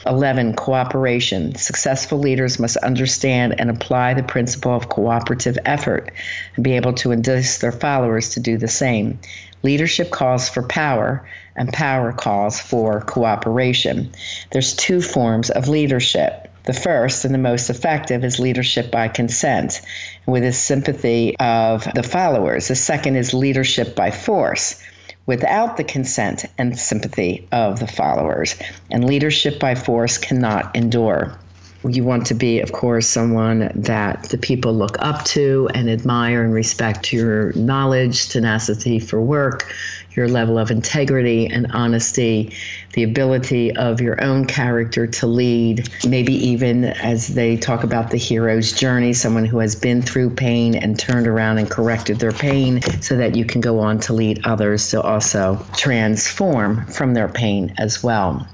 11. 0.05 0.53
Cooperation. 0.53 1.55
Successful 1.55 2.19
leaders 2.19 2.59
must 2.59 2.77
understand 2.77 3.59
and 3.59 3.69
apply 3.69 4.13
the 4.13 4.23
principle 4.23 4.75
of 4.75 4.89
cooperative 4.89 5.57
effort 5.65 6.11
and 6.55 6.63
be 6.63 6.73
able 6.73 6.93
to 6.93 7.11
induce 7.11 7.57
their 7.57 7.71
followers 7.71 8.29
to 8.29 8.39
do 8.39 8.57
the 8.57 8.67
same. 8.67 9.19
Leadership 9.63 10.11
calls 10.11 10.49
for 10.49 10.63
power, 10.63 11.27
and 11.55 11.73
power 11.73 12.13
calls 12.13 12.59
for 12.59 13.01
cooperation. 13.01 14.11
There's 14.51 14.75
two 14.75 15.01
forms 15.01 15.49
of 15.49 15.67
leadership. 15.67 16.47
The 16.65 16.73
first 16.73 17.25
and 17.25 17.33
the 17.33 17.39
most 17.39 17.69
effective 17.69 18.23
is 18.23 18.39
leadership 18.39 18.91
by 18.91 19.07
consent, 19.07 19.81
with 20.27 20.43
the 20.43 20.53
sympathy 20.53 21.35
of 21.39 21.87
the 21.95 22.03
followers. 22.03 22.67
The 22.67 22.75
second 22.75 23.15
is 23.15 23.33
leadership 23.33 23.95
by 23.95 24.11
force, 24.11 24.81
without 25.25 25.77
the 25.77 25.83
consent 25.83 26.45
and 26.57 26.77
sympathy 26.77 27.47
of 27.51 27.79
the 27.79 27.87
followers. 27.87 28.55
And 28.91 29.05
leadership 29.05 29.59
by 29.59 29.75
force 29.75 30.17
cannot 30.17 30.75
endure. 30.75 31.35
You 31.87 32.03
want 32.03 32.27
to 32.27 32.35
be, 32.35 32.59
of 32.59 32.71
course, 32.73 33.07
someone 33.07 33.71
that 33.73 34.29
the 34.29 34.37
people 34.37 34.71
look 34.71 34.97
up 34.99 35.25
to 35.25 35.67
and 35.73 35.89
admire 35.89 36.43
and 36.43 36.53
respect 36.53 37.11
your 37.11 37.53
knowledge, 37.53 38.29
tenacity 38.29 38.99
for 38.99 39.19
work, 39.19 39.73
your 40.15 40.27
level 40.27 40.59
of 40.59 40.69
integrity 40.69 41.47
and 41.47 41.71
honesty, 41.71 42.53
the 42.93 43.01
ability 43.01 43.75
of 43.75 43.99
your 43.99 44.23
own 44.23 44.45
character 44.45 45.07
to 45.07 45.25
lead, 45.25 45.89
maybe 46.07 46.33
even 46.33 46.85
as 46.85 47.29
they 47.29 47.57
talk 47.57 47.83
about 47.83 48.11
the 48.11 48.17
hero's 48.17 48.73
journey, 48.73 49.13
someone 49.13 49.45
who 49.45 49.57
has 49.57 49.75
been 49.75 50.03
through 50.03 50.29
pain 50.29 50.75
and 50.75 50.99
turned 50.99 51.25
around 51.25 51.57
and 51.57 51.71
corrected 51.71 52.19
their 52.19 52.31
pain 52.31 52.81
so 53.01 53.15
that 53.15 53.35
you 53.35 53.45
can 53.45 53.59
go 53.61 53.79
on 53.79 53.99
to 53.99 54.13
lead 54.13 54.39
others 54.43 54.89
to 54.89 55.01
also 55.01 55.65
transform 55.75 56.85
from 56.87 57.15
their 57.15 57.27
pain 57.27 57.73
as 57.79 58.03
well. 58.03 58.47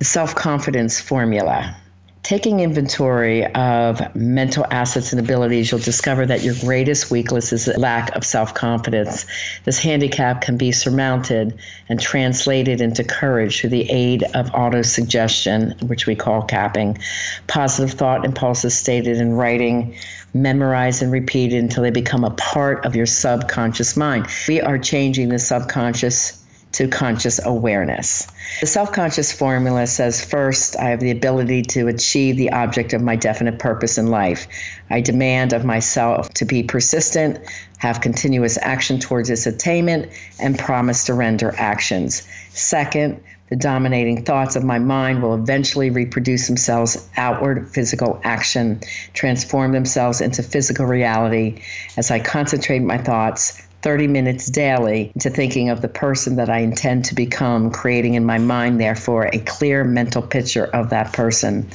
The 0.00 0.04
self 0.04 0.34
confidence 0.34 1.00
formula 1.00 1.76
taking 2.24 2.60
inventory 2.60 3.44
of 3.54 4.02
mental 4.16 4.66
assets 4.70 5.12
and 5.12 5.20
abilities, 5.20 5.70
you'll 5.70 5.78
discover 5.78 6.24
that 6.24 6.42
your 6.42 6.54
greatest 6.62 7.10
weakness 7.10 7.52
is 7.52 7.68
a 7.68 7.78
lack 7.78 8.16
of 8.16 8.24
self 8.24 8.54
confidence. 8.54 9.26
This 9.64 9.78
handicap 9.78 10.40
can 10.40 10.56
be 10.56 10.72
surmounted 10.72 11.56
and 11.88 12.00
translated 12.00 12.80
into 12.80 13.04
courage 13.04 13.60
through 13.60 13.70
the 13.70 13.88
aid 13.90 14.22
of 14.34 14.50
autosuggestion, 14.52 15.80
which 15.84 16.06
we 16.06 16.16
call 16.16 16.42
capping. 16.42 16.98
Positive 17.46 17.96
thought 17.96 18.24
impulses 18.24 18.74
stated 18.74 19.18
in 19.18 19.34
writing, 19.34 19.94
memorized 20.32 21.02
and 21.02 21.12
repeated 21.12 21.62
until 21.62 21.82
they 21.82 21.90
become 21.90 22.24
a 22.24 22.30
part 22.30 22.84
of 22.86 22.96
your 22.96 23.06
subconscious 23.06 23.98
mind. 23.98 24.26
We 24.48 24.62
are 24.62 24.78
changing 24.78 25.28
the 25.28 25.38
subconscious 25.38 26.43
to 26.74 26.88
conscious 26.88 27.40
awareness. 27.44 28.26
The 28.60 28.66
self 28.66 28.92
conscious 28.92 29.30
formula 29.30 29.86
says 29.86 30.24
first, 30.24 30.76
I 30.76 30.90
have 30.90 31.00
the 31.00 31.12
ability 31.12 31.62
to 31.62 31.86
achieve 31.86 32.36
the 32.36 32.50
object 32.50 32.92
of 32.92 33.00
my 33.00 33.14
definite 33.14 33.60
purpose 33.60 33.96
in 33.96 34.08
life. 34.08 34.48
I 34.90 35.00
demand 35.00 35.52
of 35.52 35.64
myself 35.64 36.34
to 36.34 36.44
be 36.44 36.64
persistent, 36.64 37.38
have 37.78 38.00
continuous 38.00 38.58
action 38.60 38.98
towards 38.98 39.30
its 39.30 39.46
attainment, 39.46 40.10
and 40.40 40.58
promise 40.58 41.04
to 41.04 41.14
render 41.14 41.54
actions. 41.56 42.26
Second, 42.50 43.22
the 43.50 43.56
dominating 43.56 44.24
thoughts 44.24 44.56
of 44.56 44.64
my 44.64 44.80
mind 44.80 45.22
will 45.22 45.34
eventually 45.34 45.90
reproduce 45.90 46.48
themselves 46.48 47.08
outward 47.16 47.68
physical 47.68 48.20
action, 48.24 48.80
transform 49.12 49.70
themselves 49.70 50.20
into 50.20 50.42
physical 50.42 50.86
reality 50.86 51.62
as 51.96 52.10
I 52.10 52.18
concentrate 52.18 52.80
my 52.80 52.98
thoughts 52.98 53.62
30 53.84 54.08
minutes 54.08 54.46
daily 54.46 55.12
to 55.20 55.28
thinking 55.28 55.68
of 55.68 55.82
the 55.82 55.88
person 55.88 56.36
that 56.36 56.48
I 56.48 56.60
intend 56.60 57.04
to 57.04 57.14
become, 57.14 57.70
creating 57.70 58.14
in 58.14 58.24
my 58.24 58.38
mind, 58.38 58.80
therefore, 58.80 59.28
a 59.30 59.38
clear 59.40 59.84
mental 59.84 60.22
picture 60.22 60.64
of 60.64 60.88
that 60.88 61.12
person. 61.12 61.68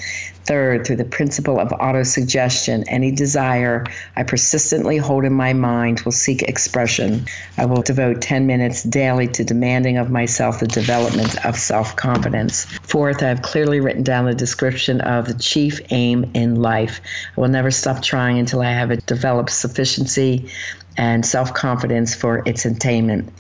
Third, 0.45 0.87
through 0.87 0.95
the 0.95 1.05
principle 1.05 1.59
of 1.59 1.69
autosuggestion, 1.69 2.83
any 2.87 3.11
desire 3.11 3.85
I 4.15 4.23
persistently 4.23 4.97
hold 4.97 5.23
in 5.23 5.33
my 5.33 5.53
mind 5.53 5.99
will 5.99 6.11
seek 6.11 6.41
expression. 6.41 7.27
I 7.59 7.65
will 7.65 7.83
devote 7.83 8.19
10 8.23 8.47
minutes 8.47 8.81
daily 8.81 9.27
to 9.27 9.43
demanding 9.43 9.97
of 9.97 10.09
myself 10.09 10.59
the 10.59 10.65
development 10.65 11.45
of 11.45 11.55
self 11.55 11.95
confidence. 11.95 12.65
Fourth, 12.81 13.21
I 13.21 13.27
have 13.27 13.43
clearly 13.43 13.79
written 13.79 14.01
down 14.01 14.25
the 14.25 14.33
description 14.33 15.01
of 15.01 15.27
the 15.27 15.35
chief 15.35 15.79
aim 15.91 16.31
in 16.33 16.55
life. 16.55 16.99
I 17.37 17.41
will 17.41 17.49
never 17.49 17.69
stop 17.69 18.01
trying 18.01 18.39
until 18.39 18.61
I 18.61 18.71
have 18.71 19.05
developed 19.05 19.51
sufficiency 19.51 20.49
and 20.97 21.25
self 21.25 21.53
confidence 21.53 22.13
for 22.13 22.43
its 22.45 22.65
attainment. 22.65 23.31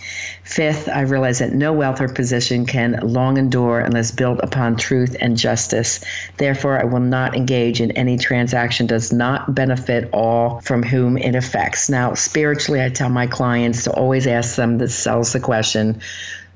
Fifth, 0.43 0.87
I 0.87 1.01
realize 1.01 1.39
that 1.39 1.53
no 1.53 1.73
wealth 1.73 2.01
or 2.01 2.07
position 2.07 2.65
can 2.65 2.99
long 3.03 3.37
endure 3.37 3.79
unless 3.79 4.11
built 4.11 4.39
upon 4.41 4.77
truth 4.77 5.15
and 5.19 5.37
justice. 5.37 6.03
Therefore, 6.37 6.79
I 6.79 6.85
will 6.85 6.99
not 6.99 7.35
engage 7.35 7.81
in 7.81 7.91
any 7.91 8.17
transaction 8.17 8.87
does 8.87 9.11
not 9.11 9.53
benefit 9.53 10.09
all 10.13 10.61
from 10.61 10.83
whom 10.83 11.17
it 11.17 11.35
affects. 11.35 11.89
Now, 11.89 12.13
spiritually, 12.13 12.81
I 12.81 12.89
tell 12.89 13.09
my 13.09 13.27
clients 13.27 13.83
to 13.83 13.91
always 13.91 14.27
ask 14.27 14.55
them 14.55 14.77
themselves 14.77 15.33
the 15.33 15.39
question 15.39 16.01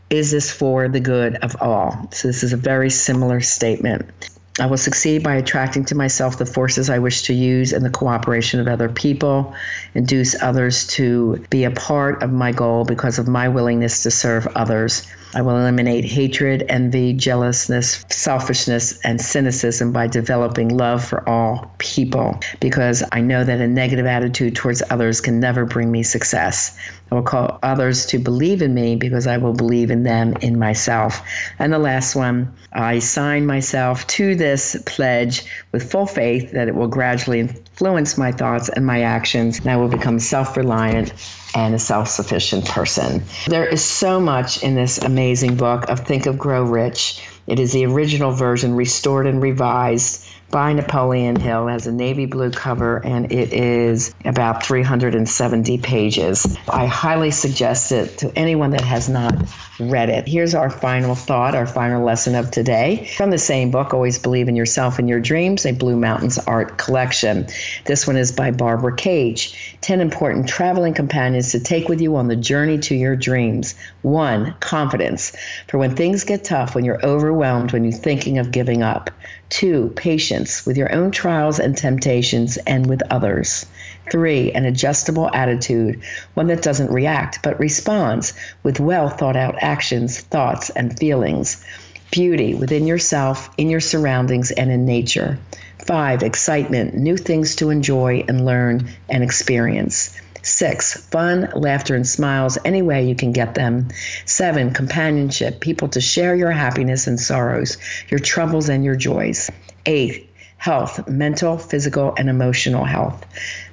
is 0.09 0.31
this 0.31 0.51
for 0.51 0.87
the 0.87 0.99
good 0.99 1.35
of 1.37 1.55
all? 1.59 2.07
So, 2.11 2.27
this 2.27 2.43
is 2.43 2.53
a 2.53 2.57
very 2.57 2.89
similar 2.89 3.41
statement. 3.41 4.29
I 4.59 4.67
will 4.67 4.77
succeed 4.77 5.23
by 5.23 5.33
attracting 5.35 5.85
to 5.85 5.95
myself 5.95 6.37
the 6.37 6.45
forces 6.45 6.87
I 6.87 6.99
wish 6.99 7.23
to 7.23 7.33
use 7.33 7.73
and 7.73 7.83
the 7.83 7.89
cooperation 7.89 8.59
of 8.59 8.67
other 8.67 8.87
people, 8.87 9.55
induce 9.95 10.39
others 10.39 10.85
to 10.87 11.43
be 11.49 11.63
a 11.63 11.71
part 11.71 12.21
of 12.21 12.31
my 12.31 12.51
goal 12.51 12.85
because 12.85 13.17
of 13.17 13.27
my 13.27 13.49
willingness 13.49 14.03
to 14.03 14.11
serve 14.11 14.45
others. 14.55 15.07
I 15.35 15.41
will 15.41 15.57
eliminate 15.57 16.05
hatred, 16.05 16.63
envy, 16.69 17.13
jealousness, 17.13 18.05
selfishness, 18.09 18.99
and 19.01 19.19
cynicism 19.19 19.91
by 19.91 20.05
developing 20.05 20.69
love 20.69 21.03
for 21.03 21.27
all 21.27 21.71
people 21.79 22.39
because 22.59 23.03
I 23.11 23.21
know 23.21 23.43
that 23.43 23.59
a 23.59 23.67
negative 23.67 24.05
attitude 24.05 24.55
towards 24.55 24.83
others 24.91 25.21
can 25.21 25.39
never 25.39 25.65
bring 25.65 25.91
me 25.91 26.03
success. 26.03 26.77
I 27.11 27.15
will 27.15 27.23
call 27.23 27.59
others 27.63 28.05
to 28.07 28.19
believe 28.19 28.61
in 28.61 28.73
me 28.75 28.95
because 28.95 29.25
I 29.25 29.37
will 29.37 29.53
believe 29.53 29.89
in 29.89 30.03
them 30.03 30.33
in 30.41 30.59
myself. 30.59 31.21
And 31.57 31.73
the 31.73 31.79
last 31.79 32.15
one, 32.15 32.53
I 32.73 32.99
sign 32.99 33.45
myself 33.45 34.05
to 34.07 34.35
this 34.35 34.75
pledge 34.85 35.45
with 35.71 35.91
full 35.91 36.05
faith 36.05 36.51
that 36.51 36.67
it 36.67 36.75
will 36.75 36.87
gradually 36.87 37.39
influence 37.39 38.17
my 38.17 38.31
thoughts 38.31 38.69
and 38.69 38.85
my 38.85 39.01
actions, 39.01 39.59
and 39.59 39.69
I 39.69 39.77
will 39.77 39.89
become 39.89 40.19
self 40.19 40.55
reliant 40.57 41.13
and 41.55 41.75
a 41.75 41.79
self 41.79 42.07
sufficient 42.07 42.65
person. 42.65 43.23
There 43.47 43.67
is 43.67 43.83
so 43.83 44.19
much 44.19 44.63
in 44.63 44.75
this 44.75 44.97
amazing 44.97 45.55
book 45.55 45.89
of 45.89 46.01
Think 46.01 46.25
and 46.25 46.37
Grow 46.37 46.63
Rich. 46.63 47.21
It 47.47 47.59
is 47.59 47.73
the 47.73 47.85
original 47.85 48.31
version, 48.31 48.75
restored 48.75 49.27
and 49.27 49.41
revised 49.41 50.25
by 50.53 50.71
Napoleon 50.71 51.35
Hill. 51.35 51.67
Has 51.67 51.87
a 51.87 51.91
navy 51.91 52.27
blue 52.27 52.51
cover 52.51 53.03
and 53.03 53.29
it 53.31 53.51
is 53.51 54.13
about 54.23 54.63
370 54.63 55.79
pages. 55.79 56.57
I 56.69 56.85
highly 56.85 57.31
suggest 57.31 57.91
it 57.91 58.19
to 58.19 58.31
anyone 58.37 58.69
that 58.69 58.81
has 58.81 59.09
not 59.09 59.35
read 59.79 60.09
it. 60.09 60.27
Here's 60.27 60.53
our 60.53 60.69
final 60.69 61.15
thought, 61.15 61.55
our 61.55 61.65
final 61.65 62.05
lesson 62.05 62.35
of 62.35 62.51
today 62.51 63.11
from 63.17 63.31
the 63.31 63.39
same 63.39 63.71
book, 63.71 63.95
Always 63.95 64.19
Believe 64.19 64.47
in 64.47 64.55
Yourself 64.55 64.99
and 64.99 65.09
Your 65.09 65.19
Dreams, 65.19 65.65
a 65.65 65.71
Blue 65.71 65.97
Mountain 65.97 66.29
Arts 66.45 66.73
collection. 66.77 67.47
This 67.85 68.05
one 68.05 68.15
is 68.15 68.31
by 68.31 68.51
Barbara 68.51 68.95
Cage. 68.95 69.75
10 69.81 70.01
important 70.01 70.47
traveling 70.47 70.93
companions 70.93 71.51
to 71.51 71.59
take 71.59 71.89
with 71.89 71.99
you 71.99 72.15
on 72.15 72.27
the 72.27 72.35
journey 72.35 72.77
to 72.77 72.95
your 72.95 73.15
dreams. 73.15 73.73
One, 74.03 74.53
confidence. 74.59 75.35
For 75.67 75.79
when 75.79 75.95
things 75.95 76.23
get 76.23 76.43
tough, 76.43 76.75
when 76.75 76.85
you're 76.85 77.03
overwhelmed, 77.33 77.71
when 77.71 77.83
you're 77.83 77.91
thinking 77.91 78.37
of 78.37 78.51
giving 78.51 78.83
up. 78.83 79.09
Two, 79.49 79.91
patience 79.95 80.67
with 80.67 80.77
your 80.77 80.93
own 80.93 81.09
trials 81.09 81.57
and 81.59 81.75
temptations 81.75 82.57
and 82.67 82.85
with 82.85 83.01
others. 83.09 83.65
Three, 84.11 84.51
an 84.51 84.65
adjustable 84.65 85.31
attitude, 85.33 85.99
one 86.35 86.45
that 86.47 86.61
doesn't 86.61 86.91
react 86.91 87.39
but 87.41 87.59
responds 87.59 88.33
with 88.61 88.79
well 88.79 89.09
thought 89.09 89.35
out 89.35 89.55
actions, 89.61 90.19
thoughts, 90.19 90.69
and 90.71 90.95
feelings. 90.99 91.65
Beauty 92.11 92.53
within 92.53 92.85
yourself, 92.85 93.49
in 93.57 93.67
your 93.67 93.79
surroundings, 93.79 94.51
and 94.51 94.69
in 94.69 94.85
nature. 94.85 95.39
Five, 95.87 96.21
excitement, 96.21 96.93
new 96.93 97.17
things 97.17 97.55
to 97.55 97.71
enjoy 97.71 98.23
and 98.27 98.45
learn 98.45 98.87
and 99.09 99.23
experience. 99.23 100.15
Six, 100.43 100.93
fun, 101.07 101.49
laughter, 101.55 101.95
and 101.95 102.05
smiles 102.05 102.57
any 102.65 102.81
way 102.81 103.07
you 103.07 103.15
can 103.15 103.31
get 103.31 103.55
them. 103.55 103.87
Seven, 104.25 104.73
companionship, 104.73 105.61
people 105.61 105.87
to 105.87 106.01
share 106.01 106.35
your 106.35 106.51
happiness 106.51 107.07
and 107.07 107.17
sorrows, 107.17 107.77
your 108.09 108.19
troubles 108.19 108.67
and 108.67 108.83
your 108.83 108.97
joys. 108.97 109.49
Eight, 109.85 110.29
health, 110.57 111.07
mental, 111.07 111.57
physical, 111.57 112.13
and 112.17 112.29
emotional 112.29 112.83
health. 112.83 113.25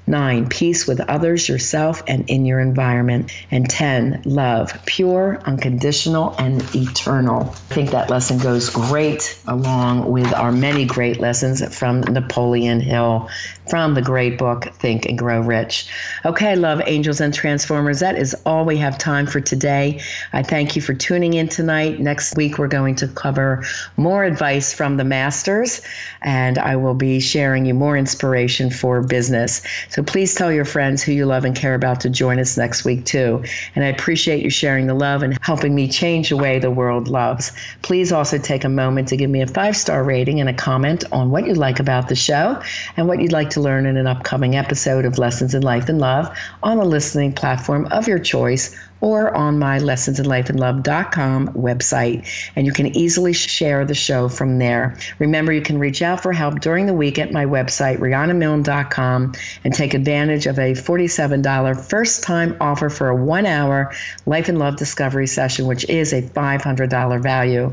Nine, 0.07 0.48
peace 0.48 0.86
with 0.86 1.01
others, 1.01 1.48
yourself, 1.48 2.03
and 2.07 2.28
in 2.28 2.44
your 2.44 2.61
environment. 2.61 3.30
And 3.51 3.68
10, 3.68 4.22
love, 4.24 4.76
pure, 4.86 5.40
unconditional, 5.44 6.34
and 6.38 6.62
eternal. 6.74 7.42
I 7.42 7.74
think 7.74 7.90
that 7.90 8.11
lesson 8.11 8.38
goes 8.38 8.70
great 8.70 9.40
along 9.46 10.11
with 10.11 10.32
our 10.34 10.53
many 10.53 10.84
great 10.84 11.20
lessons 11.20 11.62
from 11.76 12.01
Napoleon 12.01 12.80
Hill 12.80 13.28
from 13.70 13.94
the 13.94 14.03
great 14.03 14.36
book 14.36 14.64
Think 14.74 15.07
and 15.07 15.16
Grow 15.16 15.40
Rich. 15.40 15.88
Okay, 16.24 16.57
love 16.57 16.82
angels 16.86 17.20
and 17.20 17.32
transformers, 17.32 18.01
that 18.01 18.18
is 18.18 18.34
all 18.44 18.64
we 18.64 18.76
have 18.78 18.98
time 18.98 19.26
for 19.26 19.40
today. 19.40 20.01
I 20.32 20.42
thank 20.42 20.74
you 20.74 20.82
for 20.82 20.92
tuning 20.92 21.34
in 21.34 21.48
tonight. 21.48 22.01
Next 22.01 22.36
week, 22.36 22.59
we're 22.59 22.66
going 22.66 22.96
to 22.96 23.07
cover 23.07 23.64
more 23.96 24.24
advice 24.24 24.74
from 24.74 24.96
the 24.96 25.05
masters, 25.05 25.82
and 26.20 26.59
I 26.59 26.74
will 26.74 26.94
be 26.94 27.20
sharing 27.20 27.64
you 27.64 27.74
more 27.74 27.96
inspiration 27.96 28.70
for 28.70 29.03
business. 29.03 29.62
So 29.88 29.99
please 30.03 30.34
tell 30.34 30.53
your 30.53 30.64
friends 30.64 31.03
who 31.03 31.12
you 31.12 31.26
love 31.26 31.44
and 31.44 31.57
care 31.57 31.74
about 31.74 32.01
to 32.01 32.11
join 32.11 32.38
us 32.38 32.57
next 32.57 32.84
week, 32.84 33.05
too. 33.05 33.42
And 33.74 33.84
I 33.84 33.88
appreciate 33.88 34.42
you 34.42 34.51
sharing 34.51 34.86
the 34.86 34.94
love 34.94 35.22
and 35.22 35.38
helping 35.42 35.74
me 35.74 35.88
change 35.88 36.28
the 36.28 36.36
way 36.36 36.59
the 36.59 36.70
world 36.70 37.09
loves. 37.09 37.53
Please 37.82 38.12
also 38.12 38.38
take 38.38 38.64
a 38.64 38.68
moment 38.68 39.09
to 39.09 39.16
give 39.16 39.30
me 39.30 39.42
a 39.42 39.46
five 39.46 39.76
star 39.76 40.05
rating 40.05 40.40
and 40.40 40.48
a 40.48 40.55
comment 40.55 41.05
on 41.12 41.30
what 41.30 41.46
you 41.46 41.55
like 41.55 41.80
about 41.80 42.09
the 42.09 42.16
show 42.16 42.61
and 42.96 43.09
what 43.09 43.20
you'd 43.20 43.32
like 43.32 43.51
to 43.51 43.61
learn 43.61 43.86
in 43.86 43.96
an 43.96 44.07
upcoming 44.07 44.57
episode 44.57 45.05
of 45.05 45.18
Lessons 45.18 45.55
in 45.55 45.62
Life 45.62 45.88
and 45.88 45.98
Love 45.98 46.36
on 46.62 46.78
a 46.78 46.84
listening 46.84 47.32
platform 47.32 47.86
of 47.90 48.07
your 48.07 48.18
choice 48.18 48.76
or 49.01 49.34
on 49.36 49.59
my 49.59 49.78
lessonsinlifeandlove.com 49.78 51.48
website, 51.55 52.51
and 52.57 52.66
you 52.66 52.72
can 52.72 52.86
easily 52.96 53.32
share 53.32 53.84
the 53.84 53.94
show 53.94 54.28
from 54.28 54.59
there. 54.59 54.96
Remember, 55.18 55.53
you 55.53 55.62
can 55.62 55.78
reach 55.78 56.03
out 56.03 56.22
for 56.22 56.32
help 56.32 56.61
during 56.61 56.86
the 56.86 56.94
week 56.94 57.18
at 57.18 57.32
my 57.32 57.44
website, 57.44 57.98
RhianaMilne.com, 57.98 59.34
and 59.64 59.74
take 59.74 59.94
advantage 59.94 60.46
of 60.46 60.59
a 60.59 60.72
$47 60.72 61.88
first 61.88 62.22
time 62.22 62.57
offer 62.61 62.90
for 62.90 63.09
a 63.09 63.16
one 63.16 63.46
hour 63.46 63.92
Life 64.26 64.48
and 64.48 64.59
Love 64.59 64.76
Discovery 64.76 65.26
session, 65.26 65.66
which 65.66 65.88
is 65.88 66.12
a 66.12 66.22
$500 66.22 67.22
value. 67.22 67.72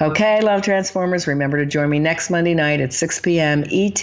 Okay, 0.00 0.40
Love 0.40 0.62
Transformers, 0.62 1.26
remember 1.26 1.58
to 1.58 1.66
join 1.66 1.90
me 1.90 1.98
next 1.98 2.30
Monday 2.30 2.54
night 2.54 2.80
at 2.80 2.92
6 2.92 3.20
p.m. 3.20 3.64
ET 3.70 4.02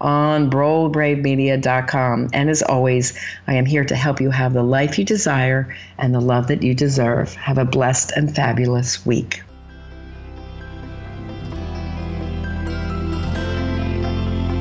on 0.00 0.50
BoldBraveMedia.com. 0.50 2.28
And 2.32 2.50
as 2.50 2.62
always, 2.62 3.18
I 3.46 3.54
am 3.54 3.66
here 3.66 3.84
to 3.84 3.96
help 3.96 4.20
you 4.20 4.30
have 4.30 4.52
the 4.52 4.62
life 4.62 4.98
you 4.98 5.04
desire 5.04 5.74
and 5.98 6.14
the 6.14 6.20
love 6.20 6.48
that 6.48 6.62
you 6.62 6.74
deserve. 6.74 7.34
Have 7.34 7.58
a 7.58 7.64
blessed 7.64 8.12
and 8.16 8.34
fabulous 8.34 9.04
week. 9.06 9.42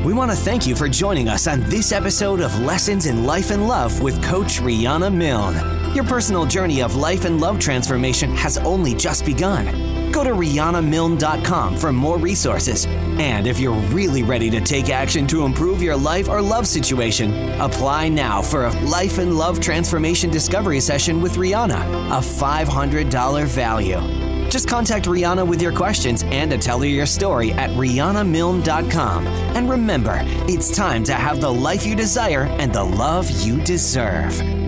We 0.06 0.14
want 0.14 0.30
to 0.30 0.38
thank 0.38 0.68
you 0.68 0.76
for 0.76 0.88
joining 0.88 1.30
us 1.30 1.48
on 1.48 1.62
this 1.62 1.92
episode 1.92 2.40
of 2.40 2.60
Lessons 2.62 3.08
in 3.08 3.26
Life 3.26 3.50
and 3.50 3.68
Love 3.68 4.02
with 4.02 4.24
Coach 4.24 4.60
Rhiana 4.60 5.12
Milne. 5.12 5.56
Your 5.96 6.04
personal 6.04 6.46
journey 6.46 6.84
of 6.84 6.96
life 6.96 7.26
and 7.26 7.42
love 7.42 7.60
transformation 7.60 8.36
has 8.36 8.60
only 8.60 8.94
just 8.94 9.26
begun. 9.26 9.95
Go 10.12 10.24
to 10.24 10.32
RhianaMilne.com 10.32 11.78
for 11.78 11.92
more 11.92 12.18
resources. 12.18 12.86
And 13.18 13.48
if 13.48 13.60
you're 13.60 13.80
really 13.90 14.24
ready 14.24 14.50
to 14.50 14.62
take 14.62 14.90
action 14.90 15.28
to 15.28 15.44
improve 15.44 15.82
your 15.82 15.96
life 15.96 16.30
or 16.30 16.42
love 16.42 16.68
situation, 16.68 17.60
apply 17.62 18.10
now 18.10 18.42
for 18.42 18.66
a 18.66 18.72
Life 18.82 19.18
and 19.18 19.38
Love 19.38 19.60
Transformation 19.60 20.30
Discovery 20.30 20.80
Session 20.80 21.22
with 21.22 21.36
Rhiana, 21.36 21.82
a 22.12 22.22
$500 22.22 23.46
value. 23.46 24.26
Just 24.50 24.68
contact 24.68 25.06
Rhiana 25.06 25.46
with 25.46 25.62
your 25.62 25.74
questions 25.74 26.24
and 26.24 26.50
to 26.52 26.58
tell 26.58 26.80
her 26.80 26.86
your 26.86 27.06
story 27.06 27.52
at 27.54 27.72
RhianaMilne.com. 27.72 29.28
And 29.28 29.70
remember, 29.70 30.22
it's 30.48 30.76
time 30.76 31.04
to 31.06 31.14
have 31.14 31.42
the 31.42 31.52
life 31.52 31.86
you 31.86 31.96
desire 31.96 32.44
and 32.44 32.72
the 32.72 32.84
love 32.84 33.30
you 33.46 33.62
deserve. 33.62 34.65